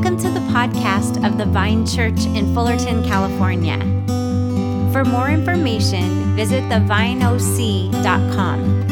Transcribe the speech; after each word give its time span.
Welcome 0.00 0.18
to 0.20 0.30
the 0.30 0.40
podcast 0.46 1.28
of 1.28 1.36
the 1.36 1.44
Vine 1.44 1.84
Church 1.84 2.24
in 2.24 2.54
Fullerton, 2.54 3.04
California. 3.04 3.76
For 4.94 5.04
more 5.04 5.28
information, 5.28 6.34
visit 6.34 6.62
thevineoc.com. 6.70 8.86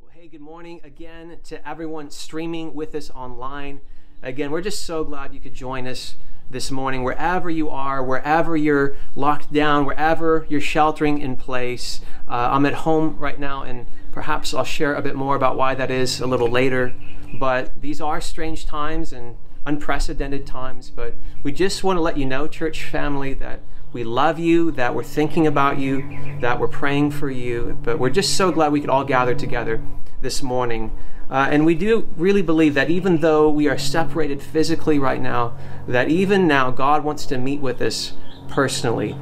Well, 0.00 0.10
hey, 0.10 0.28
good 0.28 0.40
morning 0.40 0.80
again 0.82 1.40
to 1.44 1.68
everyone 1.68 2.10
streaming 2.10 2.72
with 2.72 2.94
us 2.94 3.10
online. 3.10 3.82
Again, 4.22 4.50
we're 4.50 4.62
just 4.62 4.86
so 4.86 5.04
glad 5.04 5.34
you 5.34 5.40
could 5.40 5.52
join 5.52 5.86
us 5.86 6.14
this 6.50 6.70
morning, 6.70 7.04
wherever 7.04 7.48
you 7.48 7.70
are, 7.70 8.02
wherever 8.02 8.56
you're 8.56 8.96
locked 9.14 9.52
down, 9.52 9.84
wherever 9.84 10.46
you're 10.48 10.60
sheltering 10.60 11.20
in 11.20 11.36
place. 11.36 12.00
Uh, 12.28 12.50
I'm 12.52 12.66
at 12.66 12.74
home 12.74 13.16
right 13.18 13.38
now, 13.38 13.62
and 13.62 13.86
perhaps 14.10 14.52
I'll 14.52 14.64
share 14.64 14.94
a 14.94 15.02
bit 15.02 15.14
more 15.14 15.36
about 15.36 15.56
why 15.56 15.74
that 15.74 15.90
is 15.90 16.20
a 16.20 16.26
little 16.26 16.48
later. 16.48 16.94
But 17.38 17.80
these 17.80 18.00
are 18.00 18.20
strange 18.20 18.66
times 18.66 19.12
and 19.12 19.36
unprecedented 19.64 20.46
times. 20.46 20.90
But 20.90 21.14
we 21.42 21.52
just 21.52 21.84
want 21.84 21.96
to 21.96 22.00
let 22.00 22.16
you 22.16 22.26
know, 22.26 22.48
church 22.48 22.82
family, 22.84 23.32
that 23.34 23.60
we 23.92 24.02
love 24.04 24.38
you, 24.38 24.70
that 24.72 24.94
we're 24.94 25.04
thinking 25.04 25.46
about 25.46 25.78
you, 25.78 26.38
that 26.40 26.58
we're 26.58 26.68
praying 26.68 27.12
for 27.12 27.30
you. 27.30 27.78
But 27.82 27.98
we're 27.98 28.10
just 28.10 28.36
so 28.36 28.50
glad 28.50 28.72
we 28.72 28.80
could 28.80 28.90
all 28.90 29.04
gather 29.04 29.34
together 29.34 29.82
this 30.20 30.42
morning. 30.42 30.90
Uh, 31.30 31.48
and 31.50 31.64
we 31.64 31.76
do 31.76 32.08
really 32.16 32.42
believe 32.42 32.74
that 32.74 32.90
even 32.90 33.18
though 33.18 33.48
we 33.48 33.68
are 33.68 33.78
separated 33.78 34.42
physically 34.42 34.98
right 34.98 35.20
now, 35.20 35.56
that 35.86 36.08
even 36.08 36.48
now 36.48 36.70
God 36.72 37.04
wants 37.04 37.24
to 37.26 37.38
meet 37.38 37.60
with 37.60 37.80
us 37.80 38.14
personally. 38.48 39.12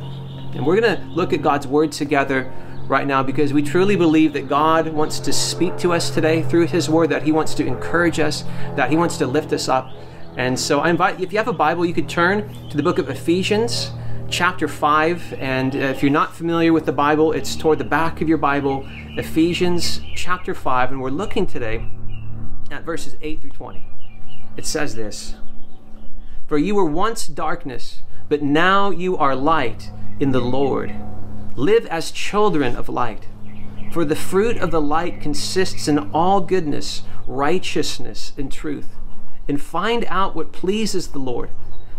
And 0.55 0.67
we're 0.67 0.81
going 0.81 0.97
to 0.97 1.05
look 1.09 1.35
at 1.35 1.43
God's 1.43 1.67
Word 1.67 1.93
together 1.93 2.51
right 2.87 3.07
now 3.07 3.23
because 3.23 3.53
we 3.53 3.63
truly 3.63 3.95
believe 3.95 4.33
that 4.33 4.49
God 4.49 4.89
wants 4.89 5.21
to 5.21 5.33
speak 5.33 5.77
to 5.79 5.93
us 5.93 6.09
today 6.09 6.43
through 6.43 6.69
His 6.69 6.89
Word, 6.89 7.11
that 7.11 7.23
He 7.23 7.33
wants 7.33 7.53
to 7.57 7.67
encourage 7.67 8.19
us, 8.19 8.43
that 8.75 8.89
He 8.89 8.97
wants 8.97 9.19
to 9.19 9.27
lift 9.27 9.53
us 9.53 9.69
up. 9.69 9.93
And 10.39 10.59
so 10.59 10.81
I 10.81 10.89
invite, 10.89 11.21
if 11.21 11.33
you 11.33 11.39
have 11.39 11.49
a 11.49 11.53
Bible, 11.53 11.85
you 11.85 11.93
could 11.93 12.09
turn 12.09 12.49
to 12.71 12.77
the 12.77 12.83
book 12.83 12.99
of 12.99 13.11
Ephesians, 13.11 13.91
chapter 14.31 14.69
5. 14.69 15.35
And 15.35 15.75
uh, 15.75 15.79
if 15.79 16.03
you're 16.03 16.13
not 16.13 16.35
familiar 16.35 16.73
with 16.73 16.87
the 16.87 16.93
Bible, 16.93 17.33
it's 17.33 17.57
toward 17.57 17.79
the 17.79 17.85
back 17.85 18.21
of 18.21 18.29
your 18.29 18.39
Bible, 18.39 18.85
Ephesians 19.17 20.01
chapter 20.15 20.55
5. 20.55 20.91
And 20.91 21.01
we're 21.01 21.11
looking 21.11 21.47
today 21.47 21.89
at 22.71 22.85
verses 22.85 23.17
8 23.21 23.41
through 23.41 23.51
20. 23.51 23.87
It 24.57 24.67
says 24.67 24.95
this 24.95 25.37
For 26.47 26.59
you 26.59 26.75
were 26.75 26.85
once 26.85 27.27
darkness, 27.27 28.03
but 28.29 28.43
now 28.43 28.91
you 28.91 29.17
are 29.17 29.35
light 29.35 29.91
in 30.21 30.33
the 30.33 30.41
Lord. 30.41 30.95
Live 31.57 31.87
as 31.87 32.11
children 32.11 32.77
of 32.77 32.89
light. 32.89 33.27
For 33.93 34.05
the 34.05 34.17
fruit 34.17 34.59
of 34.59 34.71
the 34.71 34.83
light 34.83 35.21
consists 35.21 35.89
in 35.89 36.11
all 36.13 36.43
goodness, 36.43 37.03
righteousness, 37.27 38.33
and 38.37 38.53
truth. 38.53 38.95
And 39.49 39.61
find 39.61 40.05
out 40.09 40.37
what 40.37 40.53
pleases 40.53 41.09
the 41.09 41.19
Lord. 41.19 41.51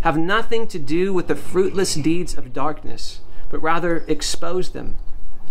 Have 0.01 0.17
nothing 0.17 0.67
to 0.69 0.79
do 0.79 1.13
with 1.13 1.27
the 1.27 1.35
fruitless 1.35 1.95
deeds 1.95 2.37
of 2.37 2.53
darkness, 2.53 3.19
but 3.49 3.61
rather 3.61 4.05
expose 4.07 4.69
them. 4.69 4.97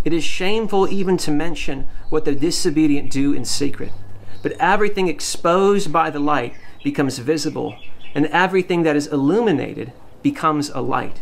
It 0.04 0.14
is 0.14 0.24
shameful 0.24 0.88
even 0.88 1.18
to 1.18 1.30
mention 1.30 1.86
what 2.08 2.24
the 2.24 2.34
disobedient 2.34 3.10
do 3.10 3.34
in 3.34 3.44
secret. 3.44 3.92
But 4.42 4.52
everything 4.52 5.08
exposed 5.08 5.92
by 5.92 6.08
the 6.08 6.20
light 6.20 6.54
becomes 6.82 7.18
visible, 7.18 7.76
and 8.14 8.26
everything 8.26 8.84
that 8.84 8.96
is 8.96 9.06
illuminated 9.08 9.92
becomes 10.22 10.70
a 10.70 10.80
light. 10.80 11.20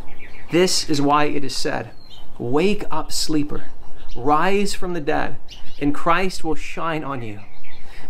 This 0.52 0.88
is 0.88 1.02
why 1.02 1.24
it 1.24 1.42
is 1.42 1.56
said, 1.56 1.90
Wake 2.38 2.84
up, 2.90 3.10
sleeper, 3.10 3.70
rise 4.14 4.74
from 4.74 4.92
the 4.92 5.00
dead, 5.00 5.36
and 5.80 5.94
Christ 5.94 6.44
will 6.44 6.54
shine 6.54 7.02
on 7.02 7.22
you. 7.22 7.40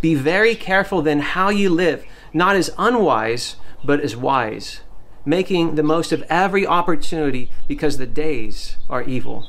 Be 0.02 0.14
very 0.14 0.54
careful 0.54 1.00
then 1.00 1.20
how 1.20 1.48
you 1.48 1.70
live, 1.70 2.04
not 2.34 2.54
as 2.54 2.70
unwise, 2.76 3.56
but 3.82 4.00
as 4.00 4.14
wise, 4.16 4.80
making 5.26 5.74
the 5.74 5.82
most 5.82 6.12
of 6.12 6.22
every 6.30 6.66
opportunity 6.66 7.50
because 7.66 7.98
the 7.98 8.06
days 8.06 8.76
are 8.88 9.02
evil. 9.02 9.46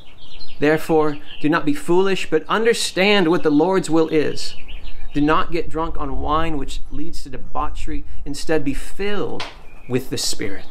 Therefore, 0.58 1.18
do 1.40 1.48
not 1.48 1.64
be 1.64 1.72
foolish, 1.72 2.28
but 2.28 2.44
understand 2.48 3.28
what 3.28 3.44
the 3.44 3.50
Lord's 3.50 3.88
will 3.88 4.08
is. 4.08 4.54
Do 5.14 5.20
not 5.20 5.52
get 5.52 5.70
drunk 5.70 5.98
on 5.98 6.20
wine, 6.20 6.58
which 6.58 6.80
leads 6.90 7.22
to 7.22 7.30
debauchery. 7.30 8.04
Instead, 8.24 8.64
be 8.64 8.74
filled 8.74 9.44
with 9.88 10.10
the 10.10 10.18
Spirit. 10.18 10.66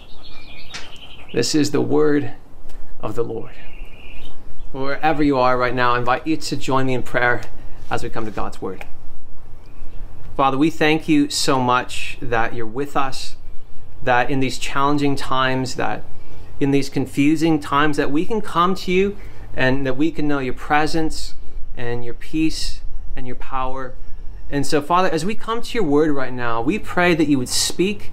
This 1.34 1.56
is 1.56 1.72
the 1.72 1.82
word 1.82 2.34
of 3.00 3.16
the 3.16 3.24
Lord. 3.24 3.54
Wherever 4.74 5.24
you 5.24 5.38
are 5.38 5.58
right 5.58 5.74
now, 5.74 5.96
I 5.96 6.00
invite 6.00 6.28
you 6.28 6.38
to 6.38 6.58
join 6.58 6.86
me 6.86 6.94
in 6.94 7.02
prayer 7.02 7.42
as 7.90 8.04
we 8.04 8.10
come 8.10 8.26
to 8.26 8.32
God's 8.32 8.62
word. 8.62 8.86
Father, 10.36 10.58
we 10.58 10.70
thank 10.70 11.08
you 11.08 11.30
so 11.30 11.60
much 11.60 12.18
that 12.22 12.54
you're 12.54 12.66
with 12.66 12.96
us, 12.96 13.38
that 14.08 14.32
in 14.32 14.40
these 14.40 14.58
challenging 14.58 15.16
times, 15.16 15.76
that 15.76 16.04
in 16.60 16.72
these 16.72 16.90
confusing 16.90 17.60
times, 17.60 17.98
that 17.98 18.10
we 18.10 18.26
can 18.26 18.42
come 18.42 18.74
to 18.74 18.92
you 18.92 19.16
and 19.56 19.86
that 19.86 19.96
we 19.96 20.12
can 20.12 20.28
know 20.28 20.40
your 20.40 20.56
presence 20.56 21.36
and 21.78 22.04
your 22.04 22.16
peace 22.16 22.82
and 23.16 23.28
your 23.28 23.36
power 23.36 23.94
and 24.50 24.66
so, 24.66 24.82
Father, 24.82 25.10
as 25.10 25.26
we 25.26 25.36
come 25.36 25.62
to 25.62 25.74
your 25.74 25.84
word 25.84 26.10
right 26.12 26.32
now, 26.32 26.62
we 26.62 26.80
pray 26.80 27.14
that 27.16 27.28
you 27.28 27.38
would 27.38 27.50
speak, 27.50 28.12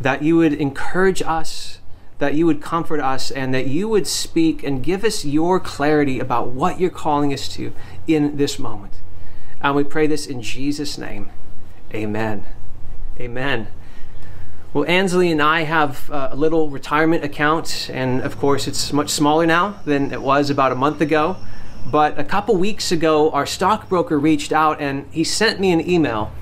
that 0.00 0.22
you 0.22 0.36
would 0.36 0.54
encourage 0.54 1.20
us, 1.22 1.80
that 2.18 2.34
you 2.34 2.46
would 2.46 2.62
comfort 2.62 3.00
us, 3.00 3.30
and 3.30 3.52
that 3.52 3.66
you 3.66 3.86
would 3.88 4.06
speak 4.06 4.62
and 4.62 4.82
give 4.82 5.04
us 5.04 5.24
your 5.24 5.60
clarity 5.60 6.18
about 6.18 6.48
what 6.48 6.80
you're 6.80 6.88
calling 6.88 7.32
us 7.32 7.46
to 7.48 7.72
in 8.06 8.38
this 8.38 8.58
moment. 8.58 8.94
And 9.60 9.76
we 9.76 9.84
pray 9.84 10.06
this 10.06 10.26
in 10.26 10.40
Jesus' 10.40 10.96
name. 10.96 11.30
Amen. 11.92 12.46
Amen. 13.20 13.68
Well, 14.72 14.84
Ansley 14.88 15.30
and 15.30 15.40
I 15.40 15.62
have 15.62 16.10
a 16.10 16.36
little 16.36 16.68
retirement 16.68 17.24
account, 17.24 17.88
and 17.92 18.20
of 18.20 18.38
course, 18.38 18.66
it's 18.66 18.92
much 18.92 19.08
smaller 19.08 19.46
now 19.46 19.80
than 19.84 20.12
it 20.12 20.20
was 20.20 20.50
about 20.50 20.70
a 20.70 20.74
month 20.74 21.00
ago. 21.00 21.36
But 21.90 22.18
a 22.18 22.24
couple 22.24 22.56
weeks 22.56 22.90
ago, 22.90 23.30
our 23.30 23.46
stockbroker 23.46 24.18
reached 24.18 24.52
out 24.52 24.80
and 24.80 25.06
he 25.12 25.22
sent 25.22 25.60
me 25.60 25.70
an 25.70 25.88
email. 25.88 26.32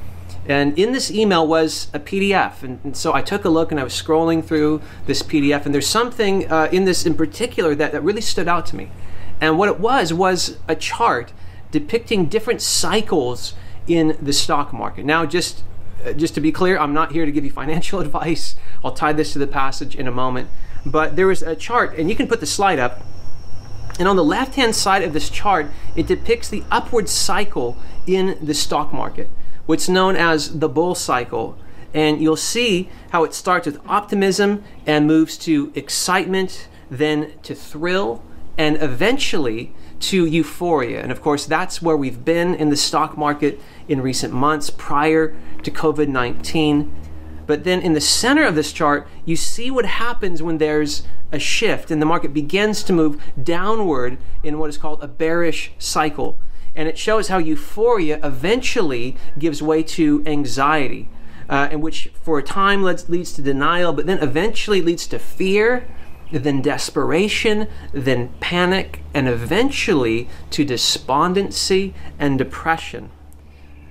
And 0.47 0.79
in 0.79 0.93
this 0.93 1.11
email 1.11 1.47
was 1.47 1.89
a 1.93 2.01
PDF. 2.01 2.63
And, 2.63 2.81
and 2.83 2.97
so 2.97 3.13
I 3.13 3.21
took 3.21 3.45
a 3.45 3.51
look 3.51 3.71
and 3.71 3.79
I 3.79 3.85
was 3.85 3.93
scrolling 3.93 4.43
through 4.43 4.81
this 5.07 5.23
PDF. 5.23 5.67
And 5.67 5.75
there's 5.75 5.87
something 5.87 6.51
uh, 6.51 6.69
in 6.73 6.87
this 6.87 7.05
in 7.05 7.15
particular 7.15 7.75
that, 7.75 7.93
that 7.93 8.01
really 8.03 8.21
stood 8.23 8.49
out 8.49 8.65
to 8.67 8.77
me. 8.77 8.91
And 9.41 9.59
what 9.59 9.69
it 9.69 9.79
was 9.79 10.15
was 10.15 10.59
a 10.67 10.75
chart 10.75 11.33
depicting 11.71 12.27
different 12.27 12.63
cycles 12.63 13.55
in 13.87 14.17
the 14.21 14.33
stock 14.33 14.73
market. 14.73 15.05
Now, 15.05 15.27
just 15.27 15.61
uh, 15.61 15.65
Uh, 16.05 16.13
just 16.13 16.35
to 16.35 16.41
be 16.41 16.53
clear, 16.53 16.79
I'm 16.79 16.93
not 16.93 17.13
here 17.13 17.25
to 17.25 17.33
give 17.33 17.45
you 17.45 17.51
financial 17.63 18.01
advice. 18.01 18.57
I'll 18.85 18.93
tie 18.93 19.13
this 19.13 19.33
to 19.33 19.39
the 19.39 19.47
passage 19.47 19.97
in 19.97 20.07
a 20.07 20.13
moment. 20.13 20.49
But 20.87 21.17
there 21.17 21.27
was 21.27 21.43
a 21.43 21.57
chart, 21.57 21.97
and 21.99 22.11
you 22.11 22.17
can 22.17 22.27
put 22.27 22.41
the 22.41 22.47
slide 22.47 22.79
up 22.79 23.03
and 23.99 24.09
on 24.09 24.17
the 24.17 24.25
left 24.25 24.57
hand 24.57 24.75
side 24.75 25.03
of 25.03 25.13
this 25.13 25.31
chart, 25.31 25.67
it 25.95 26.07
depicts 26.07 26.49
the 26.49 26.65
upward 26.71 27.09
cycle 27.09 27.77
in 28.07 28.37
the 28.43 28.55
stock 28.55 28.93
market, 28.93 29.31
what's 29.67 29.89
known 29.89 30.17
as 30.17 30.59
the 30.59 30.69
bull 30.69 30.95
cycle. 30.95 31.57
And 31.93 32.21
you'll 32.21 32.37
see 32.37 32.89
how 33.11 33.23
it 33.23 33.35
starts 33.35 33.67
with 33.67 33.79
optimism 33.87 34.65
and 34.85 35.07
moves 35.07 35.39
to 35.39 35.71
excitement, 35.77 36.69
then 36.91 37.33
to 37.45 37.55
thrill, 37.55 38.23
and 38.59 38.83
eventually 38.83 39.73
to 40.01 40.27
euphoria. 40.27 41.01
And 41.01 41.13
of 41.13 41.23
course, 41.23 41.47
that's 41.47 41.81
where 41.81 41.97
we've 41.97 42.25
been 42.25 42.57
in 42.57 42.71
the 42.71 42.77
stock 42.77 43.17
market 43.17 43.61
in 43.89 44.01
recent 44.01 44.35
months 44.35 44.71
prior 44.71 45.37
to 45.65 45.71
COVID 45.71 46.09
19. 46.09 46.93
But 47.47 47.65
then 47.65 47.81
in 47.81 47.93
the 47.93 48.01
center 48.01 48.45
of 48.45 48.55
this 48.55 48.73
chart, 48.73 49.07
you 49.25 49.37
see 49.37 49.71
what 49.71 49.85
happens 49.85 50.43
when 50.43 50.59
there's 50.59 51.03
a 51.31 51.39
shift 51.39 51.91
and 51.91 52.01
the 52.01 52.07
market 52.07 52.33
begins 52.33 52.83
to 52.85 52.93
move 52.93 53.23
downward 53.43 54.19
in 54.43 54.59
what 54.59 54.71
is 54.71 54.79
called 54.79 55.03
a 55.03 55.09
bearish 55.09 55.73
cycle. 55.79 56.39
And 56.75 56.89
it 56.89 56.99
shows 56.99 57.29
how 57.29 57.39
euphoria 57.39 58.19
eventually 58.23 59.17
gives 59.39 59.63
way 59.63 59.83
to 59.83 60.23
anxiety, 60.27 61.09
uh, 61.49 61.69
in 61.71 61.81
which 61.81 62.11
for 62.21 62.39
a 62.39 62.43
time 62.43 62.83
leads, 62.83 63.09
leads 63.09 63.33
to 63.35 63.43
denial, 63.43 63.93
but 63.93 64.07
then 64.07 64.19
eventually 64.21 64.81
leads 64.81 65.07
to 65.09 65.19
fear, 65.19 65.87
then 66.33 66.63
desperation, 66.63 67.69
then 67.93 68.33
panic, 68.41 69.03
and 69.13 69.29
eventually 69.29 70.29
to 70.51 70.65
despondency 70.65 71.95
and 72.19 72.39
depression. 72.39 73.11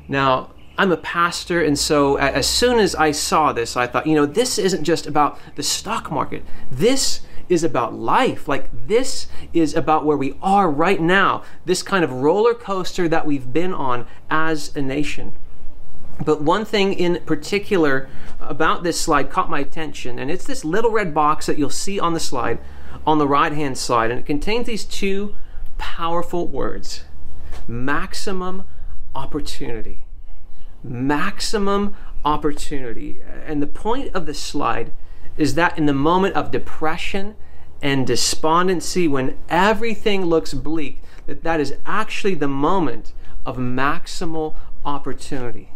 Now, 0.07 0.52
I'm 0.78 0.92
a 0.92 0.98
pastor, 0.98 1.64
and 1.64 1.78
so 1.78 2.16
as 2.16 2.48
soon 2.48 2.80
as 2.80 2.96
I 2.96 3.12
saw 3.12 3.54
this, 3.54 3.78
I 3.78 3.86
thought, 3.86 4.08
you 4.08 4.16
know, 4.16 4.25
this 4.25 4.58
isn't 4.58 4.84
just 4.84 5.06
about 5.06 5.40
the 5.56 5.64
stock 5.64 6.12
market. 6.12 6.44
This 6.72 7.22
is 7.48 7.64
about 7.64 7.94
life. 7.94 8.48
Like, 8.48 8.70
this 8.88 9.28
is 9.54 9.75
about 9.75 10.06
where 10.06 10.18
we 10.18 10.36
are 10.42 10.72
right 10.72 11.00
now, 11.00 11.44
this 11.66 11.84
kind 11.84 12.04
of 12.04 12.12
roller 12.12 12.56
coaster 12.56 13.08
that 13.08 13.28
we've 13.28 13.54
been 13.54 13.74
on 13.74 14.08
as 14.31 14.75
a 14.75 14.81
nation. 14.81 15.34
But 16.25 16.42
one 16.42 16.66
thing 16.66 16.94
in 16.94 17.22
particular 17.25 18.10
about 18.40 18.84
this 18.84 19.00
slide 19.00 19.30
caught 19.30 19.50
my 19.50 19.60
attention, 19.60 20.18
and 20.18 20.31
it's 20.31 20.46
this 20.46 20.66
little 20.66 20.92
red 20.92 21.14
box 21.14 21.46
that 21.46 21.58
you'll 21.58 21.70
see 21.70 22.00
on 22.00 22.14
the 22.14 22.20
slide 22.20 22.60
on 23.06 23.18
the 23.18 23.28
right 23.28 23.52
hand 23.52 23.78
side, 23.78 24.10
and 24.10 24.20
it 24.20 24.25
contains 24.25 24.68
these 24.68 24.86
two 24.86 25.36
powerful 25.78 26.48
words 26.48 27.04
maximum 27.68 28.64
opportunity. 29.16 30.06
Maximum 30.83 31.95
opportunity. 32.25 33.21
And 33.45 33.62
the 33.62 33.68
point 33.68 34.13
of 34.13 34.25
the 34.25 34.33
slide 34.33 34.91
is 35.38 35.56
that 35.56 35.77
in 35.77 35.85
the 35.85 35.94
moment 35.94 36.35
of 36.35 36.51
depression 36.51 37.35
and 37.81 38.06
despondency, 38.07 39.07
when 39.07 39.38
everything 39.50 40.25
looks 40.25 40.53
bleak, 40.53 41.01
that 41.25 41.44
that 41.44 41.59
is 41.59 41.75
actually 41.85 42.35
the 42.35 42.47
moment 42.47 43.13
of 43.45 43.57
maximal 43.57 44.56
opportunity. 44.85 45.69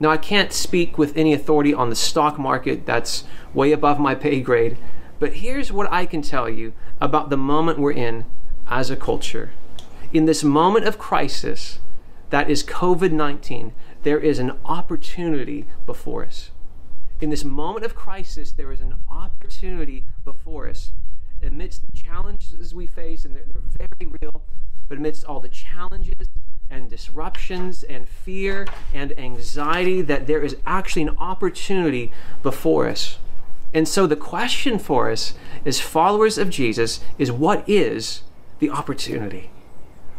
Now, 0.00 0.10
I 0.10 0.16
can't 0.16 0.52
speak 0.52 0.96
with 0.96 1.16
any 1.16 1.32
authority 1.32 1.74
on 1.74 1.90
the 1.90 1.96
stock 1.96 2.38
market, 2.38 2.86
that's 2.86 3.24
way 3.52 3.72
above 3.72 3.98
my 3.98 4.14
pay 4.14 4.40
grade. 4.40 4.76
But 5.18 5.34
here's 5.34 5.72
what 5.72 5.90
I 5.92 6.06
can 6.06 6.22
tell 6.22 6.48
you 6.48 6.72
about 7.00 7.30
the 7.30 7.36
moment 7.36 7.78
we're 7.78 7.92
in 7.92 8.24
as 8.68 8.90
a 8.90 8.96
culture. 8.96 9.50
In 10.12 10.26
this 10.26 10.44
moment 10.44 10.86
of 10.86 10.98
crisis, 10.98 11.80
that 12.30 12.48
is 12.48 12.62
COVID 12.62 13.10
19, 13.10 13.72
there 14.02 14.18
is 14.18 14.38
an 14.38 14.52
opportunity 14.64 15.66
before 15.86 16.24
us. 16.24 16.50
In 17.20 17.30
this 17.30 17.44
moment 17.44 17.84
of 17.84 17.94
crisis, 17.94 18.52
there 18.52 18.72
is 18.72 18.80
an 18.80 18.94
opportunity 19.10 20.06
before 20.24 20.68
us. 20.68 20.92
Amidst 21.42 21.82
the 21.86 21.96
challenges 21.96 22.74
we 22.74 22.86
face, 22.86 23.24
and 23.24 23.34
they're, 23.34 23.44
they're 23.52 23.88
very 23.98 24.12
real, 24.20 24.42
but 24.88 24.98
amidst 24.98 25.24
all 25.24 25.40
the 25.40 25.48
challenges 25.48 26.28
and 26.70 26.88
disruptions 26.88 27.82
and 27.82 28.08
fear 28.08 28.66
and 28.92 29.18
anxiety, 29.18 30.00
that 30.02 30.26
there 30.26 30.42
is 30.42 30.56
actually 30.66 31.02
an 31.02 31.16
opportunity 31.18 32.12
before 32.42 32.88
us. 32.88 33.18
And 33.74 33.86
so 33.86 34.06
the 34.06 34.16
question 34.16 34.78
for 34.78 35.10
us 35.10 35.34
as 35.64 35.80
followers 35.80 36.38
of 36.38 36.50
Jesus 36.50 37.00
is 37.18 37.30
what 37.30 37.68
is 37.68 38.22
the 38.60 38.70
opportunity? 38.70 39.50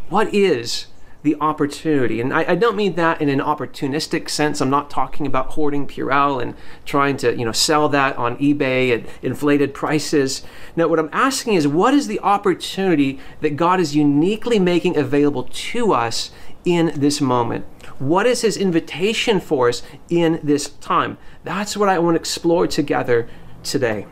What 0.09 0.33
is 0.33 0.87
the 1.23 1.35
opportunity? 1.41 2.21
And 2.21 2.33
I, 2.33 2.51
I, 2.51 2.55
don't 2.55 2.75
mean 2.75 2.95
that 2.95 3.21
in 3.21 3.29
an 3.29 3.39
opportunistic 3.39 4.29
sense. 4.29 4.61
I'm 4.61 4.69
not 4.69 4.89
talking 4.89 5.27
about 5.27 5.51
hoarding 5.51 5.87
Purell 5.87 6.41
and 6.41 6.55
trying 6.85 7.17
to, 7.17 7.35
you 7.35 7.45
know, 7.45 7.51
sell 7.51 7.89
that 7.89 8.17
on 8.17 8.37
eBay 8.37 8.91
at 8.91 9.09
inflated 9.21 9.73
prices. 9.73 10.43
No, 10.75 10.87
what 10.87 10.99
I'm 10.99 11.09
asking 11.11 11.55
is 11.55 11.67
what 11.67 11.93
is 11.93 12.07
the 12.07 12.19
opportunity 12.21 13.19
that 13.41 13.55
God 13.55 13.79
is 13.79 13.95
uniquely 13.95 14.59
making 14.59 14.97
available 14.97 15.43
to 15.43 15.93
us 15.93 16.31
in 16.65 16.91
this 16.95 17.19
moment? 17.19 17.65
What 17.97 18.25
is 18.25 18.41
his 18.41 18.55
invitation 18.55 19.39
for 19.39 19.69
us 19.69 19.81
in 20.09 20.39
this 20.43 20.69
time? 20.69 21.17
That's 21.43 21.75
what 21.75 21.89
I 21.89 21.99
want 21.99 22.15
to 22.15 22.19
explore 22.19 22.67
together 22.67 23.29
today. 23.63 24.05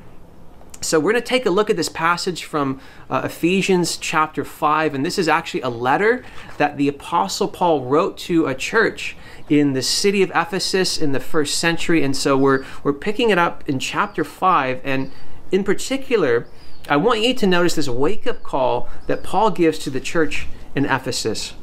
So, 0.79 0.99
we're 0.99 1.11
going 1.11 1.23
to 1.23 1.27
take 1.27 1.47
a 1.47 1.49
look 1.49 1.71
at 1.71 1.75
this 1.75 1.89
passage 1.89 2.43
from 2.43 2.79
uh, 3.09 3.21
Ephesians 3.25 3.97
chapter 3.97 4.45
5, 4.45 4.93
and 4.93 5.03
this 5.03 5.17
is 5.17 5.27
actually 5.27 5.61
a 5.61 5.69
letter 5.69 6.23
that 6.57 6.77
the 6.77 6.87
Apostle 6.87 7.47
Paul 7.47 7.85
wrote 7.85 8.15
to 8.19 8.45
a 8.45 8.53
church 8.53 9.17
in 9.49 9.73
the 9.73 9.81
city 9.81 10.21
of 10.21 10.31
Ephesus 10.35 10.95
in 10.97 11.13
the 11.13 11.19
first 11.19 11.57
century. 11.57 12.03
And 12.03 12.15
so, 12.15 12.37
we're, 12.37 12.63
we're 12.83 12.93
picking 12.93 13.31
it 13.31 13.39
up 13.39 13.67
in 13.67 13.79
chapter 13.79 14.23
5, 14.23 14.81
and 14.83 15.11
in 15.51 15.63
particular, 15.63 16.47
I 16.87 16.97
want 16.97 17.21
you 17.21 17.33
to 17.33 17.47
notice 17.47 17.73
this 17.73 17.89
wake 17.89 18.27
up 18.27 18.43
call 18.43 18.87
that 19.07 19.23
Paul 19.23 19.49
gives 19.49 19.79
to 19.79 19.89
the 19.89 19.99
church 19.99 20.47
in 20.75 20.85
Ephesus. 20.85 21.55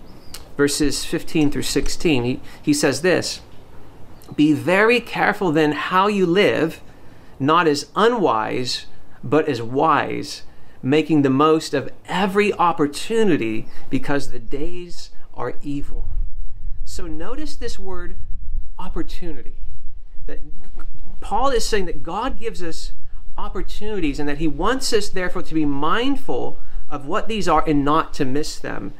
Verses 0.56 1.05
15 1.05 1.52
through 1.52 1.62
16. 1.62 2.25
He, 2.25 2.40
he 2.60 2.75
says 2.75 3.02
this 3.02 3.43
Be 4.34 4.52
very 4.52 5.00
careful 5.00 5.52
then 5.52 5.70
how 5.70 6.08
you 6.08 6.26
live 6.26 6.81
not 7.38 7.67
as 7.67 7.90
unwise, 7.96 8.87
but 9.25 9.49
as 9.49 9.62
wise, 9.62 10.43
making 10.82 11.23
the 11.23 11.31
most 11.31 11.73
of 11.73 11.91
every 12.06 12.53
opportunity 12.53 13.67
because 13.88 14.31
the 14.31 14.38
days 14.38 15.11
are 15.32 15.55
evil. 15.62 16.06
So 16.85 17.06
notice 17.06 17.56
this 17.56 17.79
word 17.79 18.17
opportunity. 18.79 19.55
That 20.26 20.41
Paul 21.21 21.49
is 21.49 21.65
saying 21.65 21.87
that 21.87 22.03
God 22.03 22.38
gives 22.38 22.62
us 22.62 22.93
opportunities 23.37 24.21
and 24.21 24.29
that 24.29 24.38
he 24.38 24.47
wants 24.47 24.93
us 24.93 25.09
therefore 25.09 25.43
to 25.43 25.55
be 25.55 25.65
mindful 25.65 26.61
of 26.88 27.06
what 27.06 27.27
these 27.27 27.49
are 27.49 27.67
and 27.67 27.85
not 27.85 28.12
to 28.15 28.27
miss 28.27 28.59
them. 28.59 28.93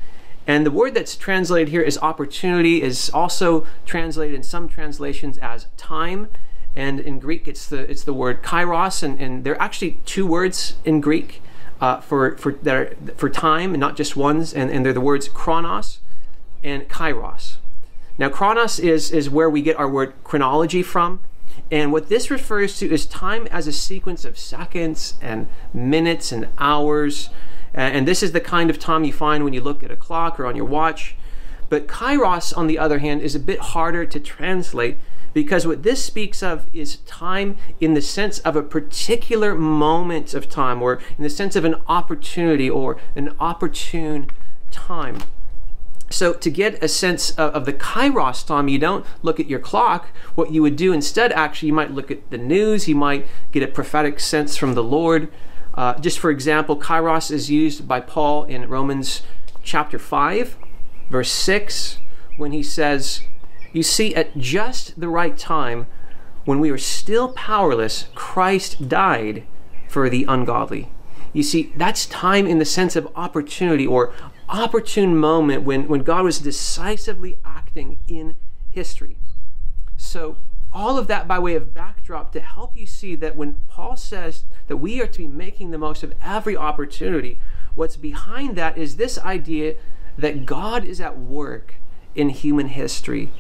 And 0.47 0.65
the 0.65 0.71
word 0.71 0.95
that's 0.95 1.17
translated 1.17 1.69
here 1.69 1.83
is 1.83 1.99
opportunity 1.99 2.83
is 2.83 3.11
also 3.11 3.67
translated 3.85 4.35
in 4.35 4.43
some 4.43 4.69
translations 4.69 5.39
as 5.39 5.69
time 5.77 6.29
and 6.77 7.01
in 7.01 7.19
Greek 7.19 7.47
it's 7.47 7.69
the 7.69 7.89
it's 7.91 8.05
the 8.05 8.15
word 8.15 8.43
kairos, 8.43 9.03
and, 9.03 9.21
and 9.21 9.45
there 9.45 9.55
are 9.55 9.63
actually 9.63 10.01
two 10.05 10.27
words 10.27 10.77
in 10.85 11.01
Greek 11.01 11.41
uh, 11.81 12.01
for 12.01 12.37
for 12.37 12.53
that 12.53 12.75
are, 12.75 12.97
for 13.17 13.29
time, 13.29 13.75
and 13.75 13.81
not 13.81 13.97
just 13.97 14.17
ones, 14.17 14.53
and, 14.53 14.71
and 14.71 14.85
they're 14.85 14.93
the 14.93 15.01
words 15.01 15.29
chronos 15.29 15.99
and 16.63 16.89
kairos. 16.89 17.57
Now, 18.19 18.29
chronos 18.29 18.79
is 18.79 19.11
is 19.11 19.29
where 19.29 19.51
we 19.51 19.63
get 19.63 19.77
our 19.77 19.89
word 19.89 20.15
chronology 20.25 20.83
from. 20.83 21.21
And 21.71 21.93
what 21.93 22.09
this 22.09 22.31
refers 22.31 22.79
to 22.79 22.93
is 22.93 23.07
time 23.07 23.47
as 23.51 23.67
a 23.67 23.73
sequence 23.73 24.25
of 24.25 24.39
seconds 24.39 25.15
and 25.23 25.47
minutes 25.73 26.31
and 26.31 26.49
hours. 26.59 27.31
And 27.73 28.07
this 28.07 28.23
is 28.23 28.33
the 28.33 28.41
kind 28.41 28.71
of 28.71 28.79
time 28.79 29.03
you 29.05 29.13
find 29.13 29.43
when 29.43 29.53
you 29.53 29.61
look 29.61 29.83
at 29.83 29.91
a 29.91 29.97
clock 29.97 30.39
or 30.39 30.47
on 30.47 30.55
your 30.57 30.67
watch. 30.67 31.17
But 31.69 31.89
kairos, 31.89 32.57
on 32.57 32.67
the 32.67 32.79
other 32.79 32.99
hand, 32.99 33.23
is 33.23 33.35
a 33.35 33.41
bit 33.41 33.59
harder 33.59 34.05
to 34.07 34.21
translate 34.21 34.99
because 35.35 35.67
what 35.67 35.83
this 35.83 36.03
speaks 36.03 36.43
of 36.43 36.67
is 36.73 36.99
time 36.99 37.57
in 37.81 37.93
the 37.93 38.01
sense 38.01 38.39
of 38.39 38.57
a 38.57 38.63
particular 38.63 39.55
moment 39.55 40.33
of 40.33 40.49
time, 40.49 40.81
or 40.81 41.01
in 41.19 41.25
the 41.25 41.29
sense 41.29 41.57
of 41.57 41.65
an 41.65 41.75
opportunity 41.89 42.71
or 42.71 42.97
an 43.15 43.35
opportune 43.39 44.31
time. 44.71 45.19
So, 46.11 46.33
to 46.33 46.51
get 46.51 46.83
a 46.83 46.87
sense 46.87 47.31
of, 47.33 47.53
of, 47.55 47.65
the 47.65 47.73
kairos 47.73 48.47
time, 48.47 48.69
you 48.69 48.79
don't 48.79 49.05
look 49.23 49.41
at 49.41 49.49
your 49.49 49.59
clock. 49.59 50.09
What 50.37 50.53
you 50.53 50.63
would 50.63 50.77
do 50.77 50.93
instead, 50.93 51.33
actually, 51.33 51.69
you 51.69 51.73
might 51.73 51.91
look 51.91 52.11
at 52.11 52.31
the 52.31 52.39
news, 52.39 52.87
you 52.87 52.95
might 52.95 53.27
get 53.51 53.63
a 53.63 53.67
prophetic 53.67 54.21
sense 54.21 54.57
from 54.57 54.75
the 54.75 54.85
Lord. 54.85 55.33
Uh, 55.75 55.99
just 55.99 56.21
for 56.21 56.31
example, 56.31 56.79
kairos 56.79 57.33
is 57.33 57.51
used 57.51 57.89
by 57.89 58.01
Paul 58.01 58.45
in 58.45 58.69
Romans 58.69 59.23
chapter 59.65 59.99
5, 59.99 60.57
verse 61.11 61.33
6, 61.33 61.99
when 62.37 62.53
he 62.53 62.63
says, 62.63 63.23
you 63.75 63.83
see, 63.83 64.15
at 64.15 64.39
just 64.39 64.99
the 64.99 65.09
right 65.09 65.37
time, 65.37 65.87
when 66.45 66.61
we 66.61 66.71
were 66.71 66.79
still 66.79 67.33
powerless, 67.33 68.07
Christ 68.15 68.89
died 68.89 69.45
for 69.89 70.09
the 70.09 70.25
ungodly. 70.29 70.91
You 71.33 71.43
see, 71.43 71.73
that's 71.77 72.07
time 72.07 72.47
in 72.47 72.61
the 72.61 72.65
sense 72.65 72.95
of 72.95 73.09
opportunity 73.17 73.85
or 73.85 74.15
opportune 74.49 75.17
moment 75.17 75.65
when, 75.65 75.89
when 75.89 76.05
God 76.05 76.25
was 76.25 76.39
decisively 76.39 77.37
acting 77.45 77.99
in 78.07 78.37
history. 78.71 79.17
So, 79.97 80.37
all 80.73 80.97
of 80.97 81.09
that 81.09 81.27
by 81.27 81.41
way 81.41 81.55
of 81.57 81.75
backdrop 81.75 82.33
to 82.33 82.41
help 82.41 82.77
you 82.77 82.87
see 82.87 83.17
that 83.17 83.37
when 83.37 83.55
Paul 83.69 83.97
says 83.97 84.45
that 84.69 84.77
we 84.77 85.01
are 85.01 85.07
to 85.07 85.19
be 85.19 85.27
making 85.27 85.71
the 85.71 85.79
most 85.79 86.03
of 86.05 86.15
every 86.23 86.57
opportunity, 86.57 87.41
what's 87.75 87.97
behind 87.97 88.57
that 88.57 88.79
is 88.79 88.97
this 88.97 89.19
idea 89.19 89.75
that 90.17 90.47
God 90.47 90.85
is 90.85 91.01
at 91.01 91.19
work 91.19 91.77
in 92.15 92.29
human 92.29 92.69
history 92.69 93.31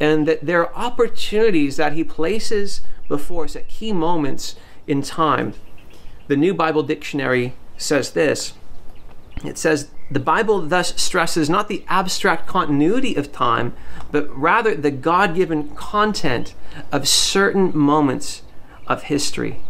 and 0.00 0.26
that 0.26 0.44
there 0.44 0.66
are 0.66 0.74
opportunities 0.74 1.76
that 1.76 1.92
he 1.92 2.02
places 2.02 2.80
before 3.06 3.44
us 3.44 3.54
at 3.54 3.68
key 3.68 3.92
moments 3.92 4.56
in 4.86 5.02
time. 5.02 5.52
The 6.26 6.36
New 6.36 6.54
Bible 6.54 6.82
Dictionary 6.82 7.54
says 7.76 8.12
this 8.12 8.54
it 9.44 9.56
says, 9.56 9.90
the 10.10 10.20
Bible 10.20 10.60
thus 10.60 11.00
stresses 11.00 11.48
not 11.48 11.68
the 11.68 11.84
abstract 11.88 12.46
continuity 12.46 13.14
of 13.14 13.32
time, 13.32 13.74
but 14.10 14.28
rather 14.36 14.74
the 14.74 14.90
God 14.90 15.34
given 15.34 15.74
content 15.76 16.54
of 16.90 17.08
certain 17.08 17.76
moments 17.76 18.42
of 18.86 19.04
history. 19.04 19.62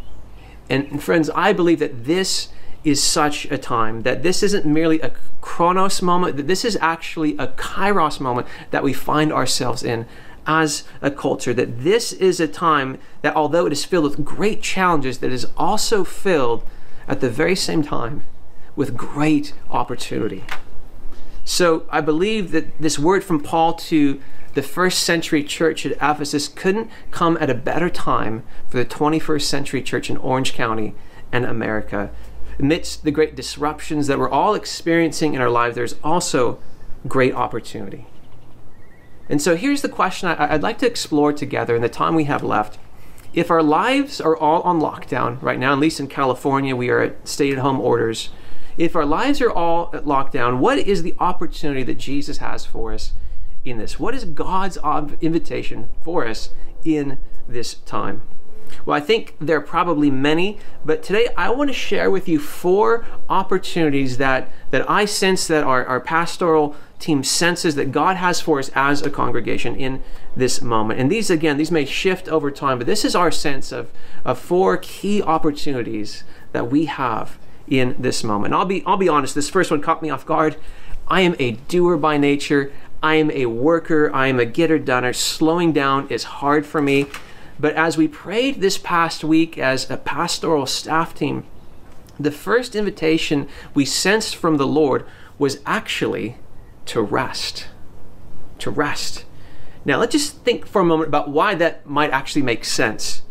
And 0.68 1.02
friends, 1.02 1.28
I 1.30 1.52
believe 1.52 1.78
that 1.80 2.04
this 2.04 2.48
is 2.82 3.02
such 3.02 3.44
a 3.46 3.58
time, 3.58 4.02
that 4.02 4.22
this 4.22 4.42
isn't 4.42 4.64
merely 4.64 5.00
a 5.00 5.12
chronos 5.40 6.00
moment, 6.00 6.36
that 6.36 6.46
this 6.46 6.64
is 6.64 6.78
actually 6.80 7.36
a 7.36 7.48
kairos 7.48 8.20
moment 8.20 8.46
that 8.70 8.82
we 8.82 8.92
find 8.92 9.32
ourselves 9.32 9.82
in 9.82 10.06
as 10.46 10.84
a 11.02 11.10
culture. 11.10 11.52
That 11.52 11.82
this 11.82 12.12
is 12.12 12.40
a 12.40 12.48
time 12.48 12.98
that, 13.22 13.36
although 13.36 13.66
it 13.66 13.72
is 13.72 13.84
filled 13.84 14.04
with 14.04 14.24
great 14.24 14.62
challenges, 14.62 15.18
that 15.18 15.32
is 15.32 15.46
also 15.56 16.04
filled 16.04 16.64
at 17.06 17.20
the 17.20 17.30
very 17.30 17.56
same 17.56 17.82
time 17.82 18.22
with 18.76 18.96
great 18.96 19.52
opportunity. 19.70 20.44
So 21.44 21.84
I 21.90 22.00
believe 22.00 22.52
that 22.52 22.80
this 22.80 22.98
word 22.98 23.24
from 23.24 23.42
Paul 23.42 23.74
to 23.74 24.20
the 24.54 24.62
first 24.62 25.00
century 25.00 25.42
church 25.44 25.84
at 25.86 25.92
Ephesus 25.92 26.48
couldn't 26.48 26.90
come 27.10 27.36
at 27.40 27.50
a 27.50 27.54
better 27.54 27.90
time 27.90 28.42
for 28.68 28.78
the 28.78 28.84
21st 28.84 29.42
century 29.42 29.82
church 29.82 30.10
in 30.10 30.16
Orange 30.16 30.52
County 30.52 30.94
and 31.32 31.44
America 31.44 32.10
amidst 32.60 33.04
the 33.04 33.10
great 33.10 33.34
disruptions 33.34 34.06
that 34.06 34.18
we're 34.18 34.28
all 34.28 34.54
experiencing 34.54 35.32
in 35.34 35.40
our 35.40 35.48
lives, 35.48 35.74
there's 35.74 35.96
also 36.04 36.60
great 37.08 37.34
opportunity. 37.34 38.06
And 39.30 39.40
so 39.40 39.56
here's 39.56 39.80
the 39.80 39.88
question 39.88 40.28
I, 40.28 40.52
would 40.52 40.62
like 40.62 40.78
to 40.78 40.86
explore 40.86 41.32
together 41.32 41.74
in 41.74 41.82
the 41.82 41.88
time 41.88 42.14
we 42.14 42.24
have 42.24 42.42
left. 42.42 42.78
If 43.32 43.50
our 43.50 43.62
lives 43.62 44.20
are 44.20 44.36
all 44.36 44.60
on 44.62 44.80
lockdown 44.80 45.40
right 45.40 45.58
now, 45.58 45.72
at 45.72 45.78
least 45.78 46.00
in 46.00 46.08
California, 46.08 46.76
we 46.76 46.90
are 46.90 47.00
at 47.00 47.28
stay 47.28 47.50
at 47.52 47.58
home 47.58 47.80
orders. 47.80 48.28
if 48.76 48.94
our 48.94 49.06
lives 49.06 49.40
are 49.40 49.50
all 49.50 49.90
at 49.94 50.04
lockdown, 50.04 50.58
what 50.58 50.78
is 50.78 51.02
the 51.02 51.14
opportunity 51.18 51.82
that 51.84 51.98
Jesus 51.98 52.38
has 52.38 52.66
for 52.66 52.92
us 52.92 53.12
in 53.64 53.78
this? 53.78 53.98
What 53.98 54.14
is 54.14 54.24
God's 54.24 54.76
invitation 55.20 55.88
for 56.02 56.26
us 56.26 56.50
in 56.84 57.18
this 57.48 57.74
time? 57.74 58.22
Well, 58.84 58.96
I 58.96 59.00
think 59.00 59.36
there 59.40 59.58
are 59.58 59.62
probably 59.62 60.10
many, 60.10 60.58
but 60.84 61.02
today 61.02 61.28
I 61.36 61.50
want 61.50 61.68
to 61.68 61.74
share 61.74 62.10
with 62.10 62.28
you 62.28 62.38
four 62.38 63.04
opportunities 63.28 64.18
that, 64.18 64.50
that 64.70 64.88
I 64.88 65.04
sense 65.04 65.46
that 65.48 65.64
our, 65.64 65.84
our 65.84 66.00
pastoral 66.00 66.76
team 66.98 67.24
senses 67.24 67.74
that 67.74 67.92
God 67.92 68.16
has 68.16 68.40
for 68.40 68.58
us 68.58 68.70
as 68.74 69.02
a 69.02 69.10
congregation 69.10 69.74
in 69.74 70.02
this 70.36 70.60
moment. 70.60 71.00
And 71.00 71.10
these, 71.10 71.30
again, 71.30 71.56
these 71.56 71.70
may 71.70 71.84
shift 71.84 72.28
over 72.28 72.50
time, 72.50 72.78
but 72.78 72.86
this 72.86 73.04
is 73.04 73.16
our 73.16 73.30
sense 73.30 73.72
of, 73.72 73.90
of 74.24 74.38
four 74.38 74.76
key 74.76 75.22
opportunities 75.22 76.24
that 76.52 76.70
we 76.70 76.84
have 76.84 77.38
in 77.66 77.96
this 77.98 78.22
moment. 78.22 78.52
And 78.52 78.54
I'll 78.54 78.66
be, 78.66 78.82
I'll 78.86 78.96
be 78.96 79.08
honest, 79.08 79.34
this 79.34 79.48
first 79.48 79.70
one 79.70 79.80
caught 79.80 80.02
me 80.02 80.10
off 80.10 80.26
guard. 80.26 80.56
I 81.08 81.22
am 81.22 81.34
a 81.38 81.52
doer 81.52 81.96
by 81.96 82.18
nature. 82.18 82.72
I 83.02 83.14
am 83.14 83.30
a 83.30 83.46
worker. 83.46 84.14
I 84.14 84.26
am 84.26 84.38
a 84.38 84.44
getter 84.44 84.78
doner. 84.78 85.12
Slowing 85.12 85.72
down 85.72 86.06
is 86.08 86.24
hard 86.24 86.66
for 86.66 86.82
me. 86.82 87.06
But 87.60 87.74
as 87.74 87.98
we 87.98 88.08
prayed 88.08 88.60
this 88.60 88.78
past 88.78 89.22
week 89.22 89.58
as 89.58 89.90
a 89.90 89.98
pastoral 89.98 90.64
staff 90.64 91.14
team, 91.14 91.44
the 92.18 92.30
first 92.30 92.74
invitation 92.74 93.48
we 93.74 93.84
sensed 93.84 94.34
from 94.34 94.56
the 94.56 94.66
Lord 94.66 95.04
was 95.38 95.60
actually 95.66 96.36
to 96.86 97.02
rest. 97.02 97.68
To 98.60 98.70
rest. 98.70 99.26
Now, 99.84 99.98
let's 99.98 100.12
just 100.12 100.38
think 100.38 100.66
for 100.66 100.80
a 100.80 100.84
moment 100.84 101.08
about 101.08 101.28
why 101.28 101.54
that 101.54 101.86
might 101.86 102.10
actually 102.10 102.42
make 102.42 102.64
sense. 102.64 103.22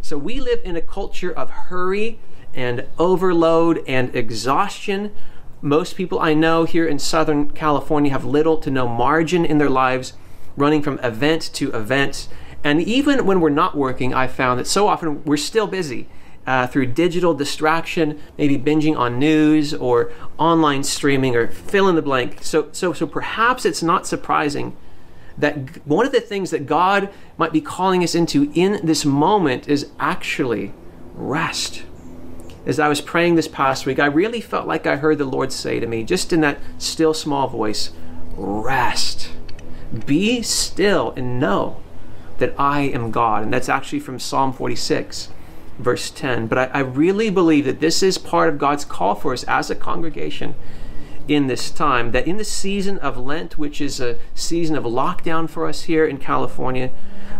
So, 0.00 0.16
we 0.16 0.40
live 0.40 0.60
in 0.64 0.76
a 0.76 0.82
culture 0.82 1.32
of 1.32 1.50
hurry 1.50 2.18
and 2.54 2.86
overload 2.98 3.82
and 3.86 4.14
exhaustion. 4.14 5.14
Most 5.60 5.96
people 5.96 6.20
I 6.20 6.32
know 6.32 6.64
here 6.64 6.86
in 6.86 6.98
Southern 6.98 7.50
California 7.50 8.12
have 8.12 8.24
little 8.24 8.56
to 8.58 8.70
no 8.70 8.86
margin 8.88 9.44
in 9.44 9.58
their 9.58 9.70
lives, 9.70 10.14
running 10.56 10.82
from 10.82 10.98
event 11.00 11.50
to 11.54 11.70
event. 11.72 12.28
And 12.64 12.80
even 12.80 13.26
when 13.26 13.40
we're 13.40 13.50
not 13.50 13.76
working, 13.76 14.14
I've 14.14 14.32
found 14.32 14.58
that 14.58 14.66
so 14.66 14.88
often 14.88 15.22
we're 15.24 15.36
still 15.36 15.66
busy 15.66 16.08
uh, 16.46 16.66
through 16.66 16.86
digital 16.86 17.34
distraction, 17.34 18.18
maybe 18.38 18.58
binging 18.58 18.96
on 18.96 19.18
news 19.18 19.74
or 19.74 20.10
online 20.38 20.82
streaming 20.82 21.36
or 21.36 21.48
fill 21.48 21.88
in 21.88 21.94
the 21.94 22.02
blank. 22.02 22.42
So, 22.42 22.70
so, 22.72 22.94
so 22.94 23.06
perhaps 23.06 23.66
it's 23.66 23.82
not 23.82 24.06
surprising 24.06 24.76
that 25.36 25.86
one 25.86 26.06
of 26.06 26.12
the 26.12 26.20
things 26.20 26.50
that 26.50 26.64
God 26.66 27.10
might 27.36 27.52
be 27.52 27.60
calling 27.60 28.02
us 28.02 28.14
into 28.14 28.50
in 28.54 28.80
this 28.84 29.04
moment 29.04 29.68
is 29.68 29.90
actually 29.98 30.72
rest. 31.14 31.82
As 32.64 32.80
I 32.80 32.88
was 32.88 33.02
praying 33.02 33.34
this 33.34 33.48
past 33.48 33.84
week, 33.84 33.98
I 33.98 34.06
really 34.06 34.40
felt 34.40 34.66
like 34.66 34.86
I 34.86 34.96
heard 34.96 35.18
the 35.18 35.26
Lord 35.26 35.52
say 35.52 35.80
to 35.80 35.86
me, 35.86 36.02
just 36.02 36.32
in 36.32 36.40
that 36.40 36.58
still 36.78 37.12
small 37.12 37.46
voice, 37.46 37.90
rest. 38.36 39.30
Be 40.06 40.40
still 40.40 41.12
and 41.14 41.38
know 41.38 41.83
that 42.38 42.54
I 42.58 42.82
am 42.82 43.10
God. 43.10 43.42
And 43.42 43.52
that's 43.52 43.68
actually 43.68 44.00
from 44.00 44.18
Psalm 44.18 44.52
46, 44.52 45.28
verse 45.78 46.10
10. 46.10 46.46
But 46.46 46.58
I, 46.58 46.64
I, 46.66 46.78
really 46.80 47.30
believe 47.30 47.64
that 47.64 47.80
this 47.80 48.02
is 48.02 48.18
part 48.18 48.48
of 48.48 48.58
God's 48.58 48.84
call 48.84 49.14
for 49.14 49.32
us 49.32 49.44
as 49.44 49.70
a 49.70 49.74
congregation 49.74 50.54
in 51.28 51.46
this 51.46 51.70
time. 51.70 52.12
That 52.12 52.26
in 52.26 52.36
the 52.36 52.44
season 52.44 52.98
of 52.98 53.16
Lent, 53.16 53.58
which 53.58 53.80
is 53.80 54.00
a 54.00 54.18
season 54.34 54.76
of 54.76 54.84
lockdown 54.84 55.48
for 55.48 55.66
us 55.66 55.82
here 55.82 56.04
in 56.04 56.18
California, 56.18 56.90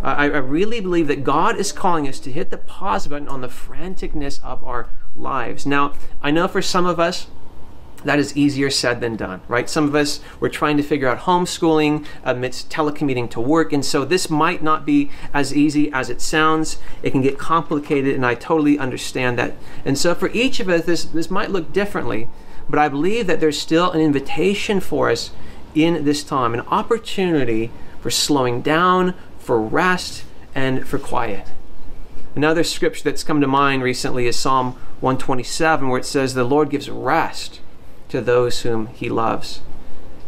uh, 0.03 0.15
I, 0.19 0.25
I 0.25 0.39
really 0.39 0.81
believe 0.81 1.09
that 1.09 1.25
God 1.25 1.57
is 1.57 1.73
calling 1.73 2.09
us 2.09 2.19
to 2.21 2.33
hit 2.33 2.51
the 2.51 2.59
pause 2.59 3.07
button 3.07 3.29
on 3.29 3.41
the 3.41 3.49
franticness 3.49 4.43
of 4.43 4.63
our 4.65 4.89
lives. 5.17 5.67
Now, 5.67 5.95
I 6.23 6.31
know 6.31 6.49
for 6.49 6.63
some 6.63 6.87
of 6.87 6.99
us, 6.99 7.27
that 8.05 8.19
is 8.19 8.37
easier 8.37 8.71
said 8.71 9.01
than 9.01 9.17
done, 9.17 9.41
right? 9.49 9.69
Some 9.69 9.85
of 9.85 9.95
us, 9.95 10.21
we're 10.39 10.49
trying 10.49 10.77
to 10.77 10.83
figure 10.83 11.09
out 11.09 11.21
homeschooling 11.21 12.07
amidst 12.23 12.71
telecommuting 12.71 13.31
to 13.31 13.41
work, 13.41 13.73
and 13.73 13.85
so 13.85 14.05
this 14.05 14.29
might 14.29 14.63
not 14.63 14.85
be 14.85 15.11
as 15.33 15.55
easy 15.55 15.91
as 15.93 16.11
it 16.11 16.21
sounds. 16.21 16.79
It 17.03 17.11
can 17.11 17.23
get 17.23 17.39
complicated, 17.39 18.15
and 18.15 18.25
I 18.25 18.35
totally 18.35 18.79
understand 18.79 19.39
that. 19.39 19.55
And 19.85 19.99
so 19.99 20.15
for 20.15 20.29
each 20.31 20.61
of 20.61 20.69
us, 20.69 20.85
this, 20.85 21.05
this 21.05 21.31
might 21.31 21.51
look 21.51 21.73
differently, 21.73 22.29
but 22.69 22.79
I 22.79 22.89
believe 22.89 23.27
that 23.27 23.41
there's 23.41 23.59
still 23.59 23.91
an 23.91 24.01
invitation 24.01 24.81
for 24.81 25.11
us 25.11 25.31
in 25.75 26.05
this 26.05 26.23
time, 26.23 26.55
an 26.55 26.61
opportunity 26.61 27.71
for 28.01 28.11
slowing 28.11 28.63
down, 28.63 29.15
for 29.39 29.61
rest, 29.61 30.25
and 30.55 30.87
for 30.87 30.99
quiet. 30.99 31.49
Another 32.37 32.65
scripture 32.65 33.05
that's 33.05 33.25
come 33.25 33.41
to 33.41 33.47
mind 33.47 33.83
recently 33.83 34.27
is 34.27 34.37
Psalm 34.37 34.73
127, 35.01 35.89
where 35.89 36.01
it 36.01 36.05
says, 36.05 36.35
The 36.35 36.45
Lord 36.45 36.69
gives 36.69 36.91
rest 36.91 37.61
to 38.15 38.21
those 38.21 38.63
whom 38.63 38.87
he 38.87 39.09
loves. 39.09 39.61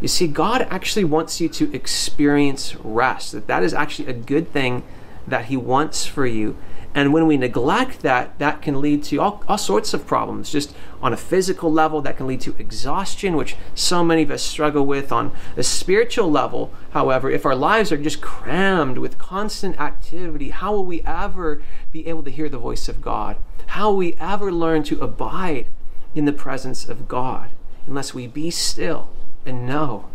You 0.01 0.09
see, 0.09 0.27
God 0.27 0.67
actually 0.71 1.05
wants 1.05 1.41
you 1.41 1.49
to 1.51 1.73
experience 1.73 2.75
rest, 2.77 3.31
that 3.31 3.47
that 3.47 3.63
is 3.63 3.73
actually 3.73 4.09
a 4.09 4.13
good 4.13 4.53
thing 4.53 4.83
that 5.27 5.47
he 5.47 5.57
wants 5.57 6.05
for 6.05 6.27
you. 6.27 6.57
And 6.97 7.13
when 7.13 7.27
we 7.27 7.37
neglect 7.37 8.01
that, 8.01 8.39
that 8.41 8.61
can 8.61 8.81
lead 8.81 9.05
to 9.05 9.19
all, 9.19 9.45
all 9.47 9.59
sorts 9.59 9.95
of 9.95 10.07
problems. 10.07 10.51
Just 10.51 10.75
on 11.01 11.13
a 11.13 11.17
physical 11.17 11.71
level, 11.71 12.01
that 12.01 12.17
can 12.17 12.27
lead 12.27 12.41
to 12.41 12.57
exhaustion, 12.59 13.37
which 13.37 13.55
so 13.75 14.03
many 14.03 14.23
of 14.23 14.31
us 14.31 14.43
struggle 14.43 14.85
with. 14.85 15.13
On 15.13 15.31
a 15.57 15.63
spiritual 15.63 16.31
level, 16.31 16.73
however, 16.91 17.31
if 17.31 17.47
our 17.47 17.55
lives 17.55 17.93
are 17.93 17.99
just 17.99 18.21
crammed 18.21 18.99
with 18.99 19.19
constant 19.19 19.79
activity, 19.79 20.51
how 20.51 20.73
will 20.73 20.87
we 20.87 21.03
ever 21.03 21.63
be 21.93 22.09
able 22.09 22.25
to 22.25 22.31
hear 22.31 22.49
the 22.49 22.59
voice 22.59 22.89
of 22.89 23.01
God? 23.01 23.37
How 23.69 23.91
will 23.91 23.99
we 23.99 24.17
ever 24.19 24.51
learn 24.51 24.83
to 24.85 25.01
abide 25.01 25.67
in 26.15 26.25
the 26.25 26.33
presence 26.33 26.89
of 26.89 27.07
God? 27.07 27.51
Unless 27.87 28.15
we 28.15 28.27
be 28.27 28.51
still 28.51 29.09
and 29.45 29.67
know 29.67 30.07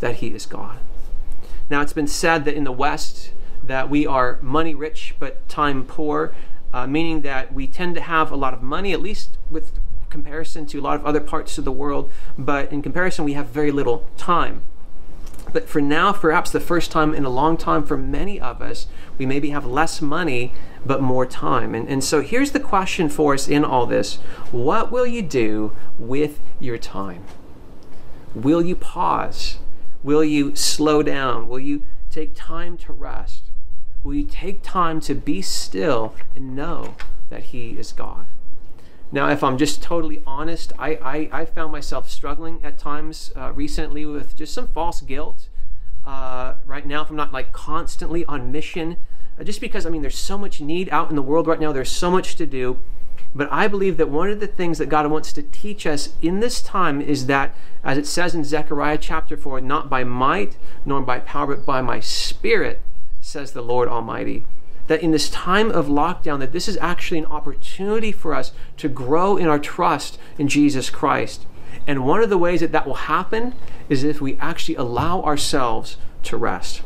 that 0.00 0.16
he 0.16 0.28
is 0.28 0.46
God. 0.46 0.78
Now 1.70 1.82
it's 1.82 1.92
been 1.92 2.06
said 2.06 2.44
that 2.44 2.54
in 2.54 2.64
the 2.64 2.72
West 2.72 3.32
that 3.62 3.90
we 3.90 4.06
are 4.06 4.38
money 4.40 4.74
rich 4.74 5.14
but 5.18 5.46
time 5.48 5.84
poor, 5.84 6.34
uh, 6.72 6.86
meaning 6.86 7.22
that 7.22 7.52
we 7.52 7.66
tend 7.66 7.94
to 7.96 8.00
have 8.00 8.30
a 8.30 8.36
lot 8.36 8.54
of 8.54 8.62
money, 8.62 8.92
at 8.92 9.00
least 9.00 9.36
with 9.50 9.72
comparison 10.10 10.66
to 10.66 10.78
a 10.78 10.80
lot 10.80 10.96
of 10.96 11.04
other 11.04 11.20
parts 11.20 11.58
of 11.58 11.64
the 11.64 11.72
world, 11.72 12.10
but 12.38 12.72
in 12.72 12.80
comparison 12.82 13.24
we 13.24 13.34
have 13.34 13.46
very 13.48 13.70
little 13.70 14.06
time. 14.16 14.62
But 15.52 15.68
for 15.68 15.80
now, 15.80 16.12
perhaps 16.12 16.50
the 16.50 16.60
first 16.60 16.90
time 16.90 17.14
in 17.14 17.24
a 17.24 17.30
long 17.30 17.56
time 17.56 17.82
for 17.82 17.96
many 17.96 18.40
of 18.40 18.60
us, 18.60 18.86
we 19.16 19.26
maybe 19.26 19.50
have 19.50 19.64
less 19.64 20.00
money 20.00 20.52
but 20.84 21.00
more 21.00 21.26
time. 21.26 21.74
And, 21.74 21.88
and 21.88 22.02
so 22.02 22.20
here's 22.22 22.52
the 22.52 22.60
question 22.60 23.08
for 23.08 23.34
us 23.34 23.48
in 23.48 23.64
all 23.64 23.86
this 23.86 24.16
What 24.50 24.90
will 24.90 25.06
you 25.06 25.22
do 25.22 25.76
with 25.98 26.40
your 26.60 26.78
time? 26.78 27.24
Will 28.34 28.62
you 28.62 28.76
pause? 28.76 29.58
Will 30.02 30.24
you 30.24 30.54
slow 30.54 31.02
down? 31.02 31.48
Will 31.48 31.60
you 31.60 31.82
take 32.10 32.34
time 32.34 32.76
to 32.78 32.92
rest? 32.92 33.50
Will 34.04 34.14
you 34.14 34.24
take 34.24 34.62
time 34.62 35.00
to 35.00 35.14
be 35.14 35.42
still 35.42 36.14
and 36.34 36.54
know 36.54 36.94
that 37.30 37.44
He 37.44 37.70
is 37.70 37.92
God? 37.92 38.26
Now, 39.10 39.28
if 39.30 39.42
I'm 39.42 39.56
just 39.56 39.82
totally 39.82 40.22
honest, 40.26 40.72
I, 40.78 40.90
I, 41.32 41.40
I 41.40 41.44
found 41.46 41.72
myself 41.72 42.10
struggling 42.10 42.60
at 42.62 42.78
times 42.78 43.32
uh, 43.34 43.52
recently 43.52 44.04
with 44.04 44.36
just 44.36 44.52
some 44.52 44.68
false 44.68 45.00
guilt. 45.00 45.48
Uh, 46.04 46.54
right 46.66 46.86
now, 46.86 47.02
if 47.02 47.10
I'm 47.10 47.16
not 47.16 47.32
like 47.32 47.52
constantly 47.52 48.24
on 48.26 48.52
mission, 48.52 48.98
Uh, 49.38 49.44
just 49.44 49.60
because, 49.60 49.86
I 49.86 49.90
mean, 49.90 50.02
there's 50.02 50.18
so 50.18 50.38
much 50.38 50.60
need 50.60 50.88
out 50.90 51.10
in 51.10 51.16
the 51.16 51.22
world 51.22 51.46
right 51.46 51.60
now, 51.60 51.72
there's 51.72 51.90
so 51.90 52.10
much 52.10 52.36
to 52.36 52.46
do. 52.46 52.78
But 53.34 53.48
I 53.52 53.68
believe 53.68 53.98
that 53.98 54.08
one 54.08 54.30
of 54.30 54.40
the 54.40 54.46
things 54.46 54.78
that 54.78 54.88
God 54.88 55.10
wants 55.10 55.32
to 55.34 55.42
teach 55.42 55.86
us 55.86 56.14
in 56.22 56.40
this 56.40 56.62
time 56.62 57.00
is 57.00 57.26
that, 57.26 57.54
as 57.84 57.98
it 57.98 58.06
says 58.06 58.34
in 58.34 58.42
Zechariah 58.42 58.98
chapter 58.98 59.36
4, 59.36 59.60
not 59.60 59.90
by 59.90 60.02
might 60.02 60.56
nor 60.86 61.02
by 61.02 61.20
power, 61.20 61.54
but 61.54 61.66
by 61.66 61.82
my 61.82 62.00
spirit, 62.00 62.80
says 63.20 63.52
the 63.52 63.62
Lord 63.62 63.88
Almighty 63.88 64.44
that 64.88 65.02
in 65.02 65.12
this 65.12 65.28
time 65.28 65.70
of 65.70 65.86
lockdown 65.86 66.40
that 66.40 66.52
this 66.52 66.66
is 66.66 66.78
actually 66.78 67.18
an 67.18 67.26
opportunity 67.26 68.10
for 68.10 68.34
us 68.34 68.52
to 68.78 68.88
grow 68.88 69.36
in 69.36 69.46
our 69.46 69.58
trust 69.58 70.18
in 70.38 70.48
Jesus 70.48 70.90
Christ. 70.90 71.46
And 71.86 72.04
one 72.04 72.22
of 72.22 72.30
the 72.30 72.38
ways 72.38 72.60
that 72.60 72.72
that 72.72 72.86
will 72.86 72.94
happen 72.94 73.54
is 73.88 74.02
if 74.02 74.20
we 74.20 74.36
actually 74.38 74.74
allow 74.74 75.22
ourselves 75.22 75.98
to 76.24 76.36
rest. 76.36 76.82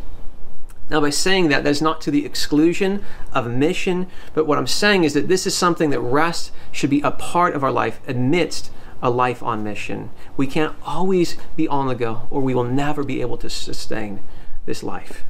Now, 0.92 1.00
by 1.00 1.08
saying 1.08 1.49
that, 1.49 1.64
that's 1.64 1.80
not 1.80 2.02
to 2.02 2.11
the 2.11 2.26
exclusion 2.26 3.02
of 3.32 3.50
mission, 3.50 4.08
but 4.34 4.46
what 4.46 4.58
I'm 4.58 4.66
saying 4.66 5.04
is 5.04 5.14
that 5.14 5.26
this 5.26 5.46
is 5.46 5.56
something 5.56 5.88
that 5.88 6.00
rest 6.00 6.52
should 6.70 6.90
be 6.90 7.00
a 7.00 7.11
part 7.11 7.54
of 7.54 7.64
our 7.64 7.72
life 7.72 8.06
amidst 8.06 8.70
a 9.00 9.08
life 9.08 9.42
on 9.42 9.64
mission. 9.64 10.11
We 10.37 10.46
can't 10.46 10.76
always 10.84 11.38
be 11.56 11.66
on 11.66 11.88
the 11.88 11.94
go, 11.94 12.28
or 12.28 12.42
we 12.42 12.54
will 12.54 12.64
never 12.64 13.02
be 13.04 13.22
able 13.22 13.38
to 13.38 13.49
sustain 13.49 14.20
this 14.66 14.82
life. 14.82 15.25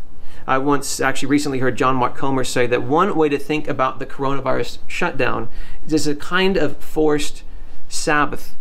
I 0.48 0.58
once 0.58 0.98
actually 0.98 1.28
recently 1.28 1.60
heard 1.60 1.76
John 1.76 1.94
Mark 1.94 2.16
Comer 2.16 2.42
say 2.42 2.66
that 2.66 2.82
one 2.82 3.14
way 3.14 3.28
to 3.28 3.38
think 3.38 3.68
about 3.68 4.00
the 4.00 4.06
coronavirus 4.06 4.78
shutdown 4.88 5.48
is 5.86 5.92
as 5.92 6.06
a 6.08 6.16
kind 6.16 6.56
of 6.56 6.76
forced 6.78 7.44
Sabbath. 7.88 8.56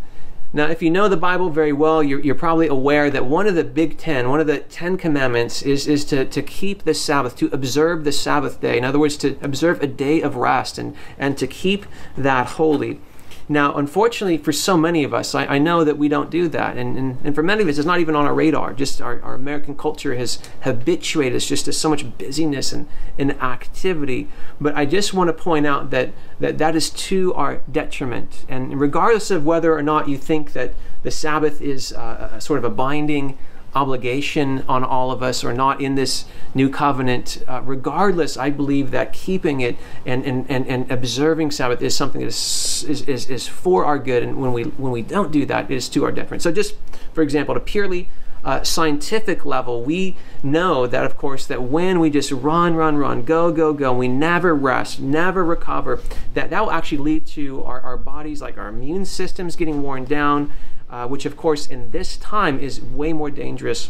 Now, 0.53 0.67
if 0.67 0.81
you 0.81 0.89
know 0.89 1.07
the 1.07 1.15
Bible 1.15 1.49
very 1.49 1.71
well, 1.71 2.03
you're, 2.03 2.19
you're, 2.19 2.35
probably 2.35 2.67
aware 2.67 3.09
that 3.09 3.25
one 3.25 3.47
of 3.47 3.55
the 3.55 3.63
big 3.63 3.97
ten, 3.97 4.29
one 4.29 4.41
of 4.41 4.47
the 4.47 4.59
Ten 4.59 4.97
Commandments, 4.97 5.61
is, 5.61 5.87
is 5.87 6.03
to, 6.05 6.25
to 6.25 6.41
keep 6.41 6.83
the 6.83 6.93
Sabbath, 6.93 7.37
to 7.37 7.49
observe 7.53 8.03
the 8.03 8.11
Sabbath 8.11 8.59
day. 8.59 8.77
In 8.77 8.83
other 8.83 8.99
words, 8.99 9.15
to 9.17 9.37
observe 9.41 9.81
a 9.81 9.87
day 9.87 10.21
of 10.21 10.35
rest 10.35 10.77
and, 10.77 10.93
and 11.17 11.37
to 11.37 11.47
keep 11.47 11.85
that 12.17 12.47
holy. 12.47 12.99
Now, 13.51 13.75
unfortunately, 13.75 14.37
for 14.37 14.53
so 14.53 14.77
many 14.77 15.03
of 15.03 15.13
us, 15.13 15.35
I, 15.35 15.45
I 15.45 15.57
know 15.57 15.83
that 15.83 15.97
we 15.97 16.07
don't 16.07 16.29
do 16.29 16.47
that. 16.47 16.77
And, 16.77 16.97
and, 16.97 17.17
and, 17.21 17.35
for 17.35 17.43
many 17.43 17.61
of 17.61 17.67
us, 17.67 17.77
it's 17.77 17.85
not 17.85 17.99
even 17.99 18.15
on 18.15 18.25
our 18.25 18.33
radar. 18.33 18.73
Just 18.73 19.01
our, 19.01 19.21
our 19.21 19.33
American 19.33 19.75
culture 19.75 20.15
has 20.15 20.39
habituated 20.61 21.35
us 21.35 21.47
just 21.47 21.65
to 21.65 21.73
so 21.73 21.89
much 21.89 22.17
busyness 22.17 22.71
and, 22.71 22.87
and 23.19 23.31
activity. 23.41 24.29
But 24.61 24.75
I 24.75 24.85
just 24.85 25.13
want 25.13 25.27
to 25.27 25.33
point 25.33 25.67
out 25.67 25.89
that, 25.89 26.13
that 26.39 26.59
that 26.59 26.77
is 26.77 26.89
to 26.91 27.33
our 27.33 27.57
detriment. 27.69 28.45
And 28.47 28.79
regardless 28.79 29.29
of 29.31 29.45
whether 29.45 29.75
or 29.75 29.83
not 29.83 30.07
you 30.07 30.17
think 30.17 30.53
that 30.53 30.73
the 31.03 31.11
Sabbath 31.11 31.61
is 31.61 31.91
uh, 31.91 32.39
sort 32.39 32.57
of 32.57 32.63
a 32.63 32.69
binding 32.69 33.37
obligation 33.73 34.63
on 34.67 34.83
all 34.83 35.11
of 35.11 35.23
us 35.23 35.43
or 35.43 35.53
not 35.53 35.81
in 35.81 35.95
this 35.95 36.25
new 36.53 36.69
covenant. 36.69 37.43
Uh, 37.47 37.61
regardless, 37.63 38.37
I 38.37 38.49
believe 38.49 38.91
that 38.91 39.13
keeping 39.13 39.61
it 39.61 39.77
and, 40.05 40.25
and, 40.25 40.45
and, 40.49 40.67
and 40.67 40.91
observing 40.91 41.51
Sabbath 41.51 41.81
is 41.81 41.95
something 41.95 42.21
that 42.21 42.27
is, 42.27 42.85
is, 42.87 43.01
is, 43.03 43.29
is 43.29 43.47
for 43.47 43.85
our 43.85 43.99
good. 43.99 44.23
And 44.23 44.41
when 44.41 44.53
we, 44.53 44.63
when 44.63 44.91
we 44.91 45.01
don't 45.01 45.31
do 45.31 45.45
that, 45.45 45.71
it 45.71 45.75
is 45.75 45.89
to 45.89 46.03
our 46.03 46.11
detriment. 46.11 46.41
So, 46.41 46.51
just 46.51 46.75
for 47.13 47.21
example, 47.21 47.55
at 47.55 47.61
a 47.61 47.65
purely 47.65 48.09
uh, 48.43 48.63
scientific 48.63 49.45
level, 49.45 49.83
we 49.83 50.17
know 50.43 50.87
that, 50.87 51.05
of 51.05 51.15
course, 51.15 51.45
that 51.45 51.61
when 51.63 51.99
we 51.99 52.09
just 52.09 52.31
run, 52.31 52.75
run, 52.75 52.97
run, 52.97 53.23
go, 53.23 53.51
go, 53.51 53.73
go, 53.73 53.93
we 53.93 54.07
never 54.07 54.55
rest, 54.55 54.99
never 54.99 55.43
recover, 55.45 56.01
that 56.33 56.49
that 56.49 56.61
will 56.61 56.71
actually 56.71 56.97
lead 56.97 57.25
to 57.27 57.63
our, 57.63 57.79
our 57.81 57.97
bodies, 57.97 58.41
like 58.41 58.57
our 58.57 58.69
immune 58.69 59.05
systems 59.05 59.55
getting 59.55 59.83
worn 59.83 60.05
down, 60.05 60.51
uh, 60.91 61.07
which 61.07 61.25
of 61.25 61.35
course 61.37 61.65
in 61.67 61.91
this 61.91 62.17
time 62.17 62.59
is 62.59 62.81
way 62.81 63.13
more 63.13 63.31
dangerous 63.31 63.89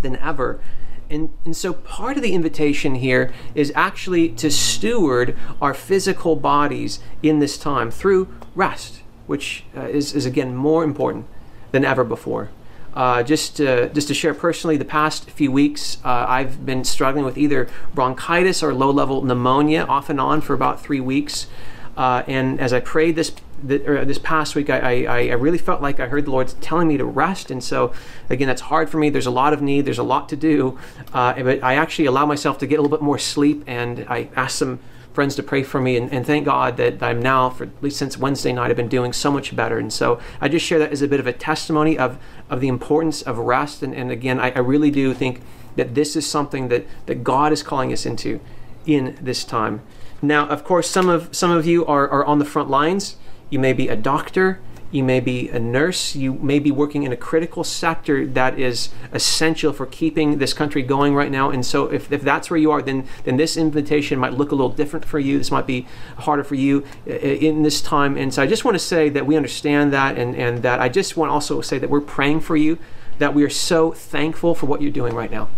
than 0.00 0.16
ever. 0.16 0.60
And, 1.08 1.30
and 1.44 1.56
so 1.56 1.72
part 1.72 2.16
of 2.16 2.22
the 2.22 2.32
invitation 2.32 2.96
here 2.96 3.32
is 3.54 3.72
actually 3.76 4.30
to 4.30 4.50
steward 4.50 5.36
our 5.62 5.74
physical 5.74 6.34
bodies 6.34 6.98
in 7.22 7.38
this 7.38 7.56
time 7.56 7.90
through 7.90 8.28
rest, 8.56 9.02
which 9.26 9.64
uh, 9.76 9.82
is, 9.82 10.14
is 10.14 10.26
again 10.26 10.56
more 10.56 10.82
important 10.82 11.26
than 11.70 11.84
ever 11.84 12.02
before. 12.02 12.50
Uh, 12.94 13.22
just 13.22 13.58
to, 13.58 13.90
just 13.90 14.08
to 14.08 14.14
share 14.14 14.32
personally, 14.32 14.78
the 14.78 14.84
past 14.84 15.30
few 15.30 15.52
weeks 15.52 15.98
uh, 16.02 16.24
I've 16.26 16.64
been 16.64 16.82
struggling 16.82 17.26
with 17.26 17.36
either 17.36 17.68
bronchitis 17.94 18.62
or 18.62 18.72
low-level 18.72 19.22
pneumonia 19.22 19.84
off 19.84 20.08
and 20.08 20.18
on 20.18 20.40
for 20.40 20.54
about 20.54 20.80
three 20.80 21.00
weeks. 21.00 21.46
Uh, 21.94 22.22
and 22.26 22.58
as 22.58 22.72
I 22.72 22.80
prayed 22.80 23.14
this 23.14 23.32
the, 23.62 23.78
this 24.06 24.18
past 24.18 24.54
week, 24.54 24.70
I, 24.70 25.04
I, 25.04 25.28
I, 25.28 25.32
really 25.32 25.58
felt 25.58 25.80
like 25.80 25.98
I 25.98 26.08
heard 26.08 26.26
the 26.26 26.30
Lord 26.30 26.52
telling 26.60 26.88
me 26.88 26.96
to 26.98 27.04
rest. 27.04 27.50
And 27.50 27.62
so, 27.62 27.92
again, 28.28 28.48
that's 28.48 28.62
hard 28.62 28.90
for 28.90 28.98
me. 28.98 29.10
There's 29.10 29.26
a 29.26 29.30
lot 29.30 29.52
of 29.52 29.62
need, 29.62 29.84
there's 29.84 29.98
a 29.98 30.02
lot 30.02 30.28
to 30.30 30.36
do. 30.36 30.78
Uh, 31.12 31.42
but 31.42 31.62
I 31.62 31.74
actually 31.74 32.06
allow 32.06 32.26
myself 32.26 32.58
to 32.58 32.66
get 32.66 32.78
a 32.78 32.82
little 32.82 32.96
bit 32.96 33.02
more 33.02 33.18
sleep. 33.18 33.64
And 33.66 34.06
I 34.08 34.28
asked 34.36 34.56
some 34.56 34.78
friends 35.14 35.34
to 35.36 35.42
pray 35.42 35.62
for 35.62 35.80
me. 35.80 35.96
And, 35.96 36.12
and 36.12 36.26
thank 36.26 36.44
God 36.44 36.76
that 36.76 37.02
I'm 37.02 37.20
now, 37.20 37.48
for 37.48 37.64
at 37.64 37.82
least 37.82 37.96
since 37.96 38.18
Wednesday 38.18 38.52
night, 38.52 38.70
I've 38.70 38.76
been 38.76 38.88
doing 38.88 39.12
so 39.12 39.30
much 39.30 39.56
better. 39.56 39.78
And 39.78 39.92
so 39.92 40.20
I 40.40 40.48
just 40.48 40.66
share 40.66 40.78
that 40.78 40.92
as 40.92 41.00
a 41.00 41.08
bit 41.08 41.20
of 41.20 41.26
a 41.26 41.32
testimony 41.32 41.98
of, 41.98 42.18
of 42.50 42.60
the 42.60 42.68
importance 42.68 43.22
of 43.22 43.38
rest. 43.38 43.82
And, 43.82 43.94
and 43.94 44.10
again, 44.10 44.38
I, 44.38 44.50
I 44.50 44.58
really 44.58 44.90
do 44.90 45.14
think 45.14 45.40
that 45.76 45.94
this 45.94 46.16
is 46.16 46.28
something 46.28 46.68
that, 46.68 46.86
that 47.06 47.24
God 47.24 47.52
is 47.52 47.62
calling 47.62 47.92
us 47.92 48.04
into 48.04 48.40
in 48.84 49.18
this 49.20 49.44
time. 49.44 49.80
Now, 50.22 50.46
of 50.48 50.64
course, 50.64 50.88
some 50.88 51.08
of 51.08 51.34
some 51.36 51.50
of 51.50 51.66
you 51.66 51.84
are, 51.86 52.08
are 52.08 52.24
on 52.24 52.38
the 52.38 52.44
front 52.44 52.70
lines. 52.70 53.16
You 53.50 53.58
may 53.58 53.72
be 53.72 53.88
a 53.88 53.96
doctor, 53.96 54.60
you 54.90 55.02
may 55.02 55.20
be 55.20 55.48
a 55.50 55.58
nurse, 55.58 56.14
you 56.14 56.34
may 56.34 56.58
be 56.58 56.70
working 56.70 57.02
in 57.02 57.12
a 57.12 57.16
critical 57.16 57.64
sector 57.64 58.24
that 58.24 58.58
is 58.58 58.90
essential 59.12 59.72
for 59.72 59.84
keeping 59.84 60.38
this 60.38 60.52
country 60.52 60.82
going 60.82 61.14
right 61.14 61.30
now. 61.30 61.50
And 61.50 61.66
so, 61.66 61.86
if, 61.86 62.10
if 62.12 62.22
that's 62.22 62.50
where 62.50 62.58
you 62.58 62.70
are, 62.70 62.80
then, 62.80 63.06
then 63.24 63.36
this 63.36 63.56
invitation 63.56 64.18
might 64.18 64.34
look 64.34 64.52
a 64.52 64.54
little 64.54 64.70
different 64.70 65.04
for 65.04 65.18
you. 65.18 65.38
This 65.38 65.50
might 65.50 65.66
be 65.66 65.86
harder 66.18 66.44
for 66.44 66.54
you 66.54 66.84
uh, 67.06 67.12
uh, 67.12 67.16
in 67.16 67.62
this 67.62 67.80
time. 67.80 68.16
And 68.16 68.32
so, 68.32 68.42
I 68.42 68.46
just 68.46 68.64
want 68.64 68.76
to 68.76 68.78
say 68.78 69.08
that 69.08 69.26
we 69.26 69.36
understand 69.36 69.92
that, 69.92 70.16
and, 70.16 70.36
and 70.36 70.62
that 70.62 70.80
I 70.80 70.88
just 70.88 71.16
want 71.16 71.30
to 71.30 71.34
also 71.34 71.60
say 71.60 71.78
that 71.78 71.90
we're 71.90 72.00
praying 72.00 72.40
for 72.40 72.56
you, 72.56 72.78
that 73.18 73.34
we 73.34 73.42
are 73.42 73.50
so 73.50 73.92
thankful 73.92 74.54
for 74.54 74.66
what 74.66 74.80
you're 74.80 74.92
doing 74.92 75.14
right 75.14 75.30
now. 75.30 75.48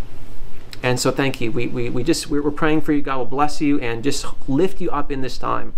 And 0.83 0.99
so, 0.99 1.11
thank 1.11 1.41
you. 1.41 1.53
We, 1.53 1.67
we, 1.67 1.91
we 1.91 2.03
just, 2.03 2.29
we're 2.29 2.51
praying 2.51 2.81
for 2.81 2.93
you. 2.93 3.03
God 3.03 3.19
will 3.19 3.27
bless 3.27 3.61
you 3.61 3.79
and 3.81 4.03
just 4.03 4.25
lift 4.49 4.81
you 4.81 4.91
up 4.91 5.13
in 5.13 5.21
this 5.21 5.37
time. 5.37 5.75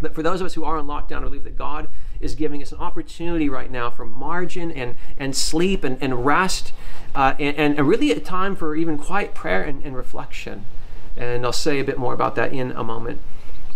But 0.00 0.14
for 0.14 0.22
those 0.22 0.40
of 0.40 0.46
us 0.46 0.54
who 0.54 0.64
are 0.64 0.76
on 0.76 0.86
lockdown, 0.86 1.18
I 1.18 1.24
believe 1.24 1.44
that 1.44 1.56
God 1.56 1.88
is 2.20 2.34
giving 2.34 2.62
us 2.62 2.72
an 2.72 2.78
opportunity 2.78 3.48
right 3.48 3.70
now 3.70 3.90
for 3.90 4.04
margin 4.04 4.70
and, 4.70 4.96
and 5.18 5.36
sleep 5.36 5.84
and, 5.84 6.00
and 6.02 6.24
rest, 6.24 6.72
uh, 7.14 7.34
and, 7.38 7.78
and 7.78 7.88
really 7.88 8.10
a 8.10 8.20
time 8.20 8.56
for 8.56 8.74
even 8.76 8.98
quiet 8.98 9.34
prayer 9.34 9.62
and, 9.62 9.82
and 9.84 9.96
reflection. 9.96 10.64
And 11.16 11.44
I'll 11.44 11.52
say 11.52 11.80
a 11.80 11.84
bit 11.84 11.98
more 11.98 12.14
about 12.14 12.34
that 12.36 12.52
in 12.52 12.72
a 12.72 12.84
moment. 12.84 13.20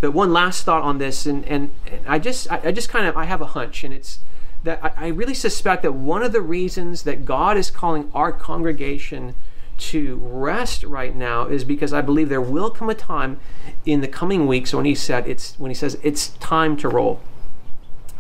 But 0.01 0.13
one 0.13 0.33
last 0.33 0.65
thought 0.65 0.83
on 0.83 0.99
this, 0.99 1.27
and, 1.27 1.45
and, 1.45 1.71
and 1.87 2.07
I 2.07 2.19
just 2.19 2.51
I, 2.51 2.61
I, 2.65 2.73
just 2.73 2.89
kind 2.89 3.07
of 3.07 3.17
I 3.17 3.25
have 3.25 3.41
a 3.41 3.47
hunch, 3.47 3.85
and 3.85 3.95
it's 3.95 4.19
that 4.65 4.85
I, 4.85 4.93
I 4.97 5.07
really 5.09 5.35
suspect 5.35 5.83
that 5.83 5.93
one 5.93 6.25
of 6.25 6.33
the 6.33 6.41
reasons 6.41 7.05
that 7.05 7.25
God 7.25 7.57
is 7.57 7.71
calling 7.71 8.11
our 8.13 8.33
congregation 8.33 9.35
to 9.79 10.17
rest 10.23 10.85
right 10.85 11.15
now 11.15 11.47
is 11.47 11.65
because 11.65 11.93
I 11.93 12.01
believe 12.01 12.29
there 12.29 12.41
will 12.41 12.71
come 12.71 12.89
a 12.91 12.95
time 12.95 13.41
in 13.85 14.01
the 14.01 14.09
coming 14.09 14.47
weeks 14.47 14.73
when 14.73 14.85
he 14.85 14.95
said 14.95 15.27
it's 15.27 15.59
when 15.59 15.71
he 15.71 15.75
says 15.75 15.99
it's 16.03 16.29
time 16.29 16.77
to 16.79 16.89
roll. 16.89 17.21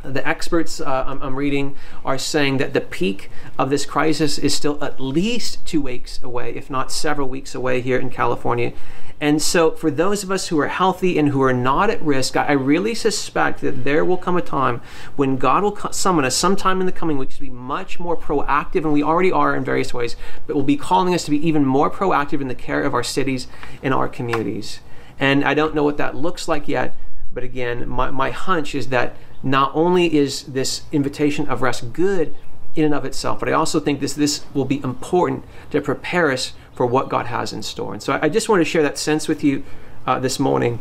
The 0.04 0.26
experts 0.26 0.80
uh, 0.80 1.04
I'm, 1.06 1.22
I'm, 1.22 1.36
reading 1.36 1.76
are 2.04 2.18
saying 2.18 2.56
that 2.56 2.72
the 2.72 2.80
peak 2.80 3.30
of 3.56 3.70
this 3.70 3.86
crisis 3.86 4.36
is 4.36 4.52
still 4.52 4.82
at 4.82 4.98
least 4.98 5.64
two 5.64 5.80
weeks 5.80 6.20
away, 6.22 6.54
if 6.54 6.68
not 6.68 6.90
several 6.90 7.28
weeks 7.28 7.54
away 7.54 7.80
here 7.80 7.98
in 7.98 8.10
California. 8.10 8.72
And 9.20 9.40
so, 9.40 9.70
for 9.70 9.88
those 9.88 10.24
of 10.24 10.32
us 10.32 10.48
who 10.48 10.58
are 10.58 10.66
healthy 10.66 11.16
and 11.16 11.28
who 11.28 11.40
are 11.42 11.52
not 11.52 11.90
at 11.90 12.02
risk, 12.02 12.36
I 12.36 12.50
really 12.50 12.92
suspect 12.92 13.60
that 13.60 13.84
there 13.84 14.04
will 14.04 14.16
come 14.16 14.36
a 14.36 14.42
time 14.42 14.80
when 15.14 15.36
God 15.36 15.62
will 15.62 15.76
summon 15.92 16.24
us 16.24 16.34
sometime 16.34 16.80
in 16.80 16.86
the 16.86 16.92
coming 16.92 17.18
weeks 17.18 17.36
to 17.36 17.40
be 17.40 17.48
much 17.48 18.00
more 18.00 18.16
proactive, 18.16 18.82
and 18.82 18.92
we 18.92 19.04
already 19.04 19.30
are 19.30 19.54
in 19.54 19.64
various 19.64 19.94
ways, 19.94 20.16
but 20.48 20.56
will 20.56 20.64
be 20.64 20.76
calling 20.76 21.14
us 21.14 21.24
to 21.26 21.30
be 21.30 21.46
even 21.46 21.64
more 21.64 21.88
proactive 21.88 22.40
in 22.40 22.48
the 22.48 22.54
care 22.56 22.82
of 22.82 22.94
our 22.94 23.04
cities 23.04 23.46
and 23.80 23.94
our 23.94 24.08
communities. 24.08 24.80
And 25.20 25.44
I 25.44 25.54
don't 25.54 25.72
know 25.72 25.84
what 25.84 25.98
that 25.98 26.16
looks 26.16 26.48
like 26.48 26.66
yet, 26.66 26.96
but 27.32 27.44
again, 27.44 27.88
my, 27.88 28.10
my 28.10 28.30
hunch 28.30 28.74
is 28.74 28.88
that 28.88 29.16
not 29.42 29.72
only 29.74 30.14
is 30.14 30.44
this 30.44 30.82
invitation 30.92 31.48
of 31.48 31.62
rest 31.62 31.92
good 31.92 32.34
in 32.74 32.84
and 32.84 32.94
of 32.94 33.04
itself, 33.04 33.40
but 33.40 33.48
I 33.48 33.52
also 33.52 33.80
think 33.80 34.00
this, 34.00 34.14
this 34.14 34.44
will 34.54 34.64
be 34.64 34.82
important 34.82 35.44
to 35.70 35.80
prepare 35.80 36.30
us 36.30 36.52
for 36.74 36.86
what 36.86 37.08
God 37.08 37.26
has 37.26 37.52
in 37.52 37.62
store. 37.62 37.92
And 37.92 38.02
so 38.02 38.18
I, 38.22 38.28
just 38.28 38.48
want 38.48 38.60
to 38.60 38.64
share 38.64 38.82
that 38.82 38.96
sense 38.96 39.28
with 39.28 39.44
you 39.44 39.64
uh, 40.06 40.18
this 40.18 40.38
morning. 40.38 40.78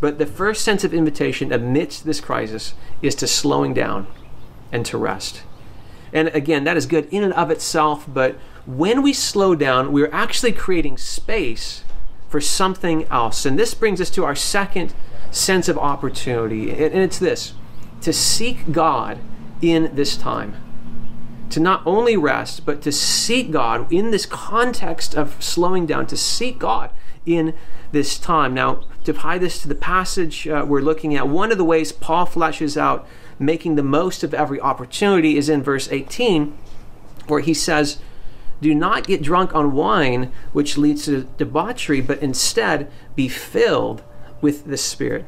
But 0.00 0.18
the 0.18 0.26
first 0.26 0.62
sense 0.62 0.84
of 0.84 0.92
invitation 0.92 1.52
amidst 1.52 2.04
this 2.04 2.20
crisis 2.20 2.74
is 3.00 3.14
to 3.16 3.26
slowing 3.26 3.74
down 3.74 4.06
and 4.72 4.84
to 4.86 4.98
rest. 4.98 5.42
And 6.12 6.28
again, 6.28 6.64
that 6.64 6.76
is 6.76 6.86
good 6.86 7.06
in 7.10 7.22
and 7.22 7.32
of 7.34 7.50
itself, 7.50 8.04
but 8.08 8.36
when 8.66 9.02
we 9.02 9.12
slow 9.12 9.54
down, 9.54 9.92
we're 9.92 10.10
actually 10.12 10.52
creating 10.52 10.98
space 10.98 11.84
for 12.28 12.40
something 12.40 13.04
else. 13.04 13.46
And 13.46 13.58
this 13.58 13.74
brings 13.74 14.00
us 14.00 14.10
to 14.10 14.24
our 14.24 14.34
second 14.34 14.94
sense 15.30 15.68
of 15.68 15.78
opportunity, 15.78 16.70
and 16.70 16.94
it's 16.94 17.18
this 17.18 17.54
to 18.00 18.12
seek 18.12 18.72
God 18.72 19.18
in 19.60 19.94
this 19.94 20.16
time 20.16 20.56
to 21.50 21.60
not 21.60 21.82
only 21.84 22.16
rest, 22.16 22.64
but 22.64 22.80
to 22.82 22.92
seek 22.92 23.50
God 23.50 23.92
in 23.92 24.12
this 24.12 24.24
context 24.24 25.14
of 25.14 25.42
slowing 25.42 25.84
down, 25.84 26.06
to 26.06 26.16
seek 26.16 26.58
God 26.58 26.90
in 27.26 27.54
this 27.92 28.18
time. 28.18 28.54
Now, 28.54 28.84
to 29.04 29.12
tie 29.12 29.38
this 29.38 29.60
to 29.62 29.68
the 29.68 29.74
passage 29.74 30.46
uh, 30.46 30.64
we're 30.66 30.80
looking 30.80 31.14
at, 31.16 31.28
one 31.28 31.50
of 31.52 31.58
the 31.58 31.64
ways 31.64 31.92
Paul 31.92 32.26
fleshes 32.26 32.76
out 32.76 33.06
making 33.38 33.74
the 33.74 33.82
most 33.82 34.22
of 34.22 34.32
every 34.32 34.60
opportunity 34.60 35.36
is 35.36 35.48
in 35.48 35.62
verse 35.62 35.88
18, 35.90 36.56
where 37.26 37.40
he 37.40 37.54
says, 37.54 37.98
Do 38.60 38.74
not 38.74 39.06
get 39.06 39.22
drunk 39.22 39.54
on 39.54 39.72
wine, 39.72 40.30
which 40.52 40.78
leads 40.78 41.06
to 41.06 41.28
debauchery, 41.36 42.00
but 42.00 42.22
instead 42.22 42.90
be 43.16 43.28
filled 43.28 44.02
with 44.40 44.66
the 44.66 44.76
Spirit. 44.76 45.26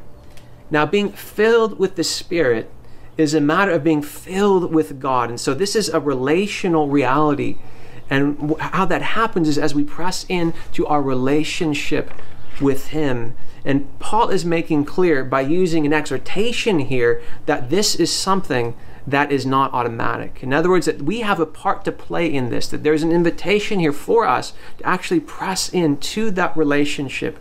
Now, 0.73 0.87
being 0.87 1.11
filled 1.11 1.77
with 1.77 1.97
the 1.97 2.03
Spirit 2.03 2.67
is 3.15 3.35
a 3.35 3.39
matter 3.39 3.69
of 3.69 3.83
being 3.83 4.01
filled 4.01 4.73
with 4.73 4.99
God. 4.99 5.29
And 5.29 5.39
so 5.39 5.53
this 5.53 5.75
is 5.75 5.87
a 5.87 5.99
relational 5.99 6.89
reality. 6.89 7.57
And 8.09 8.59
how 8.59 8.85
that 8.85 9.03
happens 9.03 9.47
is 9.47 9.59
as 9.59 9.75
we 9.75 9.83
press 9.83 10.25
in 10.27 10.51
to 10.71 10.87
our 10.87 10.99
relationship 10.99 12.11
with 12.59 12.87
Him. 12.87 13.35
And 13.63 13.87
Paul 13.99 14.29
is 14.29 14.45
making 14.45 14.85
clear 14.85 15.23
by 15.23 15.41
using 15.41 15.85
an 15.85 15.93
exhortation 15.93 16.79
here 16.79 17.21
that 17.45 17.69
this 17.69 17.93
is 17.93 18.11
something 18.11 18.75
that 19.05 19.31
is 19.31 19.45
not 19.45 19.71
automatic. 19.73 20.41
In 20.41 20.53
other 20.53 20.71
words, 20.71 20.87
that 20.87 21.03
we 21.03 21.19
have 21.19 21.39
a 21.39 21.45
part 21.45 21.85
to 21.85 21.91
play 21.91 22.33
in 22.33 22.49
this, 22.49 22.67
that 22.69 22.81
there's 22.81 23.03
an 23.03 23.11
invitation 23.11 23.79
here 23.79 23.93
for 23.93 24.25
us 24.25 24.53
to 24.79 24.87
actually 24.87 25.19
press 25.19 25.71
in 25.71 25.97
to 25.97 26.31
that 26.31 26.57
relationship 26.57 27.37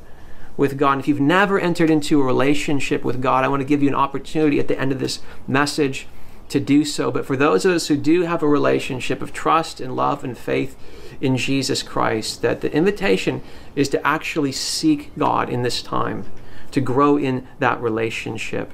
with 0.56 0.76
God. 0.78 0.92
And 0.92 1.00
if 1.00 1.08
you've 1.08 1.20
never 1.20 1.58
entered 1.58 1.90
into 1.90 2.20
a 2.20 2.24
relationship 2.24 3.04
with 3.04 3.22
God, 3.22 3.44
I 3.44 3.48
want 3.48 3.60
to 3.60 3.66
give 3.66 3.82
you 3.82 3.88
an 3.88 3.94
opportunity 3.94 4.58
at 4.58 4.68
the 4.68 4.78
end 4.78 4.92
of 4.92 4.98
this 4.98 5.20
message 5.46 6.06
to 6.48 6.60
do 6.60 6.84
so. 6.84 7.10
But 7.10 7.26
for 7.26 7.36
those 7.36 7.64
of 7.64 7.72
us 7.72 7.88
who 7.88 7.96
do 7.96 8.22
have 8.22 8.42
a 8.42 8.48
relationship 8.48 9.22
of 9.22 9.32
trust 9.32 9.80
and 9.80 9.96
love 9.96 10.22
and 10.22 10.36
faith 10.36 10.76
in 11.20 11.36
Jesus 11.36 11.82
Christ, 11.82 12.42
that 12.42 12.60
the 12.60 12.72
invitation 12.72 13.42
is 13.74 13.88
to 13.90 14.06
actually 14.06 14.52
seek 14.52 15.16
God 15.16 15.48
in 15.48 15.62
this 15.62 15.82
time, 15.82 16.30
to 16.72 16.80
grow 16.80 17.16
in 17.16 17.48
that 17.58 17.80
relationship. 17.80 18.72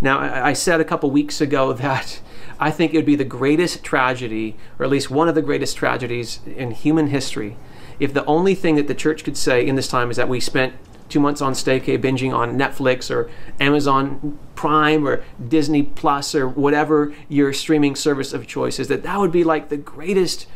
Now, 0.00 0.18
I 0.18 0.52
said 0.52 0.80
a 0.80 0.84
couple 0.84 1.10
weeks 1.10 1.40
ago 1.40 1.72
that 1.74 2.20
I 2.58 2.70
think 2.70 2.94
it 2.94 2.96
would 2.96 3.06
be 3.06 3.16
the 3.16 3.24
greatest 3.24 3.84
tragedy, 3.84 4.56
or 4.78 4.84
at 4.84 4.90
least 4.90 5.10
one 5.10 5.28
of 5.28 5.34
the 5.34 5.42
greatest 5.42 5.76
tragedies 5.76 6.40
in 6.46 6.70
human 6.70 7.08
history, 7.08 7.56
if 8.00 8.14
the 8.14 8.24
only 8.24 8.54
thing 8.54 8.76
that 8.76 8.88
the 8.88 8.94
church 8.94 9.22
could 9.22 9.36
say 9.36 9.66
in 9.66 9.76
this 9.76 9.88
time 9.88 10.10
is 10.10 10.16
that 10.16 10.28
we 10.28 10.40
spent 10.40 10.74
two 11.12 11.20
months 11.20 11.42
on 11.42 11.52
staycay 11.52 12.00
binging 12.00 12.34
on 12.34 12.56
Netflix 12.56 13.10
or 13.10 13.30
Amazon 13.60 14.38
Prime 14.54 15.06
or 15.06 15.22
Disney 15.46 15.82
Plus 15.82 16.34
or 16.34 16.48
whatever 16.48 17.14
your 17.28 17.52
streaming 17.52 17.94
service 17.94 18.32
of 18.32 18.46
choice 18.46 18.80
is, 18.80 18.88
that 18.88 19.02
that 19.02 19.20
would 19.20 19.30
be 19.30 19.44
like 19.44 19.68
the 19.68 19.76
greatest 19.76 20.46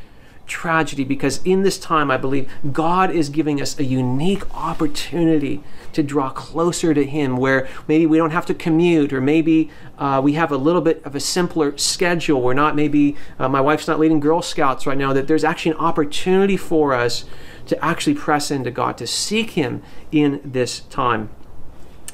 tragedy 0.47 1.05
because 1.05 1.43
in 1.45 1.63
this 1.63 1.79
time, 1.79 2.11
I 2.11 2.17
believe 2.17 2.51
God 2.73 3.11
is 3.11 3.29
giving 3.29 3.61
us 3.61 3.79
a 3.79 3.85
unique 3.85 4.45
opportunity 4.55 5.63
to 5.93 6.03
draw 6.03 6.31
closer 6.31 6.95
to 6.95 7.05
Him 7.05 7.37
where 7.37 7.69
maybe 7.89 8.07
we 8.07 8.17
don't 8.17 8.31
have 8.31 8.47
to 8.47 8.55
commute 8.55 9.13
or 9.13 9.21
maybe 9.21 9.71
uh, 9.99 10.21
we 10.23 10.35
have 10.35 10.53
a 10.53 10.57
little 10.57 10.81
bit 10.81 11.05
of 11.05 11.15
a 11.15 11.21
simpler 11.21 11.77
schedule. 11.77 12.41
We're 12.41 12.55
not 12.55 12.77
maybe, 12.77 13.17
uh, 13.39 13.49
my 13.49 13.61
wife's 13.61 13.89
not 13.89 13.99
leading 13.99 14.21
Girl 14.21 14.41
Scouts 14.41 14.87
right 14.87 14.97
now, 14.97 15.13
that 15.13 15.27
there's 15.27 15.45
actually 15.45 15.73
an 15.73 15.79
opportunity 15.79 16.57
for 16.57 16.95
us 16.95 17.25
to 17.67 17.85
actually 17.85 18.15
press 18.15 18.51
into 18.51 18.71
God, 18.71 18.99
to 18.99 19.07
seek 19.07 19.51
Him 19.51 19.83
in 20.13 20.41
this 20.45 20.81
time. 20.81 21.31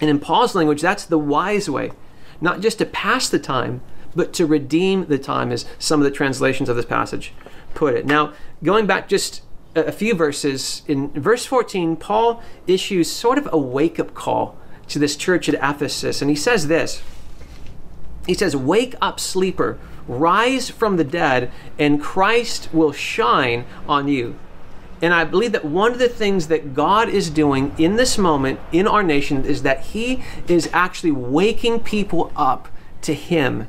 And 0.01 0.11
in 0.11 0.19
Paul's 0.19 0.55
language, 0.55 0.81
that's 0.81 1.05
the 1.05 1.19
wise 1.19 1.71
way, 1.71 1.93
not 2.41 2.61
just 2.61 2.79
to 2.79 2.87
pass 2.87 3.29
the 3.29 3.39
time, 3.39 3.83
but 4.15 4.33
to 4.35 4.47
redeem 4.47 5.07
the 5.07 5.19
time, 5.19 5.53
as 5.53 5.65
some 5.79 6.01
of 6.01 6.05
the 6.05 6.11
translations 6.11 6.69
of 6.69 6.77
this 6.77 6.85
passage 6.85 7.33
put 7.75 7.95
it. 7.95 8.07
Now, 8.07 8.33
going 8.63 8.87
back 8.87 9.09
just 9.09 9.43
a 9.75 9.93
few 9.93 10.15
verses, 10.15 10.83
in 10.87 11.09
verse 11.11 11.47
14, 11.47 11.97
Paul 11.97 12.43
issues 12.67 13.11
sort 13.11 13.39
of 13.39 13.49
a 13.53 13.59
wake 13.59 13.99
up 13.99 14.15
call 14.15 14.57
to 14.89 14.99
this 14.99 15.17
church 15.17 15.49
at 15.49 15.55
Ephesus, 15.55 16.21
and 16.21 16.31
he 16.31 16.37
says 16.37 16.69
this 16.69 17.03
He 18.27 18.35
says, 18.35 18.55
Wake 18.55 18.95
up, 19.01 19.19
sleeper, 19.19 19.79
rise 20.07 20.69
from 20.69 20.97
the 20.97 21.05
dead, 21.05 21.51
and 21.79 22.03
Christ 22.03 22.69
will 22.73 22.93
shine 22.93 23.65
on 23.89 24.09
you. 24.09 24.39
And 25.03 25.13
I 25.13 25.25
believe 25.25 25.51
that 25.53 25.65
one 25.65 25.93
of 25.93 25.99
the 25.99 26.09
things 26.09 26.47
that 26.47 26.75
God 26.75 27.09
is 27.09 27.29
doing 27.29 27.75
in 27.77 27.97
this 27.97 28.17
moment 28.17 28.61
in 28.71 28.87
our 28.87 29.03
nation 29.03 29.45
is 29.45 29.63
that 29.63 29.81
He 29.87 30.23
is 30.47 30.71
actually 30.73 31.11
waking 31.11 31.81
people 31.81 32.33
up 32.37 32.69
to 33.03 33.13
Him. 33.13 33.69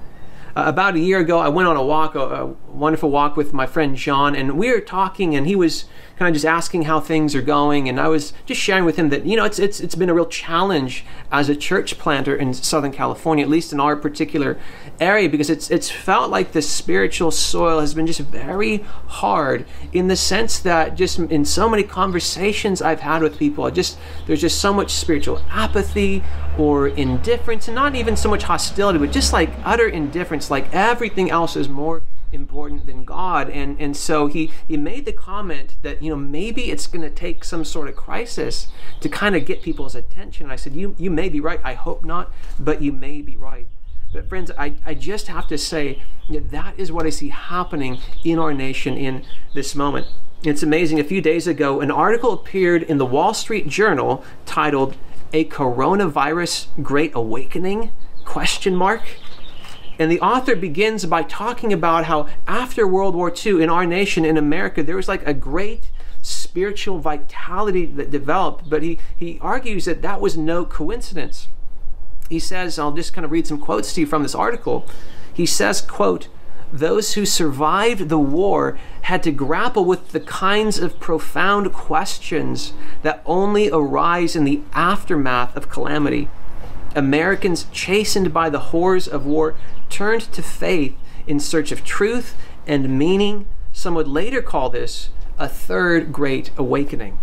Uh, 0.56 0.66
about 0.68 0.94
a 0.94 1.00
year 1.00 1.18
ago, 1.18 1.40
I 1.40 1.50
went 1.50 1.68
on 1.68 1.76
a 1.76 1.84
walk, 1.84 2.14
a, 2.14 2.20
a, 2.20 2.46
wonderful 2.70 3.10
walk 3.10 3.36
with 3.36 3.54
my 3.54 3.66
friend 3.66 3.96
John, 3.96 4.36
and 4.36 4.56
we 4.56 4.72
were 4.72 4.82
talking, 4.82 5.36
and 5.36 5.48
he 5.48 5.56
was 5.56 5.86
kind 6.20 6.30
of 6.30 6.36
just 6.36 6.46
asking 6.46 6.84
how 6.84 7.00
things 7.00 7.34
are 7.34 7.42
going, 7.42 7.90
and 7.90 8.00
I 8.00 8.08
was 8.08 8.34
just 8.46 8.62
sharing 8.62 8.86
with 8.86 8.96
him 8.96 9.10
that 9.10 9.26
you 9.26 9.36
know 9.36 9.46
it's 9.46 9.58
it's 9.58 9.80
it's 9.80 9.96
been 9.96 10.10
a 10.10 10.14
real 10.14 10.28
challenge 10.28 11.06
as 11.32 11.50
a 11.50 11.56
church 11.56 11.98
planter 11.98 12.36
in 12.36 12.54
Southern 12.54 12.92
California, 12.92 13.44
at 13.44 13.50
least 13.50 13.74
in 13.74 13.80
our 13.80 13.96
particular 13.96 14.60
area, 15.00 15.30
because 15.30 15.50
it's 15.50 15.70
it's 15.72 15.90
felt 15.90 16.30
like 16.30 16.52
the 16.52 16.62
spiritual 16.62 17.32
soil 17.32 17.80
has 17.80 17.94
been 17.94 18.08
just 18.08 18.20
very 18.22 18.78
hard 19.08 19.66
in 19.92 20.08
the 20.08 20.16
sense 20.16 20.60
that 20.60 20.96
just 20.96 21.20
in 21.20 21.46
so 21.46 21.70
many 21.70 21.84
conversations 21.84 22.82
I've 22.82 23.02
had 23.02 23.22
with 23.22 23.38
people, 23.38 23.66
I 23.66 23.72
just 23.72 23.98
there's 24.26 24.42
just 24.42 24.60
so 24.60 24.74
much 24.74 24.92
spiritual 24.92 25.42
apathy 25.50 26.24
or 26.58 26.88
indifference, 26.88 27.68
and 27.68 27.76
not 27.76 27.96
even 27.96 28.16
so 28.16 28.30
much 28.30 28.44
hostility, 28.44 29.00
but 29.00 29.12
just 29.12 29.34
like 29.34 29.50
utter 29.64 29.88
indifference, 29.88 30.52
like 30.52 30.74
everything 30.74 31.30
else 31.30 31.56
is 31.56 31.68
more 31.70 32.04
important 32.32 32.86
than 32.86 33.06
God. 33.06 33.50
And 33.50 33.80
and 33.80 33.96
so 33.96 34.28
he 34.28 34.52
he 34.68 34.78
made 34.78 35.06
the 35.06 35.14
comment 35.14 35.76
that 35.84 36.02
you 36.02 36.10
know 36.10 36.16
maybe 36.16 36.72
it's 36.72 36.88
going 36.88 37.04
to 37.04 37.10
take 37.10 37.44
some 37.44 37.64
sort 37.64 37.88
of 37.88 37.96
crisis 37.96 38.68
to 39.02 39.10
kind 39.10 39.36
of 39.36 39.46
get 39.46 39.62
people's 39.62 39.96
attention. 39.96 40.50
I 40.50 40.56
said 40.56 40.76
you 40.76 40.96
you 40.98 41.12
may 41.12 41.30
be 41.30 41.40
right. 41.40 41.60
I 41.64 41.74
hope 41.74 42.04
not, 42.04 42.32
but 42.60 42.82
you 42.82 42.92
may 42.92 43.22
be 43.22 43.38
right. 43.38 43.68
But 44.14 44.30
friends, 44.30 44.52
I, 44.58 44.76
I 44.86 44.94
just 44.94 45.28
have 45.28 45.48
to 45.48 45.58
say 45.58 46.04
that 46.30 46.52
that 46.52 46.76
is 46.78 46.92
what 46.92 47.06
I 47.06 47.10
see 47.10 47.30
happening 47.30 48.00
in 48.24 48.40
our 48.40 48.54
nation 48.54 48.96
in 48.96 49.26
this 49.54 49.76
moment. 49.76 50.08
It's 50.44 50.64
amazing. 50.64 51.00
A 51.00 51.04
few 51.04 51.22
days 51.22 51.48
ago, 51.48 51.82
an 51.82 51.90
article 51.90 52.32
appeared 52.32 52.84
in 52.84 52.98
the 52.98 53.06
Wall 53.06 53.34
Street 53.34 53.68
Journal 53.68 54.24
titled 54.46 54.96
"A 55.34 55.46
Coronavirus 55.46 56.68
Great 56.84 57.12
Awakening?" 57.16 57.92
question 58.24 58.74
mark 58.74 59.02
and 60.00 60.12
the 60.12 60.20
author 60.22 60.56
begins 60.56 61.06
by 61.06 61.24
talking 61.24 61.72
about 61.72 62.06
how 62.06 62.28
after 62.48 62.88
World 62.88 63.16
War 63.16 63.34
II 63.34 63.62
in 63.62 63.70
our 63.70 63.86
nation, 63.86 64.26
in 64.26 64.38
America, 64.38 64.82
there 64.82 64.96
was 64.96 65.08
like 65.08 65.26
a 65.28 65.34
great 65.34 65.92
spiritual 66.22 67.00
vitality 67.00 67.86
that 67.86 68.10
developed. 68.10 68.70
But 68.70 68.82
he, 68.82 68.98
he 69.16 69.38
argues 69.42 69.86
that 69.86 70.02
that 70.02 70.20
was 70.20 70.38
no 70.38 70.66
coincidence. 70.66 71.48
He 72.30 72.40
says, 72.40 72.80
I'll 72.80 72.92
just 72.92 73.14
kind 73.14 73.26
of 73.26 73.32
read 73.32 73.48
some 73.48 73.60
quotes 73.60 73.94
to 73.94 74.02
you 74.02 74.08
from 74.08 74.24
this 74.24 74.36
article. 74.36 74.86
He 75.34 75.46
says, 75.46 75.82
quote, 75.82 76.28
those 76.72 77.14
who 77.14 77.26
survived 77.26 78.10
the 78.10 78.18
war 78.18 78.80
had 79.04 79.22
to 79.24 79.32
grapple 79.32 79.86
with 79.86 80.12
the 80.12 80.20
kinds 80.20 80.80
of 80.80 81.00
profound 81.00 81.72
questions 81.72 82.74
that 83.04 83.22
only 83.28 83.70
arise 83.70 84.36
in 84.36 84.44
the 84.44 84.62
aftermath 84.74 85.56
of 85.56 85.70
calamity. 85.70 86.30
Americans 86.96 87.68
chastened 87.72 88.34
by 88.34 88.50
the 88.50 88.60
horrors 88.60 89.08
of 89.08 89.26
war 89.26 89.54
turned 89.90 90.22
to 90.34 90.42
faith 90.42 90.96
in 91.28 91.40
search 91.40 91.72
of 91.72 91.84
truth 91.84 92.36
and 92.66 92.98
meaning. 92.98 93.46
Some 93.72 93.94
would 93.94 94.08
later 94.08 94.42
call 94.42 94.72
this 94.72 95.10
a 95.38 95.48
third 95.48 96.12
great 96.12 96.50
awakening. 96.58 97.20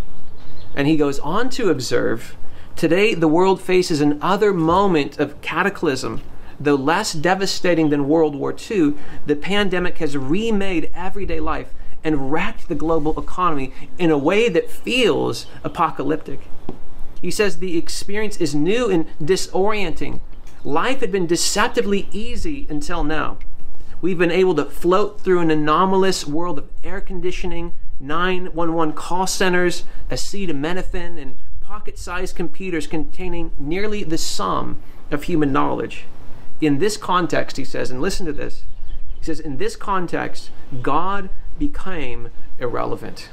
And 0.75 0.87
he 0.87 0.95
goes 0.95 1.19
on 1.19 1.49
to 1.51 1.69
observe 1.69 2.37
today 2.75 3.13
the 3.13 3.27
world 3.27 3.61
faces 3.61 4.01
another 4.01 4.53
moment 4.53 5.19
of 5.19 5.39
cataclysm. 5.41 6.21
Though 6.59 6.75
less 6.75 7.13
devastating 7.13 7.89
than 7.89 8.07
World 8.07 8.35
War 8.35 8.53
II, 8.53 8.93
the 9.25 9.35
pandemic 9.35 9.97
has 9.97 10.15
remade 10.15 10.91
everyday 10.93 11.39
life 11.39 11.73
and 12.03 12.31
wrecked 12.31 12.67
the 12.67 12.75
global 12.75 13.19
economy 13.19 13.73
in 13.97 14.11
a 14.11 14.17
way 14.17 14.49
that 14.49 14.69
feels 14.69 15.47
apocalyptic. 15.63 16.41
He 17.21 17.31
says 17.31 17.57
the 17.57 17.77
experience 17.77 18.37
is 18.37 18.55
new 18.55 18.89
and 18.89 19.07
disorienting, 19.19 20.21
Life 20.63 20.99
had 20.99 21.11
been 21.11 21.25
deceptively 21.25 22.07
easy 22.11 22.67
until 22.69 23.03
now. 23.03 23.39
We've 23.99 24.17
been 24.17 24.31
able 24.31 24.53
to 24.55 24.65
float 24.65 25.19
through 25.19 25.39
an 25.39 25.49
anomalous 25.49 26.27
world 26.27 26.59
of 26.59 26.69
air 26.83 27.01
conditioning, 27.01 27.73
911 27.99 28.93
call 28.93 29.25
centers, 29.25 29.85
acetaminophen, 30.11 31.19
and 31.19 31.37
pocket 31.71 31.97
sized 31.97 32.35
computers 32.35 32.85
containing 32.85 33.49
nearly 33.57 34.03
the 34.03 34.17
sum 34.17 34.75
of 35.09 35.23
human 35.23 35.53
knowledge. 35.53 36.03
In 36.59 36.79
this 36.79 36.97
context, 36.97 37.55
he 37.55 37.63
says, 37.63 37.89
and 37.89 38.01
listen 38.01 38.25
to 38.25 38.33
this, 38.33 38.63
he 39.17 39.23
says, 39.23 39.39
in 39.39 39.55
this 39.55 39.77
context, 39.77 40.51
God 40.81 41.29
became 41.57 42.29
irrelevant. 42.59 43.29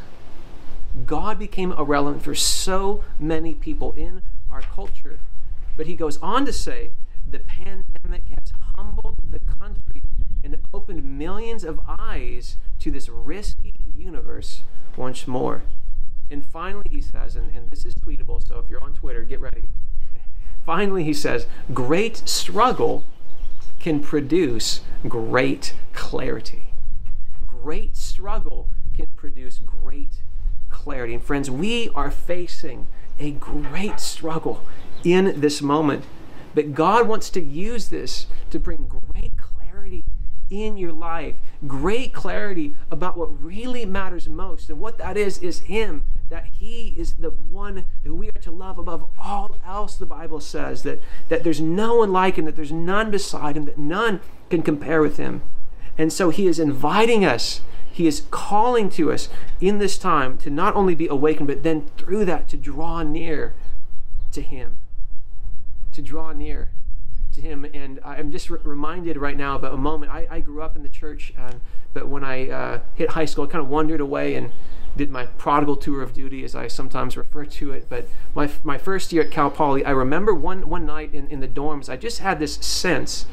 God 1.04 1.40
became 1.40 1.72
irrelevant 1.72 2.22
for 2.22 2.36
so 2.36 3.02
many 3.18 3.54
people 3.54 3.90
in 3.94 4.22
our 4.52 4.62
culture. 4.62 5.18
But 5.76 5.88
he 5.88 5.96
goes 5.96 6.16
on 6.18 6.46
to 6.46 6.52
say 6.52 6.92
the 7.28 7.40
pandemic 7.40 8.22
has 8.38 8.52
humbled 8.76 9.16
the 9.28 9.40
country 9.40 10.04
and 10.44 10.56
opened 10.72 11.18
millions 11.18 11.64
of 11.64 11.80
eyes 11.88 12.56
to 12.78 12.92
this 12.92 13.08
risky 13.08 13.74
universe 13.96 14.62
once 14.96 15.26
more. 15.26 15.64
And 16.30 16.44
finally, 16.44 16.86
he 16.90 17.00
says, 17.00 17.36
and, 17.36 17.50
and 17.54 17.70
this 17.70 17.84
is 17.86 17.94
tweetable, 17.94 18.46
so 18.46 18.58
if 18.58 18.68
you're 18.68 18.82
on 18.82 18.94
Twitter, 18.94 19.22
get 19.22 19.40
ready. 19.40 19.62
Finally, 20.64 21.04
he 21.04 21.14
says, 21.14 21.46
great 21.72 22.28
struggle 22.28 23.04
can 23.78 24.00
produce 24.00 24.82
great 25.08 25.74
clarity. 25.94 26.74
Great 27.46 27.96
struggle 27.96 28.68
can 28.94 29.06
produce 29.16 29.58
great 29.58 30.22
clarity. 30.68 31.14
And 31.14 31.22
friends, 31.22 31.50
we 31.50 31.88
are 31.94 32.10
facing 32.10 32.88
a 33.18 33.30
great 33.30 33.98
struggle 33.98 34.66
in 35.04 35.40
this 35.40 35.62
moment. 35.62 36.04
But 36.54 36.74
God 36.74 37.08
wants 37.08 37.30
to 37.30 37.42
use 37.42 37.88
this 37.88 38.26
to 38.50 38.58
bring 38.58 38.86
great 38.86 39.37
in 40.50 40.76
your 40.76 40.92
life, 40.92 41.36
great 41.66 42.12
clarity 42.12 42.74
about 42.90 43.16
what 43.16 43.42
really 43.42 43.84
matters 43.84 44.28
most. 44.28 44.70
And 44.70 44.80
what 44.80 44.98
that 44.98 45.16
is, 45.16 45.38
is 45.38 45.60
Him, 45.60 46.04
that 46.28 46.46
He 46.58 46.94
is 46.96 47.14
the 47.14 47.30
one 47.30 47.84
that 48.04 48.14
we 48.14 48.28
are 48.28 48.40
to 48.40 48.50
love 48.50 48.78
above 48.78 49.06
all 49.18 49.56
else, 49.66 49.96
the 49.96 50.06
Bible 50.06 50.40
says, 50.40 50.82
that, 50.82 51.00
that 51.28 51.44
there's 51.44 51.60
no 51.60 51.96
one 51.96 52.12
like 52.12 52.36
Him, 52.36 52.44
that 52.44 52.56
there's 52.56 52.72
none 52.72 53.10
beside 53.10 53.56
Him, 53.56 53.64
that 53.66 53.78
none 53.78 54.20
can 54.50 54.62
compare 54.62 55.00
with 55.00 55.16
Him. 55.16 55.42
And 55.96 56.12
so 56.12 56.30
He 56.30 56.46
is 56.46 56.58
inviting 56.58 57.24
us. 57.24 57.60
He 57.90 58.06
is 58.06 58.22
calling 58.30 58.90
to 58.90 59.10
us 59.10 59.28
in 59.60 59.78
this 59.78 59.98
time 59.98 60.38
to 60.38 60.50
not 60.50 60.76
only 60.76 60.94
be 60.94 61.08
awakened, 61.08 61.48
but 61.48 61.64
then 61.64 61.88
through 61.96 62.24
that 62.26 62.48
to 62.50 62.56
draw 62.56 63.02
near 63.02 63.54
to 64.32 64.40
Him 64.40 64.78
to 65.98 66.02
draw 66.02 66.32
near, 66.32 66.70
to 67.38 67.46
him. 67.46 67.64
And 67.72 68.00
I'm 68.04 68.30
just 68.30 68.50
re- 68.50 68.58
reminded 68.62 69.16
right 69.16 69.36
now 69.36 69.56
of 69.56 69.64
a 69.64 69.76
moment. 69.76 70.12
I, 70.12 70.26
I 70.30 70.40
grew 70.40 70.62
up 70.62 70.76
in 70.76 70.82
the 70.82 70.88
church, 70.88 71.32
um, 71.38 71.60
but 71.94 72.08
when 72.08 72.24
I 72.24 72.48
uh, 72.50 72.80
hit 72.94 73.10
high 73.10 73.24
school, 73.24 73.44
I 73.44 73.46
kind 73.48 73.64
of 73.64 73.70
wandered 73.70 74.00
away 74.00 74.34
and 74.34 74.52
did 74.96 75.10
my 75.10 75.26
prodigal 75.26 75.76
tour 75.76 76.02
of 76.02 76.12
duty, 76.12 76.44
as 76.44 76.54
I 76.54 76.66
sometimes 76.66 77.16
refer 77.16 77.44
to 77.44 77.72
it. 77.72 77.86
But 77.88 78.08
my, 78.34 78.50
my 78.64 78.78
first 78.78 79.12
year 79.12 79.22
at 79.22 79.30
Cal 79.30 79.50
Poly, 79.50 79.84
I 79.84 79.90
remember 79.90 80.34
one, 80.34 80.68
one 80.68 80.86
night 80.86 81.14
in, 81.14 81.28
in 81.28 81.40
the 81.40 81.48
dorms, 81.48 81.88
I 81.88 81.96
just 81.96 82.18
had 82.18 82.40
this 82.40 82.54
sense 82.54 83.26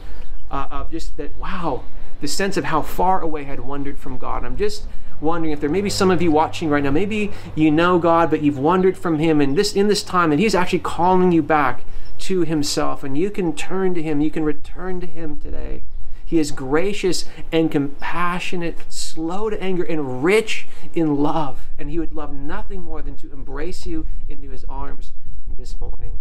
uh, 0.52 0.68
of 0.70 0.92
just 0.92 1.18
that, 1.18 1.36
wow, 1.38 1.84
the 2.22 2.28
sense 2.28 2.56
of 2.56 2.66
how 2.66 2.82
far 2.82 3.20
away 3.20 3.42
I 3.42 3.46
had 3.46 3.62
wandered 3.62 3.98
from 3.98 4.18
God. 4.18 4.46
I'm 4.46 4.58
just 4.58 4.88
wondering 5.20 5.54
if 5.54 5.60
there 5.60 5.70
may 5.70 5.82
be 5.82 5.90
some 5.90 6.12
of 6.12 6.22
you 6.22 6.32
watching 6.32 6.70
right 6.70 6.84
now. 6.84 6.92
Maybe 6.92 7.32
you 7.56 7.72
know 7.72 7.98
God, 8.00 8.30
but 8.30 8.42
you've 8.42 8.60
wandered 8.60 8.98
from 8.98 9.20
Him, 9.20 9.42
and 9.42 9.58
this 9.58 9.74
in 9.74 9.88
this 9.88 10.04
time, 10.04 10.32
and 10.32 10.40
He's 10.40 10.56
actually 10.56 10.80
calling 10.80 11.32
you 11.32 11.42
back 11.42 11.82
to 12.20 12.42
Himself, 12.42 13.04
and 13.04 13.18
you 13.18 13.30
can 13.30 13.56
turn 13.56 13.94
to 13.96 14.04
Him. 14.04 14.22
You 14.22 14.32
can 14.32 14.44
return 14.44 15.00
to 15.02 15.08
Him 15.08 15.40
today. 15.40 15.84
He 16.26 16.40
is 16.40 16.52
gracious 16.52 17.26
and 17.52 17.72
compassionate, 17.72 18.92
slow 18.92 19.50
to 19.50 19.62
anger, 19.62 19.84
and 19.84 20.24
rich 20.24 20.68
in 20.94 21.18
love. 21.18 21.70
And 21.78 21.90
He 21.90 22.00
would 22.00 22.14
love 22.14 22.34
nothing 22.34 22.82
more 22.82 23.02
than 23.02 23.16
to 23.18 23.32
embrace 23.32 23.86
you 23.86 24.08
into 24.28 24.50
His 24.50 24.66
arms 24.66 25.14
this 25.58 25.80
morning. 25.80 26.20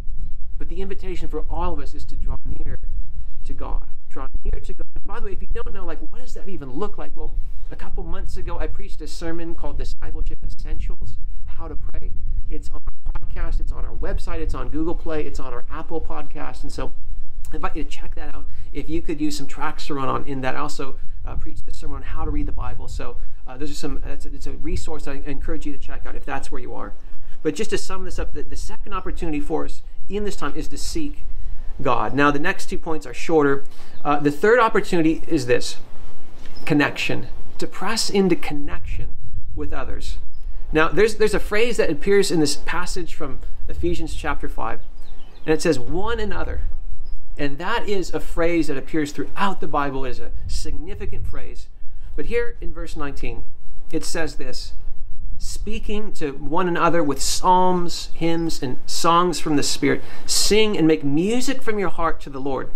But 0.59 0.69
the 0.69 0.83
invitation 0.83 1.29
for 1.29 1.45
all 1.49 1.73
of 1.73 1.81
us 1.81 1.95
is 1.95 2.05
to 2.07 2.17
draw 2.17 2.37
near 2.45 2.79
to 3.45 3.53
God. 3.53 3.87
Draw 4.11 4.27
near 4.45 4.61
to 4.61 4.75
God. 4.75 4.87
By 5.07 5.21
the 5.21 5.27
way, 5.27 5.33
if 5.33 5.41
you 5.41 5.49
don't 5.55 5.75
know, 5.75 5.85
like, 5.85 6.01
what 6.11 6.21
does 6.21 6.35
that 6.35 6.49
even 6.49 6.73
look 6.73 6.99
like? 6.99 7.13
Well, 7.17 7.35
a 7.71 7.77
couple 7.77 8.05
months 8.05 8.37
ago, 8.37 8.59
I 8.59 8.67
preached 8.67 9.01
a 9.01 9.07
sermon 9.07 9.55
called 9.55 9.79
Discipleship 9.79 10.39
Essentials 10.47 11.17
How 11.47 11.69
to 11.69 11.77
Pray. 11.77 12.13
It's 12.51 12.69
on 12.71 12.81
our 12.87 13.21
podcast, 13.21 13.61
it's 13.61 13.73
on 13.73 13.85
our 13.85 13.95
website, 13.95 14.41
it's 14.41 14.55
on 14.55 14.69
Google 14.69 14.95
Play, 14.95 15.25
it's 15.25 15.41
on 15.41 15.53
our 15.53 15.65
Apple 15.71 16.01
podcast. 16.01 16.63
And 16.63 16.73
so 16.73 16.93
I 17.53 17.57
invite 17.57 17.77
you 17.77 17.85
to 17.85 17.89
check 17.89 18.15
that 18.15 18.35
out. 18.35 18.47
If 18.73 18.89
you 18.89 19.03
could 19.03 19.21
use 19.21 19.37
some 19.37 19.47
tracks 19.47 19.87
to 19.87 19.95
run 19.95 20.09
on 20.09 20.25
in 20.25 20.41
that, 20.43 20.57
I 20.57 20.59
also 20.59 20.97
uh, 21.25 21.37
preached 21.37 21.63
a 21.69 21.75
sermon 21.75 21.97
on 21.97 22.03
how 22.03 22.25
to 22.25 22.31
read 22.31 22.47
the 22.47 22.53
Bible. 22.53 22.89
So 22.89 23.17
uh, 23.47 23.57
those 23.57 23.71
are 23.71 23.75
some, 23.75 24.03
it's 24.05 24.27
a, 24.27 24.35
it's 24.35 24.47
a 24.47 24.53
resource 24.53 25.07
I 25.09 25.23
encourage 25.27 25.67
you 25.67 25.73
to 25.73 25.79
check 25.79 26.07
out 26.07 26.17
if 26.17 26.25
that's 26.25 26.51
where 26.51 26.61
you 26.61 26.75
are. 26.75 26.93
But 27.43 27.55
just 27.55 27.71
to 27.71 27.79
sum 27.79 28.05
this 28.05 28.19
up, 28.19 28.33
the, 28.33 28.43
the 28.43 28.57
second 28.57 28.95
opportunity 28.95 29.41
for 29.41 29.65
us 29.65 29.83
in 30.09 30.25
this 30.25 30.37
time 30.37 30.55
is 30.55 30.69
to 30.69 30.79
seek 30.79 31.25
God. 31.83 32.15
Now, 32.15 32.31
the 32.31 32.39
next 32.39 32.67
two 32.67 32.79
points 32.79 33.07
are 33.07 33.15
shorter. 33.15 33.65
Uh, 34.05 34.19
the 34.19 34.31
third 34.31 34.61
opportunity 34.61 35.23
is 35.27 35.47
this 35.47 35.77
connection, 36.65 37.29
to 37.59 37.67
press 37.67 38.09
into 38.09 38.37
connection 38.37 39.17
with 39.55 39.73
others. 39.73 40.19
Now, 40.75 40.89
there's, 40.89 41.15
there's 41.15 41.35
a 41.35 41.41
phrase 41.41 41.77
that 41.77 41.89
appears 41.89 42.33
in 42.33 42.41
this 42.41 42.57
passage 42.57 43.15
from 43.15 43.39
Ephesians 43.69 44.13
chapter 44.13 44.49
5, 44.49 44.81
and 45.47 45.55
it 45.55 45.63
says, 45.63 45.79
one 45.79 46.19
another. 46.19 46.63
And 47.39 47.59
that 47.59 47.89
is 47.89 48.13
a 48.13 48.19
phrase 48.19 48.67
that 48.67 48.77
appears 48.77 49.13
throughout 49.13 49.61
the 49.61 49.69
Bible, 49.69 50.05
it 50.05 50.11
is 50.11 50.21
a 50.21 50.33
significant 50.49 51.29
phrase. 51.29 51.69
But 52.17 52.27
here 52.27 52.57
in 52.61 52.73
verse 52.73 52.97
19, 52.97 53.45
it 53.93 54.05
says 54.05 54.35
this 54.35 54.73
speaking 55.39 56.13
to 56.13 56.33
one 56.33 56.67
another 56.67 57.05
with 57.05 57.23
psalms, 57.23 58.11
hymns, 58.15 58.63
and 58.63 58.79
songs 58.87 59.39
from 59.39 59.57
the 59.57 59.63
Spirit. 59.63 60.03
Sing 60.27 60.77
and 60.77 60.89
make 60.89 61.05
music 61.05 61.63
from 61.63 61.79
your 61.79 61.91
heart 61.91 62.21
to 62.23 62.31
the 62.31 62.41
Lord. 62.41 62.71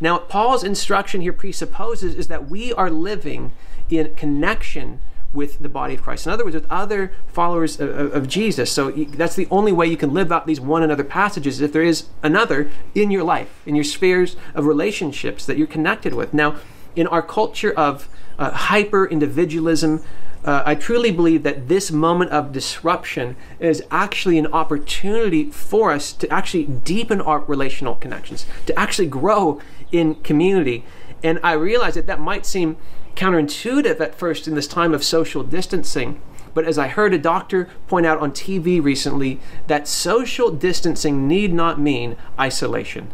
Now, 0.00 0.18
Paul's 0.18 0.62
instruction 0.62 1.20
here 1.20 1.32
presupposes 1.32 2.14
is 2.14 2.28
that 2.28 2.48
we 2.48 2.72
are 2.72 2.90
living 2.90 3.52
in 3.88 4.14
connection 4.14 5.00
with 5.32 5.58
the 5.60 5.68
body 5.68 5.94
of 5.94 6.02
Christ. 6.02 6.26
In 6.26 6.32
other 6.32 6.44
words, 6.44 6.54
with 6.54 6.66
other 6.70 7.12
followers 7.28 7.78
of, 7.80 8.12
of, 8.12 8.28
Jesus. 8.28 8.72
So 8.72 8.90
that's 8.90 9.36
the 9.36 9.46
only 9.50 9.70
way 9.70 9.86
you 9.86 9.96
can 9.96 10.12
live 10.12 10.32
out 10.32 10.46
these 10.46 10.60
one 10.60 10.82
another 10.82 11.04
passages 11.04 11.60
if 11.60 11.72
there 11.72 11.82
is 11.82 12.08
another 12.22 12.70
in 12.94 13.10
your 13.10 13.22
life, 13.22 13.62
in 13.64 13.76
your 13.76 13.84
spheres 13.84 14.36
of 14.54 14.66
relationships 14.66 15.46
that 15.46 15.56
you're 15.56 15.68
connected 15.68 16.14
with. 16.14 16.34
Now, 16.34 16.56
in 16.96 17.06
our 17.06 17.22
culture 17.22 17.72
of 17.72 18.08
uh, 18.38 18.50
hyper 18.50 19.06
individualism, 19.06 20.02
uh, 20.44 20.62
I 20.64 20.74
truly 20.74 21.10
believe 21.10 21.42
that 21.42 21.68
this 21.68 21.90
moment 21.90 22.30
of 22.30 22.52
disruption 22.52 23.36
is 23.58 23.82
actually 23.90 24.38
an 24.38 24.46
opportunity 24.48 25.44
for 25.50 25.92
us 25.92 26.12
to 26.14 26.28
actually 26.32 26.64
deepen 26.64 27.20
our 27.20 27.40
relational 27.40 27.94
connections, 27.94 28.46
to 28.66 28.78
actually 28.78 29.08
grow 29.08 29.60
in 29.92 30.16
community. 30.16 30.84
And 31.22 31.38
I 31.42 31.52
realize 31.52 31.94
that 31.94 32.06
that 32.06 32.20
might 32.20 32.46
seem 32.46 32.78
counterintuitive 33.14 34.00
at 34.00 34.14
first 34.14 34.48
in 34.48 34.54
this 34.54 34.66
time 34.66 34.94
of 34.94 35.04
social 35.04 35.42
distancing. 35.42 36.20
But 36.52 36.64
as 36.64 36.78
I 36.78 36.88
heard 36.88 37.14
a 37.14 37.18
doctor 37.18 37.68
point 37.86 38.06
out 38.06 38.18
on 38.18 38.32
TV 38.32 38.82
recently, 38.82 39.40
that 39.66 39.86
social 39.86 40.50
distancing 40.50 41.28
need 41.28 41.52
not 41.52 41.80
mean 41.80 42.16
isolation. 42.38 43.12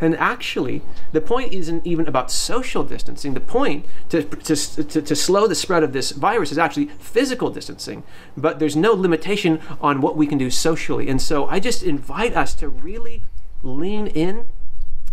And 0.00 0.16
actually, 0.16 0.82
the 1.10 1.20
point 1.20 1.52
isn't 1.52 1.84
even 1.84 2.06
about 2.06 2.30
social 2.30 2.84
distancing. 2.84 3.34
The 3.34 3.40
point 3.40 3.84
to, 4.10 4.22
to, 4.22 4.54
to, 4.84 5.02
to, 5.02 5.16
slow 5.16 5.48
the 5.48 5.56
spread 5.56 5.82
of 5.82 5.92
this 5.92 6.12
virus 6.12 6.52
is 6.52 6.58
actually 6.58 6.86
physical 6.86 7.50
distancing. 7.50 8.04
But 8.36 8.60
there's 8.60 8.76
no 8.76 8.92
limitation 8.92 9.60
on 9.80 10.00
what 10.00 10.16
we 10.16 10.28
can 10.28 10.38
do 10.38 10.50
socially. 10.50 11.08
And 11.08 11.20
so 11.20 11.46
I 11.46 11.58
just 11.58 11.82
invite 11.82 12.36
us 12.36 12.54
to 12.56 12.68
really 12.68 13.24
lean 13.64 14.06
in 14.06 14.46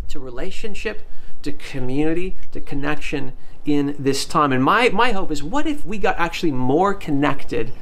to 0.10 0.20
relationship, 0.20 1.02
to 1.42 1.52
community, 1.52 2.36
to 2.52 2.62
connection 2.62 3.34
in 3.66 3.96
this 3.98 4.26
time. 4.26 4.52
And 4.52 4.64
my, 4.64 4.90
my 4.90 5.12
hope 5.12 5.32
is 5.32 5.44
what 5.44 5.68
if 5.68 5.86
we 5.86 5.98
got 5.98 6.18
actually 6.18 6.52
more 6.52 6.94
connected 6.94 7.74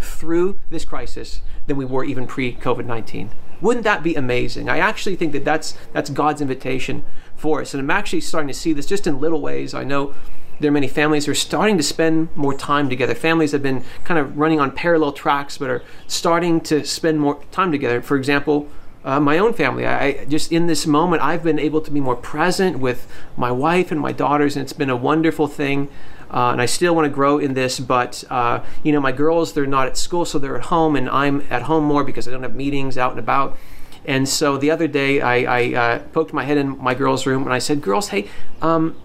through 0.00 0.58
this 0.70 0.84
crisis 0.84 1.40
than 1.66 1.76
we 1.76 1.84
were 1.84 2.04
even 2.04 2.26
pre 2.26 2.54
COVID 2.54 2.86
19? 2.86 3.30
Wouldn't 3.60 3.84
that 3.84 4.02
be 4.02 4.14
amazing? 4.14 4.68
I 4.68 4.78
actually 4.78 5.14
think 5.14 5.32
that 5.32 5.44
that's, 5.44 5.76
that's 5.92 6.10
God's 6.10 6.40
invitation 6.40 7.04
for 7.36 7.60
us. 7.60 7.74
And 7.74 7.80
I'm 7.80 7.90
actually 7.90 8.20
starting 8.20 8.48
to 8.48 8.54
see 8.54 8.72
this 8.72 8.86
just 8.86 9.06
in 9.06 9.20
little 9.20 9.40
ways. 9.40 9.72
I 9.72 9.84
know 9.84 10.14
there 10.58 10.68
are 10.68 10.72
many 10.72 10.88
families 10.88 11.26
who 11.26 11.32
are 11.32 11.36
starting 11.36 11.76
to 11.76 11.82
spend 11.82 12.28
more 12.36 12.54
time 12.54 12.88
together. 12.88 13.14
Families 13.14 13.52
have 13.52 13.62
been 13.62 13.84
kind 14.04 14.18
of 14.18 14.36
running 14.36 14.60
on 14.60 14.72
parallel 14.72 15.12
tracks, 15.12 15.58
but 15.58 15.70
are 15.70 15.82
starting 16.06 16.60
to 16.62 16.84
spend 16.84 17.20
more 17.20 17.42
time 17.50 17.72
together. 17.72 18.02
For 18.02 18.16
example, 18.16 18.68
uh, 19.04 19.20
my 19.20 19.38
own 19.38 19.52
family. 19.52 19.86
I 19.86 20.24
just 20.26 20.52
in 20.52 20.66
this 20.66 20.86
moment, 20.86 21.22
I've 21.22 21.42
been 21.42 21.58
able 21.58 21.80
to 21.80 21.90
be 21.90 22.00
more 22.00 22.16
present 22.16 22.78
with 22.78 23.06
my 23.36 23.50
wife 23.50 23.90
and 23.90 24.00
my 24.00 24.12
daughters, 24.12 24.56
and 24.56 24.62
it's 24.62 24.72
been 24.72 24.90
a 24.90 24.96
wonderful 24.96 25.46
thing. 25.46 25.88
Uh, 26.30 26.50
and 26.52 26.62
I 26.62 26.66
still 26.66 26.94
want 26.94 27.04
to 27.04 27.10
grow 27.10 27.38
in 27.38 27.52
this, 27.52 27.78
but 27.78 28.24
uh, 28.30 28.64
you 28.82 28.92
know, 28.92 29.00
my 29.00 29.12
girls 29.12 29.52
they're 29.52 29.66
not 29.66 29.86
at 29.86 29.96
school, 29.96 30.24
so 30.24 30.38
they're 30.38 30.56
at 30.56 30.66
home, 30.66 30.96
and 30.96 31.08
I'm 31.10 31.46
at 31.50 31.62
home 31.62 31.84
more 31.84 32.04
because 32.04 32.26
I 32.26 32.30
don't 32.30 32.42
have 32.42 32.54
meetings 32.54 32.96
out 32.96 33.10
and 33.10 33.20
about. 33.20 33.58
And 34.04 34.28
so 34.28 34.56
the 34.56 34.70
other 34.70 34.88
day, 34.88 35.20
I, 35.20 35.36
I 35.60 35.74
uh, 35.74 35.98
poked 36.12 36.32
my 36.32 36.44
head 36.44 36.56
in 36.56 36.82
my 36.82 36.94
girls' 36.94 37.26
room 37.26 37.44
and 37.44 37.52
I 37.52 37.58
said, 37.58 37.82
"Girls, 37.82 38.08
hey, 38.08 38.28
um, 38.60 38.96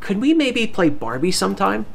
could 0.00 0.20
we 0.20 0.32
maybe 0.32 0.66
play 0.66 0.88
Barbie 0.88 1.32
sometime?" 1.32 1.86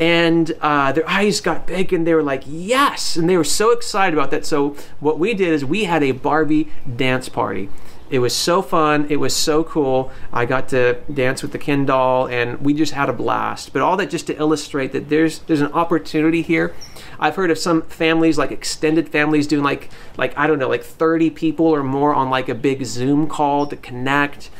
And 0.00 0.52
uh, 0.62 0.92
their 0.92 1.08
eyes 1.08 1.40
got 1.42 1.66
big 1.66 1.92
and 1.92 2.06
they 2.06 2.14
were 2.14 2.22
like, 2.22 2.42
"Yes!" 2.46 3.16
And 3.16 3.28
they 3.28 3.36
were 3.36 3.44
so 3.44 3.70
excited 3.70 4.18
about 4.18 4.30
that. 4.30 4.46
So 4.46 4.74
what 4.98 5.18
we 5.18 5.34
did 5.34 5.48
is 5.48 5.62
we 5.64 5.84
had 5.84 6.02
a 6.02 6.12
Barbie 6.12 6.68
dance 6.96 7.28
party. 7.28 7.68
It 8.10 8.18
was 8.18 8.34
so 8.34 8.60
fun. 8.60 9.06
It 9.08 9.16
was 9.16 9.34
so 9.36 9.62
cool. 9.62 10.10
I 10.32 10.44
got 10.44 10.68
to 10.70 10.94
dance 11.12 11.42
with 11.42 11.52
the 11.52 11.58
Ken 11.58 11.86
doll, 11.86 12.26
and 12.26 12.60
we 12.60 12.74
just 12.74 12.92
had 12.92 13.08
a 13.08 13.12
blast. 13.12 13.72
But 13.72 13.82
all 13.82 13.96
that 13.98 14.10
just 14.10 14.26
to 14.26 14.36
illustrate 14.36 14.90
that 14.92 15.08
there's 15.08 15.40
there's 15.40 15.60
an 15.60 15.72
opportunity 15.72 16.42
here. 16.42 16.74
I've 17.20 17.36
heard 17.36 17.52
of 17.52 17.58
some 17.58 17.82
families, 17.82 18.36
like 18.36 18.50
extended 18.50 19.08
families, 19.08 19.46
doing 19.46 19.62
like 19.62 19.90
like 20.16 20.36
I 20.36 20.48
don't 20.48 20.58
know, 20.58 20.68
like 20.68 20.82
30 20.82 21.30
people 21.30 21.66
or 21.66 21.84
more 21.84 22.12
on 22.12 22.30
like 22.30 22.48
a 22.48 22.54
big 22.54 22.84
Zoom 22.84 23.28
call 23.28 23.66
to 23.66 23.76
connect. 23.76 24.50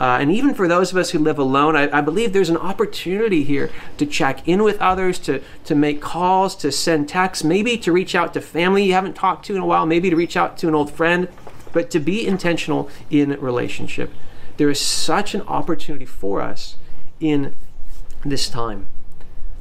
Uh, 0.00 0.16
and 0.18 0.32
even 0.32 0.54
for 0.54 0.66
those 0.66 0.90
of 0.90 0.96
us 0.96 1.10
who 1.10 1.18
live 1.18 1.38
alone, 1.38 1.76
I, 1.76 1.98
I, 1.98 2.00
believe 2.00 2.32
there's 2.32 2.48
an 2.48 2.56
opportunity 2.56 3.44
here 3.44 3.70
to 3.98 4.06
check 4.06 4.48
in 4.48 4.62
with 4.62 4.80
others, 4.80 5.18
to, 5.20 5.42
to 5.66 5.74
make 5.74 6.00
calls, 6.00 6.56
to 6.56 6.72
send 6.72 7.06
texts, 7.06 7.44
maybe 7.44 7.76
to 7.76 7.92
reach 7.92 8.14
out 8.14 8.32
to 8.32 8.40
family 8.40 8.84
you 8.84 8.94
haven't 8.94 9.14
talked 9.14 9.44
to 9.46 9.54
in 9.54 9.60
a 9.60 9.66
while, 9.66 9.84
maybe 9.84 10.08
to 10.08 10.16
reach 10.16 10.38
out 10.38 10.56
to 10.56 10.68
an 10.68 10.74
old 10.74 10.90
friend 10.90 11.28
but 11.72 11.90
to 11.90 12.00
be 12.00 12.26
intentional 12.26 12.88
in 13.10 13.30
relationship. 13.40 14.12
There 14.56 14.70
is 14.70 14.80
such 14.80 15.34
an 15.34 15.42
opportunity 15.42 16.04
for 16.04 16.40
us 16.40 16.76
in 17.20 17.54
this 18.24 18.48
time. 18.48 18.86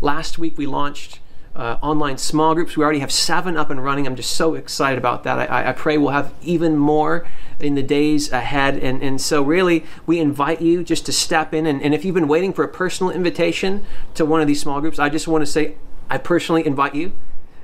Last 0.02 0.38
week 0.38 0.58
we 0.58 0.66
launched 0.66 1.20
uh, 1.60 1.78
online 1.82 2.18
small 2.18 2.56
groups. 2.56 2.78
We 2.78 2.84
already 2.84 3.00
have 3.00 3.12
seven 3.12 3.58
up 3.58 3.70
and 3.70 3.84
running. 3.84 4.08
I'm 4.08 4.16
just 4.16 4.32
so 4.32 4.56
excited 4.56 4.98
about 4.98 5.24
that. 5.26 5.52
I, 5.52 5.70
I 5.70 5.72
pray 5.74 5.98
we'll 5.98 6.12
have 6.12 6.34
even 6.42 6.78
more 6.78 7.28
in 7.60 7.76
the 7.76 7.84
days 7.84 8.32
ahead. 8.32 8.78
And, 8.78 9.04
and 9.04 9.20
so, 9.20 9.44
really, 9.44 9.86
we 10.06 10.20
invite 10.20 10.62
you 10.62 10.84
just 10.84 11.06
to 11.08 11.12
step 11.12 11.54
in. 11.54 11.66
And, 11.66 11.82
and 11.84 11.94
if 11.94 12.06
you've 12.06 12.16
been 12.16 12.28
waiting 12.28 12.54
for 12.54 12.64
a 12.64 12.70
personal 12.70 13.12
invitation 13.12 13.86
to 14.16 14.26
one 14.26 14.42
of 14.42 14.48
these 14.48 14.62
small 14.62 14.80
groups, 14.82 14.98
I 14.98 15.10
just 15.10 15.28
want 15.28 15.42
to 15.42 15.46
say 15.46 15.76
I 16.10 16.18
personally 16.18 16.66
invite 16.66 16.96
you 16.96 17.12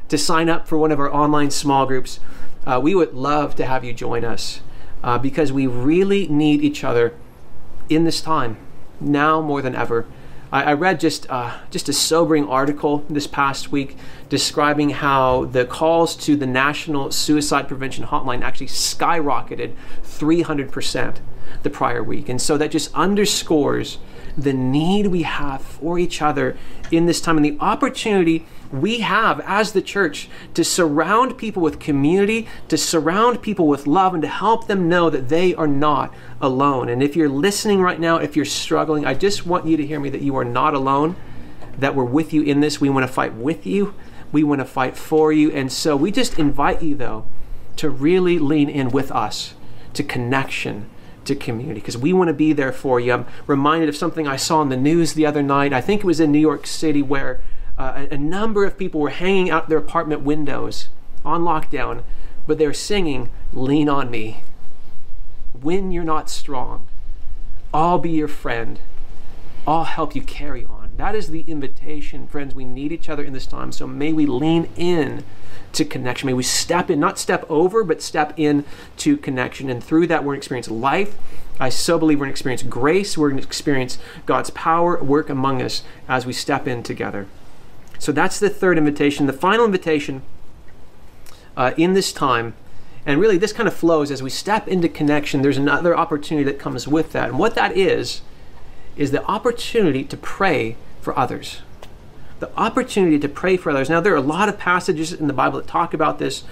to 0.10 0.18
sign 0.18 0.50
up 0.50 0.68
for 0.68 0.78
one 0.78 0.92
of 0.92 1.00
our 1.00 1.12
online 1.12 1.50
small 1.50 1.86
groups 1.86 2.20
uh, 2.66 2.80
we 2.82 2.96
would 2.96 3.14
love 3.14 3.56
to 3.56 3.66
have 3.66 3.84
you 3.84 3.94
join 3.94 4.26
us 4.26 4.62
uh, 5.04 5.18
because 5.18 5.52
we 5.52 5.68
really 5.68 6.28
need 6.28 6.62
each 6.62 6.84
other 6.84 7.14
in 7.90 8.04
this 8.04 8.22
time, 8.22 8.58
now 9.00 9.40
more 9.42 9.62
than 9.62 9.76
ever. 9.76 10.06
I, 10.52 10.64
I 10.64 10.74
read 10.74 11.00
just 11.00 11.30
uh, 11.30 11.58
just 11.70 11.90
a 11.90 11.94
sobering 11.94 12.48
article 12.48 13.06
this 13.10 13.28
past 13.28 13.72
week 13.72 13.98
describing 14.30 14.90
how 14.92 15.46
the 15.46 15.66
calls 15.66 16.16
to 16.18 16.36
the 16.36 16.48
National 16.48 17.12
Suicide 17.12 17.68
Prevention 17.68 18.06
Hotline 18.06 18.42
actually 18.42 18.68
skyrocketed 18.68 19.74
300 20.04 20.72
percent 20.72 21.22
the 21.64 21.70
prior 21.70 22.04
week. 22.04 22.30
And 22.30 22.42
so 22.42 22.58
that 22.58 22.72
just 22.72 22.94
underscores 22.94 23.98
the 24.38 24.54
need 24.54 25.08
we 25.08 25.24
have 25.24 25.62
for 25.62 25.98
each 25.98 26.22
other 26.22 26.58
in 26.92 27.06
this 27.06 27.22
time 27.22 27.38
and 27.38 27.46
the 27.46 27.58
opportunity 27.60 28.46
we 28.82 29.00
have 29.00 29.40
as 29.42 29.72
the 29.72 29.82
church 29.82 30.30
to 30.54 30.64
surround 30.64 31.38
people 31.38 31.62
with 31.62 31.80
community, 31.80 32.48
to 32.68 32.78
surround 32.78 33.42
people 33.42 33.68
with 33.68 33.88
love, 33.88 34.14
and 34.14 34.22
to 34.24 34.30
help 34.30 34.68
them 34.68 34.90
know 34.90 35.10
that 35.10 35.30
they 35.30 35.54
are 35.56 35.68
not 35.68 36.14
alone. 36.42 36.90
And 36.90 37.04
if 37.04 37.16
you're 37.16 37.30
listening 37.30 37.82
right 37.82 38.00
now, 38.00 38.18
if 38.18 38.36
you're 38.36 38.46
struggling, 38.46 39.06
I 39.06 39.14
just 39.14 39.46
want 39.46 39.66
you 39.66 39.78
to 39.78 39.86
hear 39.86 40.00
me 40.00 40.10
that 40.10 40.22
you 40.22 40.36
are 40.38 40.46
not 40.46 40.74
alone, 40.74 41.16
that 41.78 41.96
we're 41.96 42.04
with 42.04 42.34
you 42.34 42.42
in 42.42 42.60
this. 42.60 42.80
We 42.80 42.90
want 42.90 43.08
to 43.08 43.12
fight 43.12 43.34
with 43.34 43.66
you, 43.66 43.94
we 44.32 44.44
want 44.44 44.60
to 44.60 44.66
fight 44.66 44.98
for 44.98 45.32
you. 45.32 45.52
And 45.52 45.72
so 45.72 45.96
we 45.96 46.12
just 46.12 46.40
invite 46.40 46.82
you, 46.82 46.96
though, 46.96 47.26
to 47.78 47.90
really 47.90 48.40
lean 48.40 48.70
in 48.70 48.90
with 48.90 49.12
us 49.12 49.54
to 49.94 50.04
connection 50.04 50.90
to 51.26 51.36
community 51.36 51.80
because 51.80 51.98
we 51.98 52.14
want 52.14 52.28
to 52.28 52.34
be 52.34 52.54
there 52.54 52.72
for 52.72 53.00
you. 53.00 53.14
I'm 53.14 53.26
reminded 53.48 53.90
of 53.90 53.96
something 53.96 54.28
I 54.28 54.36
saw 54.36 54.62
in 54.62 54.70
the 54.70 54.78
news 54.78 55.14
the 55.14 55.26
other 55.26 55.42
night. 55.42 55.74
I 55.74 55.82
think 55.82 56.02
it 56.02 56.06
was 56.06 56.20
in 56.20 56.32
New 56.32 56.40
York 56.40 56.68
City 56.68 57.02
where 57.02 57.42
uh, 57.78 58.06
a, 58.10 58.16
a 58.16 58.18
number 58.18 58.66
of 58.66 58.78
people 58.78 59.02
were 59.02 59.10
hanging 59.10 59.50
out 59.50 59.70
their 59.70 59.78
apartment 59.78 60.22
windows 60.22 60.90
on 61.24 61.42
lockdown, 61.42 62.04
but 62.48 62.58
they're 62.58 62.74
singing, 62.74 63.30
Lean 63.54 63.90
on 63.90 64.10
Me. 64.10 64.44
When 65.60 65.92
you're 65.92 66.04
not 66.04 66.30
strong, 66.30 66.88
I'll 67.74 68.00
be 68.00 68.12
your 68.12 68.28
friend. 68.28 68.80
I'll 69.68 69.86
help 69.86 70.16
you 70.16 70.22
carry 70.22 70.64
on. 70.64 70.92
That 70.98 71.16
is 71.16 71.30
the 71.30 71.42
invitation, 71.42 72.28
friends. 72.28 72.54
We 72.54 72.66
need 72.66 72.92
each 72.92 73.10
other 73.10 73.24
in 73.24 73.34
this 73.34 73.48
time. 73.48 73.72
So 73.72 73.88
may 73.88 74.14
we 74.14 74.26
lean 74.26 74.70
in 74.78 75.24
to 75.74 75.84
connection. 75.84 76.28
May 76.28 76.34
we 76.34 76.44
step 76.44 76.90
in, 76.90 77.00
not 77.00 77.20
step 77.20 77.46
over, 77.50 77.84
but 77.84 78.02
step 78.02 78.34
in 78.38 78.64
to 78.98 79.18
connection. 79.18 79.70
And 79.70 79.84
through 79.84 80.08
that, 80.08 80.24
we're 80.24 80.34
going 80.34 80.42
to 80.42 80.46
experience 80.46 80.70
life. 80.70 81.18
I 81.60 81.70
so 81.70 81.98
believe 81.98 82.20
we're 82.20 82.26
going 82.26 82.34
to 82.34 82.36
experience 82.36 82.64
grace. 82.64 83.18
We're 83.18 83.30
going 83.30 83.42
to 83.42 83.48
experience 83.48 83.98
God's 84.26 84.52
power 84.52 85.02
work 85.04 85.30
among 85.30 85.62
us 85.62 85.84
as 86.08 86.26
we 86.26 86.34
step 86.34 86.68
in 86.68 86.84
together. 86.84 87.28
So 88.00 88.12
that's 88.12 88.40
the 88.40 88.50
third 88.50 88.78
invitation. 88.78 89.26
The 89.26 89.34
final 89.34 89.66
invitation 89.66 90.22
uh, 91.58 91.72
in 91.78 91.94
this 91.94 92.12
time, 92.12 92.54
and 93.06 93.20
really 93.20 93.38
this 93.38 93.54
kind 93.54 93.68
of 93.68 93.74
flows 93.74 94.12
as 94.12 94.22
we 94.22 94.30
step 94.30 94.68
into 94.68 94.90
connection, 94.90 95.42
there's 95.42 95.58
another 95.58 95.98
opportunity 95.98 96.44
that 96.46 96.60
comes 96.60 96.88
with 96.88 97.12
that. 97.14 97.30
And 97.30 97.40
what 97.40 97.56
that 97.56 97.78
is, 97.78 98.22
is 98.96 99.12
the 99.12 99.24
opportunity 99.26 100.04
to 100.04 100.18
pray 100.18 100.78
for 101.02 101.18
others. 101.18 101.62
The 102.40 102.52
opportunity 102.58 103.20
to 103.20 103.30
pray 103.30 103.58
for 103.58 103.70
others. 103.70 103.90
Now, 103.90 104.02
there 104.02 104.14
are 104.14 104.18
a 104.18 104.22
lot 104.22 104.50
of 104.50 104.58
passages 104.58 105.14
in 105.14 105.28
the 105.28 105.34
Bible 105.34 105.60
that 105.60 105.68
talk 105.68 105.94
about 105.94 106.20
this. 106.20 106.44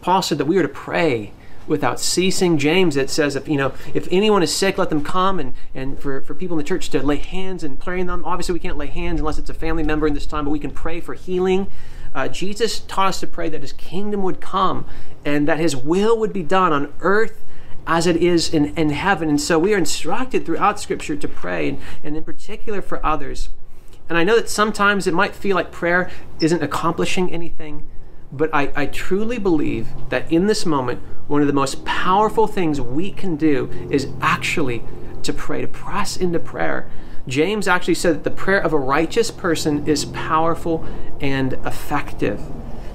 Paul 0.00 0.22
said 0.22 0.38
that 0.38 0.46
we 0.46 0.58
are 0.58 0.62
to 0.62 0.68
pray 0.68 1.32
without 1.68 2.00
ceasing. 2.00 2.58
James, 2.58 2.96
it 2.96 3.10
says, 3.10 3.36
if 3.36 3.48
you 3.48 3.56
know, 3.56 3.72
if 3.94 4.08
anyone 4.10 4.42
is 4.42 4.54
sick, 4.54 4.78
let 4.78 4.88
them 4.88 5.04
come, 5.04 5.38
and 5.38 5.54
and 5.74 5.98
for, 5.98 6.20
for 6.20 6.34
people 6.34 6.56
in 6.56 6.64
the 6.64 6.68
church 6.68 6.88
to 6.90 7.02
lay 7.02 7.16
hands 7.16 7.62
and 7.62 7.78
pray 7.78 8.00
on 8.00 8.06
them. 8.06 8.24
Obviously, 8.24 8.52
we 8.52 8.58
can't 8.58 8.78
lay 8.78 8.86
hands 8.86 9.20
unless 9.20 9.38
it's 9.38 9.50
a 9.50 9.54
family 9.54 9.82
member 9.82 10.06
in 10.06 10.14
this 10.14 10.26
time, 10.26 10.44
but 10.44 10.50
we 10.50 10.58
can 10.58 10.70
pray 10.70 11.00
for 11.00 11.14
healing. 11.14 11.68
Uh, 12.14 12.26
Jesus 12.26 12.80
taught 12.80 13.08
us 13.08 13.20
to 13.20 13.26
pray 13.26 13.48
that 13.48 13.60
His 13.60 13.72
kingdom 13.72 14.22
would 14.22 14.40
come 14.40 14.86
and 15.24 15.46
that 15.46 15.58
His 15.58 15.76
will 15.76 16.18
would 16.18 16.32
be 16.32 16.42
done 16.42 16.72
on 16.72 16.92
earth 17.00 17.44
as 17.86 18.06
it 18.06 18.16
is 18.16 18.52
in, 18.52 18.74
in 18.76 18.90
heaven. 18.90 19.28
And 19.28 19.40
so 19.40 19.58
we 19.58 19.74
are 19.74 19.78
instructed 19.78 20.44
throughout 20.44 20.80
Scripture 20.80 21.16
to 21.16 21.28
pray, 21.28 21.68
and, 21.68 21.80
and 22.02 22.16
in 22.16 22.24
particular 22.24 22.82
for 22.82 23.04
others. 23.04 23.50
And 24.08 24.16
I 24.16 24.24
know 24.24 24.36
that 24.36 24.48
sometimes 24.48 25.06
it 25.06 25.14
might 25.14 25.34
feel 25.34 25.54
like 25.54 25.70
prayer 25.70 26.10
isn't 26.40 26.62
accomplishing 26.62 27.30
anything, 27.30 27.86
but 28.32 28.50
I, 28.52 28.72
I 28.76 28.86
truly 28.86 29.38
believe 29.38 29.88
that 30.10 30.30
in 30.30 30.46
this 30.46 30.66
moment, 30.66 31.00
one 31.28 31.40
of 31.40 31.46
the 31.46 31.52
most 31.52 31.84
powerful 31.84 32.46
things 32.46 32.80
we 32.80 33.10
can 33.10 33.36
do 33.36 33.70
is 33.90 34.08
actually 34.20 34.82
to 35.22 35.32
pray, 35.32 35.60
to 35.62 35.68
press 35.68 36.16
into 36.16 36.38
prayer. 36.38 36.90
James 37.26 37.68
actually 37.68 37.94
said 37.94 38.14
that 38.16 38.24
the 38.24 38.30
prayer 38.30 38.60
of 38.60 38.72
a 38.72 38.78
righteous 38.78 39.30
person 39.30 39.86
is 39.86 40.06
powerful 40.06 40.86
and 41.20 41.54
effective. 41.64 42.40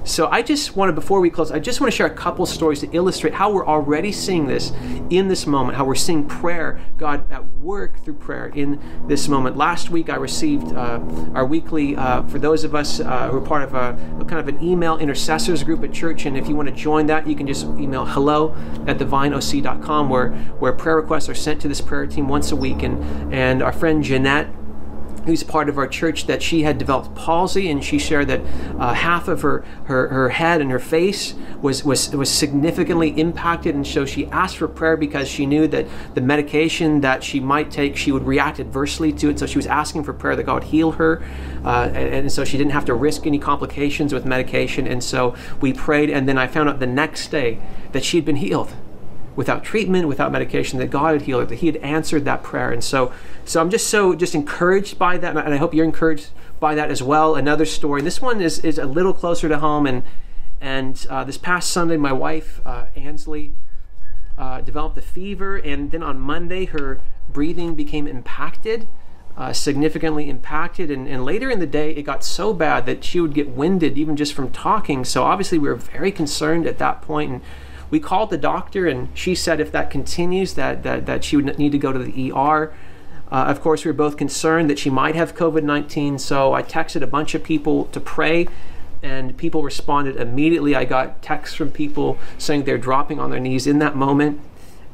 So 0.04 0.28
I 0.28 0.42
just 0.42 0.76
wanted, 0.76 0.94
before 0.94 1.20
we 1.20 1.30
close, 1.30 1.50
I 1.50 1.58
just 1.58 1.80
want 1.80 1.90
to 1.90 1.96
share 1.96 2.06
a 2.06 2.14
couple 2.14 2.44
stories 2.44 2.80
to 2.80 2.90
illustrate 2.92 3.32
how 3.32 3.50
we're 3.50 3.66
already 3.66 4.12
seeing 4.12 4.46
this 4.46 4.70
in 5.08 5.28
this 5.28 5.46
moment, 5.46 5.78
how 5.78 5.86
we're 5.86 5.94
seeing 5.94 6.28
prayer, 6.28 6.78
God 6.98 7.30
at 7.32 7.48
work 7.54 8.04
through 8.04 8.16
prayer 8.16 8.48
in 8.48 8.78
this 9.08 9.28
moment. 9.28 9.56
Last 9.56 9.88
week 9.88 10.10
I 10.10 10.16
received 10.16 10.74
uh, 10.74 11.00
our 11.34 11.46
weekly, 11.46 11.96
uh, 11.96 12.22
for 12.24 12.38
those 12.38 12.64
of 12.64 12.74
us 12.74 13.00
uh, 13.00 13.28
who 13.30 13.38
are 13.38 13.40
part 13.40 13.62
of 13.62 13.72
a, 13.72 13.98
a, 14.20 14.24
kind 14.26 14.40
of 14.40 14.48
an 14.48 14.62
email 14.62 14.98
intercessors 14.98 15.64
group 15.64 15.82
at 15.82 15.92
church, 15.92 16.26
and 16.26 16.36
if 16.36 16.48
you 16.48 16.54
want 16.54 16.68
to 16.68 16.74
join 16.74 17.06
that, 17.06 17.26
you 17.26 17.34
can 17.34 17.46
just 17.46 17.64
email 17.64 18.04
hello 18.04 18.54
at 18.86 18.98
thevineoc.com 18.98 20.10
where, 20.10 20.32
where 20.58 20.74
prayer 20.74 20.96
requests 20.96 21.30
are 21.30 21.34
sent 21.34 21.62
to 21.62 21.68
this 21.68 21.80
prayer 21.80 22.06
team 22.06 22.28
once 22.28 22.52
a 22.52 22.56
week. 22.56 22.82
And, 22.82 23.32
and 23.32 23.62
our 23.62 23.72
friend 23.72 24.04
Jeanette, 24.04 24.48
who's 25.24 25.42
part 25.42 25.68
of 25.68 25.78
our 25.78 25.86
church 25.86 26.26
that 26.26 26.42
she 26.42 26.62
had 26.62 26.78
developed 26.78 27.14
palsy 27.14 27.70
and 27.70 27.84
she 27.84 27.98
shared 27.98 28.28
that 28.28 28.40
uh, 28.78 28.94
half 28.94 29.28
of 29.28 29.42
her, 29.42 29.64
her, 29.84 30.08
her 30.08 30.28
head 30.30 30.60
and 30.60 30.70
her 30.70 30.78
face 30.78 31.34
was, 31.60 31.84
was, 31.84 32.14
was 32.14 32.30
significantly 32.30 33.10
impacted 33.18 33.74
and 33.74 33.86
so 33.86 34.04
she 34.04 34.26
asked 34.26 34.56
for 34.56 34.68
prayer 34.68 34.96
because 34.96 35.28
she 35.28 35.46
knew 35.46 35.66
that 35.66 35.86
the 36.14 36.20
medication 36.20 37.00
that 37.00 37.22
she 37.24 37.40
might 37.40 37.70
take 37.70 37.96
she 37.96 38.12
would 38.12 38.26
react 38.26 38.60
adversely 38.60 39.12
to 39.12 39.30
it. 39.30 39.38
So 39.38 39.46
she 39.46 39.58
was 39.58 39.66
asking 39.66 40.04
for 40.04 40.12
prayer 40.12 40.36
that 40.36 40.44
god 40.44 40.64
heal 40.64 40.92
her 40.92 41.22
uh, 41.64 41.90
and, 41.94 42.14
and 42.14 42.32
so 42.32 42.44
she 42.44 42.58
didn't 42.58 42.72
have 42.72 42.84
to 42.86 42.94
risk 42.94 43.26
any 43.26 43.38
complications 43.38 44.12
with 44.12 44.24
medication. 44.24 44.86
And 44.86 45.02
so 45.02 45.34
we 45.60 45.72
prayed 45.72 46.10
and 46.10 46.28
then 46.28 46.38
i 46.38 46.46
found 46.46 46.68
out 46.68 46.80
the 46.80 46.86
next 46.86 47.28
day 47.28 47.60
that 47.92 48.04
she 48.04 48.16
had 48.16 48.24
been 48.24 48.36
healed 48.36 48.72
without 49.36 49.64
treatment, 49.64 50.08
without 50.08 50.32
medication, 50.32 50.78
that 50.78 50.90
God 50.90 51.12
had 51.12 51.22
healed 51.22 51.42
her, 51.42 51.46
that 51.46 51.56
He 51.56 51.66
had 51.66 51.76
answered 51.76 52.24
that 52.24 52.42
prayer. 52.42 52.70
And 52.70 52.82
so, 52.82 53.12
so 53.44 53.60
I'm 53.60 53.70
just 53.70 53.88
so 53.88 54.14
just 54.14 54.34
encouraged 54.34 54.98
by 54.98 55.18
that, 55.18 55.36
and 55.36 55.54
I 55.54 55.56
hope 55.56 55.74
you're 55.74 55.84
encouraged 55.84 56.30
by 56.60 56.74
that 56.74 56.90
as 56.90 57.02
well. 57.02 57.34
Another 57.34 57.64
story. 57.64 58.02
This 58.02 58.20
one 58.20 58.40
is 58.40 58.58
is 58.60 58.78
a 58.78 58.86
little 58.86 59.12
closer 59.12 59.48
to 59.48 59.58
home, 59.58 59.86
and 59.86 60.02
and 60.60 61.06
uh, 61.10 61.24
this 61.24 61.38
past 61.38 61.70
Sunday, 61.70 61.96
my 61.96 62.12
wife 62.12 62.60
uh, 62.64 62.86
Ansley 62.96 63.54
uh, 64.38 64.60
developed 64.60 64.96
a 64.98 65.02
fever, 65.02 65.56
and 65.56 65.90
then 65.90 66.02
on 66.02 66.18
Monday, 66.18 66.66
her 66.66 67.00
breathing 67.32 67.74
became 67.74 68.06
impacted. 68.06 68.88
Uh, 69.36 69.52
significantly 69.52 70.30
impacted 70.30 70.92
and, 70.92 71.08
and 71.08 71.24
later 71.24 71.50
in 71.50 71.58
the 71.58 71.66
day 71.66 71.90
it 71.90 72.04
got 72.04 72.22
so 72.22 72.54
bad 72.54 72.86
that 72.86 73.02
she 73.02 73.18
would 73.18 73.34
get 73.34 73.48
winded 73.48 73.98
even 73.98 74.14
just 74.14 74.32
from 74.32 74.48
talking 74.52 75.04
so 75.04 75.24
obviously 75.24 75.58
we 75.58 75.68
were 75.68 75.74
very 75.74 76.12
concerned 76.12 76.68
at 76.68 76.78
that 76.78 77.02
point 77.02 77.32
and 77.32 77.40
we 77.94 78.00
called 78.00 78.30
the 78.30 78.36
doctor, 78.36 78.88
and 78.88 79.08
she 79.14 79.36
said 79.36 79.60
if 79.60 79.70
that 79.70 79.88
continues, 79.88 80.54
that 80.54 80.82
that, 80.82 81.06
that 81.06 81.22
she 81.22 81.36
would 81.36 81.56
need 81.60 81.70
to 81.70 81.78
go 81.78 81.92
to 81.92 81.98
the 82.00 82.32
ER. 82.32 82.74
Uh, 83.30 83.44
of 83.46 83.60
course, 83.60 83.84
we 83.84 83.88
were 83.88 83.96
both 83.96 84.16
concerned 84.16 84.68
that 84.68 84.80
she 84.80 84.90
might 84.90 85.14
have 85.14 85.36
COVID 85.36 85.62
19, 85.62 86.18
so 86.18 86.54
I 86.54 86.64
texted 86.64 87.02
a 87.02 87.06
bunch 87.06 87.36
of 87.36 87.44
people 87.44 87.84
to 87.84 88.00
pray, 88.00 88.48
and 89.00 89.36
people 89.36 89.62
responded 89.62 90.16
immediately. 90.16 90.74
I 90.74 90.84
got 90.84 91.22
texts 91.22 91.54
from 91.54 91.70
people 91.70 92.18
saying 92.36 92.64
they're 92.64 92.78
dropping 92.78 93.20
on 93.20 93.30
their 93.30 93.38
knees 93.38 93.64
in 93.64 93.78
that 93.78 93.94
moment. 93.94 94.40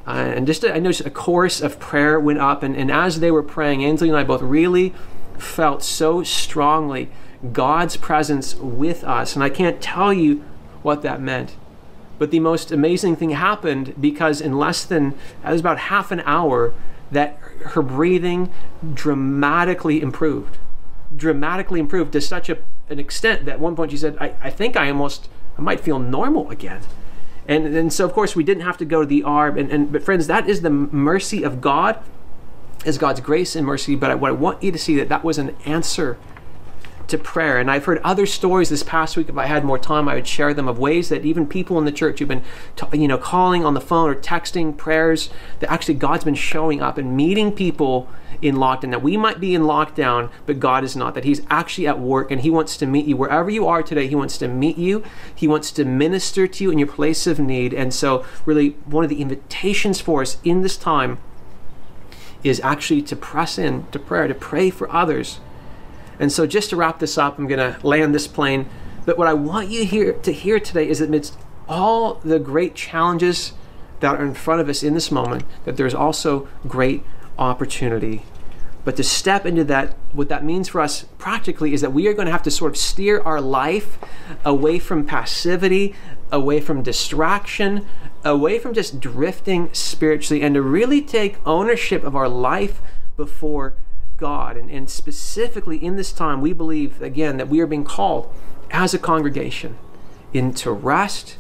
Uh, 0.07 0.35
and 0.37 0.47
just 0.47 0.63
a, 0.63 0.75
I 0.75 0.79
noticed 0.79 1.01
a 1.07 1.11
chorus 1.11 1.63
of 1.63 1.81
prayer 1.81 2.21
went 2.21 2.39
up, 2.39 2.63
and, 2.63 2.77
and 2.77 2.91
as 2.91 3.21
they 3.21 3.31
were 3.31 3.43
praying, 3.43 3.83
Ansley 3.83 4.11
and 4.11 4.19
I 4.19 4.25
both 4.25 4.43
really 4.43 4.93
felt 5.39 5.83
so 5.83 6.23
strongly 6.23 7.09
God's 7.51 7.97
presence 7.97 8.57
with 8.57 9.05
us. 9.05 9.35
And 9.35 9.43
I 9.43 9.49
can't 9.49 9.81
tell 9.81 10.13
you 10.13 10.45
what 10.83 11.01
that 11.01 11.23
meant. 11.23 11.57
But 12.21 12.31
the 12.31 12.39
most 12.39 12.71
amazing 12.71 13.17
thing 13.17 13.31
happened 13.31 13.95
because 13.99 14.43
in 14.43 14.59
less 14.59 14.85
than, 14.85 15.15
it 15.43 15.51
was 15.51 15.61
about 15.61 15.79
half 15.79 16.11
an 16.11 16.21
hour, 16.27 16.75
that 17.11 17.39
her 17.69 17.81
breathing 17.81 18.53
dramatically 18.93 20.03
improved. 20.03 20.59
Dramatically 21.17 21.81
improved 21.81 22.13
to 22.13 22.21
such 22.21 22.51
a, 22.51 22.59
an 22.91 22.99
extent 22.99 23.47
that 23.47 23.53
at 23.53 23.61
one 23.61 23.75
point 23.75 23.93
she 23.93 23.97
said, 23.97 24.19
I, 24.21 24.35
I 24.43 24.51
think 24.51 24.77
I 24.77 24.91
almost, 24.91 25.31
I 25.57 25.63
might 25.63 25.81
feel 25.81 25.99
normal 25.99 26.51
again. 26.51 26.83
And, 27.49 27.75
and 27.75 27.91
so, 27.91 28.05
of 28.05 28.13
course, 28.13 28.37
we 28.37 28.45
didn't 28.45 28.65
have 28.65 28.77
to 28.77 28.85
go 28.85 29.01
to 29.01 29.07
the 29.07 29.25
ER. 29.25 29.57
And, 29.57 29.71
and, 29.71 29.91
but, 29.91 30.03
friends, 30.03 30.27
that 30.27 30.47
is 30.47 30.61
the 30.61 30.69
mercy 30.69 31.43
of 31.43 31.63
God, 31.63 32.05
is 32.85 32.99
God's 32.99 33.21
grace 33.21 33.57
and 33.57 33.65
mercy. 33.65 33.97
But 33.97 34.11
I, 34.11 34.15
what 34.15 34.29
I 34.29 34.33
want 34.33 34.63
you 34.63 34.71
to 34.73 34.79
see 34.79 34.95
that 34.97 35.09
that 35.09 35.25
was 35.25 35.39
an 35.39 35.57
answer 35.65 36.19
to 37.11 37.19
prayer. 37.19 37.59
And 37.59 37.71
I've 37.71 37.85
heard 37.85 37.99
other 37.99 38.27
stories 38.27 38.69
this 38.69 38.83
past 38.83 39.17
week. 39.17 39.29
If 39.29 39.37
I 39.37 39.47
had 39.47 39.65
more 39.65 39.79
time, 39.79 40.09
I 40.09 40.15
would 40.15 40.27
share 40.27 40.55
them 40.55 40.69
of 40.69 40.79
ways 40.79 41.09
that 41.09 41.25
even 41.25 41.47
people 41.47 41.79
in 41.79 41.85
the 41.85 41.93
church 41.93 42.19
who've 42.19 42.29
been, 42.29 42.43
you 42.93 43.09
know, 43.09 43.19
calling 43.19 43.65
on 43.65 43.75
the 43.75 43.81
phone 43.81 44.09
or 44.09 44.15
texting 44.15 44.77
prayers 44.77 45.31
that 45.61 45.71
actually 45.71 45.95
God's 45.95 46.25
been 46.25 46.35
showing 46.35 46.81
up 46.81 46.99
and 46.99 47.17
meeting 47.17 47.53
people 47.53 48.09
in 48.43 48.57
lockdown. 48.57 48.91
That 48.91 49.03
we 49.03 49.17
might 49.17 49.41
be 49.41 49.55
in 49.55 49.63
lockdown, 49.63 50.31
but 50.47 50.61
God 50.61 50.85
is 50.85 50.97
not. 50.97 51.15
That 51.15 51.25
He's 51.25 51.43
actually 51.51 51.87
at 51.87 51.99
work 51.99 52.31
and 52.31 52.41
He 52.41 52.51
wants 52.51 52.77
to 52.79 52.87
meet 52.87 53.07
you 53.07 53.17
wherever 53.17 53.51
you 53.51 53.67
are 53.67 53.83
today. 53.83 54.07
He 54.07 54.15
wants 54.15 54.39
to 54.39 54.49
meet 54.49 54.79
you. 54.79 55.05
He 55.35 55.47
wants 55.47 55.71
to 55.73 55.85
minister 55.85 56.47
to 56.47 56.65
you 56.65 56.71
in 56.71 56.79
your 56.79 56.89
place 56.89 57.27
of 57.27 57.39
need. 57.39 57.75
And 57.75 57.93
so, 57.93 58.25
really, 58.45 58.71
one 58.87 59.05
of 59.05 59.11
the 59.11 59.21
invitations 59.21 60.01
for 60.01 60.23
us 60.23 60.39
in 60.45 60.63
this 60.63 60.77
time 60.77 61.19
is 62.43 62.61
actually 62.61 63.03
to 63.03 63.17
press 63.17 63.59
in 63.59 63.87
to 63.93 63.99
prayer, 63.99 64.27
to 64.27 64.35
pray 64.35 64.71
for 64.71 64.91
others 64.91 65.41
and 66.21 66.31
so, 66.31 66.47
just 66.47 66.69
to 66.71 66.77
wrap 66.77 66.99
this 66.99 67.17
up, 67.17 67.39
I'm 67.39 67.49
going 67.49 67.59
to 67.59 67.85
land 67.85 68.15
this 68.15 68.29
plane. 68.29 68.69
But 69.07 69.17
what 69.17 69.27
I 69.27 69.33
want 69.33 69.71
you 69.71 69.87
here 69.87 70.13
to 70.13 70.33
hear 70.33 70.61
today 70.61 70.87
is 70.87 71.01
amidst 71.01 71.39
all 71.67 72.15
the 72.23 72.39
great 72.39 72.75
challenges 72.75 73.55
that 74.01 74.17
are 74.17 74.25
in 74.25 74.35
front 74.35 74.61
of 74.61 74.69
us 74.69 74.83
in 74.83 74.93
this 74.93 75.11
moment, 75.11 75.45
that 75.65 75.79
there's 75.79 75.95
also 75.95 76.47
great 76.69 77.05
opportunity. 77.39 78.23
But 78.85 78.97
to 78.97 79.03
step 79.03 79.47
into 79.47 79.65
that, 79.65 79.97
what 80.13 80.29
that 80.29 80.45
means 80.45 80.69
for 80.69 80.83
us 80.83 81.07
practically 81.17 81.73
is 81.73 81.81
that 81.81 81.93
we 81.93 82.07
are 82.07 82.13
going 82.13 82.27
to 82.27 82.33
have 82.33 82.43
to 82.43 82.51
sort 82.51 82.73
of 82.73 82.77
steer 82.77 83.23
our 83.23 83.41
life 83.41 83.99
away 84.45 84.79
from 84.79 85.07
passivity, 85.07 85.95
away 86.31 86.61
from 86.61 86.83
distraction, 86.83 87.87
away 88.25 88.59
from 88.59 88.75
just 88.75 89.01
drifting 89.01 89.73
spiritually, 89.73 90.43
and 90.43 90.55
to 90.55 90.61
really 90.61 91.01
take 91.01 91.37
ownership 91.47 92.05
of 92.05 92.15
our 92.15 92.29
life 92.29 92.83
before 93.17 93.75
God. 94.21 94.57
And, 94.57 94.71
and 94.71 94.89
specifically 94.89 95.83
in 95.83 95.97
this 95.97 96.13
time, 96.13 96.41
we 96.41 96.53
believe, 96.53 97.03
again, 97.03 97.39
that 97.39 97.49
we 97.49 97.61
are 97.61 97.67
being 97.67 97.85
called 97.85 98.33
as 98.71 98.95
a 98.95 98.99
congregation 98.99 99.77
into 100.33 100.71
rest, 100.71 101.37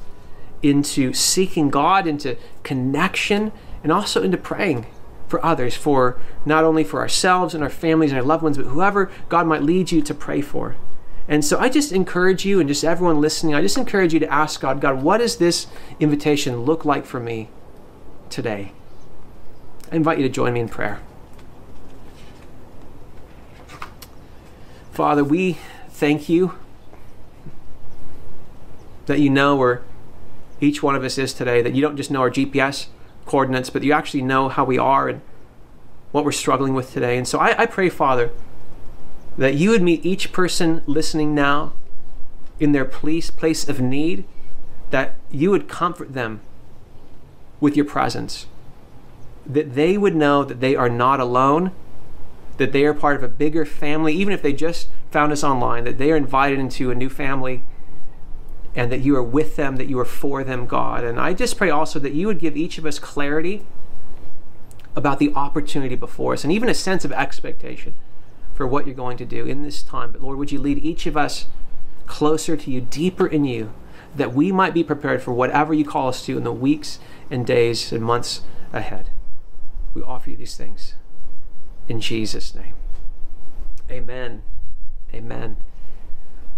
into 0.62 1.12
seeking 1.12 1.70
God, 1.70 2.07
into 2.07 2.37
connection, 2.64 3.53
and 3.85 3.93
also 3.93 4.22
into 4.22 4.37
praying 4.37 4.87
for 5.28 5.45
others, 5.45 5.76
for 5.76 6.18
not 6.45 6.64
only 6.64 6.83
for 6.83 7.01
ourselves 7.01 7.55
and 7.55 7.62
our 7.62 7.70
families 7.70 8.11
and 8.11 8.18
our 8.18 8.26
loved 8.26 8.43
ones, 8.43 8.57
but 8.57 8.66
whoever 8.66 9.11
God 9.28 9.47
might 9.47 9.62
lead 9.62 9.93
you 9.93 10.03
to 10.03 10.12
pray 10.12 10.41
for. 10.41 10.74
And 11.28 11.45
so 11.45 11.59
I 11.61 11.68
just 11.68 11.93
encourage 11.93 12.45
you 12.45 12.59
and 12.59 12.68
just 12.68 12.83
everyone 12.83 13.20
listening, 13.20 13.55
I 13.55 13.62
just 13.62 13.78
encourage 13.78 14.12
you 14.12 14.18
to 14.18 14.33
ask 14.33 14.61
God, 14.61 14.81
God, 14.81 15.03
what 15.03 15.18
does 15.18 15.37
this 15.37 15.68
invitation 16.01 16.62
look 16.62 16.85
like 16.85 17.07
for 17.07 17.20
me 17.20 17.49
today? 18.28 18.72
I 19.93 19.97
invite 19.97 20.18
you 20.18 20.24
to 20.24 20.33
join 20.33 20.53
me 20.55 20.61
in 20.61 20.68
prayer. 20.68 21.01
Father, 25.01 25.24
we 25.24 25.57
thank 25.88 26.28
you 26.28 26.59
that 29.07 29.18
you 29.18 29.30
know 29.30 29.57
where 29.57 29.80
each 30.61 30.82
one 30.82 30.94
of 30.94 31.03
us 31.03 31.16
is 31.16 31.32
today, 31.32 31.62
that 31.62 31.74
you 31.74 31.80
don't 31.80 31.96
just 31.96 32.11
know 32.11 32.20
our 32.20 32.30
GPS 32.30 32.88
coordinates, 33.24 33.70
but 33.70 33.82
you 33.82 33.94
actually 33.94 34.20
know 34.20 34.51
how 34.51 34.62
we 34.62 34.76
are 34.76 35.09
and 35.09 35.22
what 36.12 36.22
we're 36.22 36.32
struggling 36.32 36.74
with 36.74 36.92
today. 36.92 37.16
And 37.16 37.26
so 37.26 37.38
I, 37.38 37.62
I 37.62 37.64
pray, 37.64 37.88
Father, 37.88 38.30
that 39.38 39.55
you 39.55 39.70
would 39.70 39.80
meet 39.80 40.05
each 40.05 40.32
person 40.32 40.82
listening 40.84 41.34
now 41.34 41.72
in 42.59 42.72
their 42.72 42.84
place, 42.84 43.30
place 43.30 43.66
of 43.70 43.80
need, 43.80 44.24
that 44.90 45.14
you 45.30 45.51
would 45.51 45.66
comfort 45.66 46.12
them 46.12 46.42
with 47.59 47.74
your 47.74 47.86
presence, 47.86 48.44
that 49.46 49.74
they 49.74 49.96
would 49.96 50.14
know 50.14 50.44
that 50.44 50.61
they 50.61 50.76
are 50.76 50.90
not 50.90 51.20
alone, 51.20 51.72
that 52.61 52.72
they 52.72 52.84
are 52.84 52.92
part 52.92 53.16
of 53.16 53.22
a 53.22 53.28
bigger 53.28 53.64
family, 53.64 54.12
even 54.12 54.34
if 54.34 54.42
they 54.42 54.52
just 54.52 54.88
found 55.11 55.32
us 55.32 55.42
online, 55.42 55.84
that 55.84 55.96
they 55.96 56.12
are 56.12 56.16
invited 56.16 56.58
into 56.58 56.90
a 56.90 56.94
new 56.94 57.08
family 57.08 57.62
and 58.74 58.92
that 58.92 59.00
you 59.00 59.16
are 59.16 59.22
with 59.22 59.56
them, 59.56 59.76
that 59.76 59.88
you 59.88 59.98
are 59.98 60.04
for 60.04 60.44
them, 60.44 60.66
God. 60.66 61.02
And 61.02 61.18
I 61.18 61.32
just 61.32 61.56
pray 61.56 61.70
also 61.70 61.98
that 62.00 62.12
you 62.12 62.26
would 62.26 62.38
give 62.38 62.58
each 62.58 62.76
of 62.76 62.84
us 62.84 62.98
clarity 62.98 63.64
about 64.94 65.18
the 65.18 65.32
opportunity 65.34 65.96
before 65.96 66.34
us 66.34 66.44
and 66.44 66.52
even 66.52 66.68
a 66.68 66.74
sense 66.74 67.02
of 67.02 67.12
expectation 67.12 67.94
for 68.52 68.66
what 68.66 68.84
you're 68.84 68.94
going 68.94 69.16
to 69.16 69.24
do 69.24 69.46
in 69.46 69.62
this 69.62 69.82
time. 69.82 70.12
But 70.12 70.20
Lord, 70.20 70.36
would 70.36 70.52
you 70.52 70.61
lead 70.61 70.84
each 70.84 71.06
of 71.06 71.16
us 71.16 71.46
closer 72.04 72.58
to 72.58 72.70
you, 72.70 72.82
deeper 72.82 73.26
in 73.26 73.46
you, 73.46 73.72
that 74.14 74.34
we 74.34 74.52
might 74.52 74.74
be 74.74 74.84
prepared 74.84 75.22
for 75.22 75.32
whatever 75.32 75.72
you 75.72 75.86
call 75.86 76.08
us 76.08 76.26
to 76.26 76.36
in 76.36 76.44
the 76.44 76.52
weeks 76.52 76.98
and 77.30 77.46
days 77.46 77.90
and 77.90 78.02
months 78.02 78.42
ahead. 78.70 79.08
We 79.94 80.02
offer 80.02 80.28
you 80.28 80.36
these 80.36 80.58
things 80.58 80.94
in 81.91 82.01
Jesus' 82.01 82.55
name. 82.55 82.74
Amen. 83.91 84.43
Amen. 85.12 85.57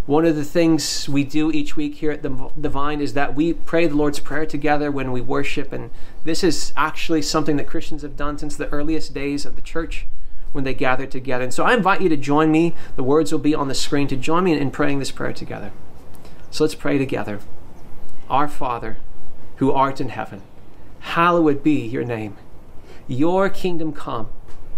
One 0.04 0.26
of 0.26 0.36
the 0.36 0.44
things 0.44 1.08
we 1.08 1.24
do 1.24 1.50
each 1.50 1.74
week 1.74 1.94
here 1.96 2.10
at 2.10 2.22
the, 2.22 2.28
Vine 2.68 3.00
is 3.00 3.14
that 3.14 3.34
we 3.34 3.54
pray 3.54 3.86
the 3.86 3.94
Lord's 3.94 4.18
Prayer 4.20 4.44
together 4.44 4.90
when 4.90 5.10
we 5.10 5.22
worship. 5.22 5.72
And 5.72 5.90
this 6.24 6.44
is 6.44 6.74
actually 6.76 7.22
something 7.22 7.56
that 7.56 7.66
Christians 7.66 8.02
have 8.02 8.14
done 8.14 8.36
since 8.36 8.56
the 8.56 8.68
earliest 8.68 9.14
days 9.14 9.46
of 9.46 9.56
the 9.56 9.62
church 9.62 10.06
when 10.52 10.64
they 10.64 10.74
gathered 10.74 11.10
together. 11.10 11.44
And 11.44 11.54
so 11.54 11.64
I 11.64 11.72
invite 11.72 12.02
you 12.02 12.10
to 12.10 12.16
join 12.16 12.50
me. 12.50 12.74
The 12.96 13.02
words 13.02 13.32
will 13.32 13.38
be 13.38 13.54
on 13.54 13.68
the 13.68 13.74
screen 13.74 14.08
to 14.08 14.16
join 14.16 14.44
me 14.44 14.52
in 14.58 14.70
praying 14.70 14.98
this 14.98 15.10
prayer 15.10 15.32
together. 15.32 15.72
So 16.50 16.64
let's 16.64 16.74
pray 16.74 16.98
together. 16.98 17.40
Our 18.28 18.48
Father, 18.48 18.98
who 19.56 19.72
art 19.72 19.98
in 19.98 20.10
heaven, 20.10 20.42
hallowed 21.00 21.62
be 21.62 21.86
your 21.86 22.04
name. 22.04 22.36
Your 23.08 23.48
kingdom 23.48 23.92
come, 23.92 24.28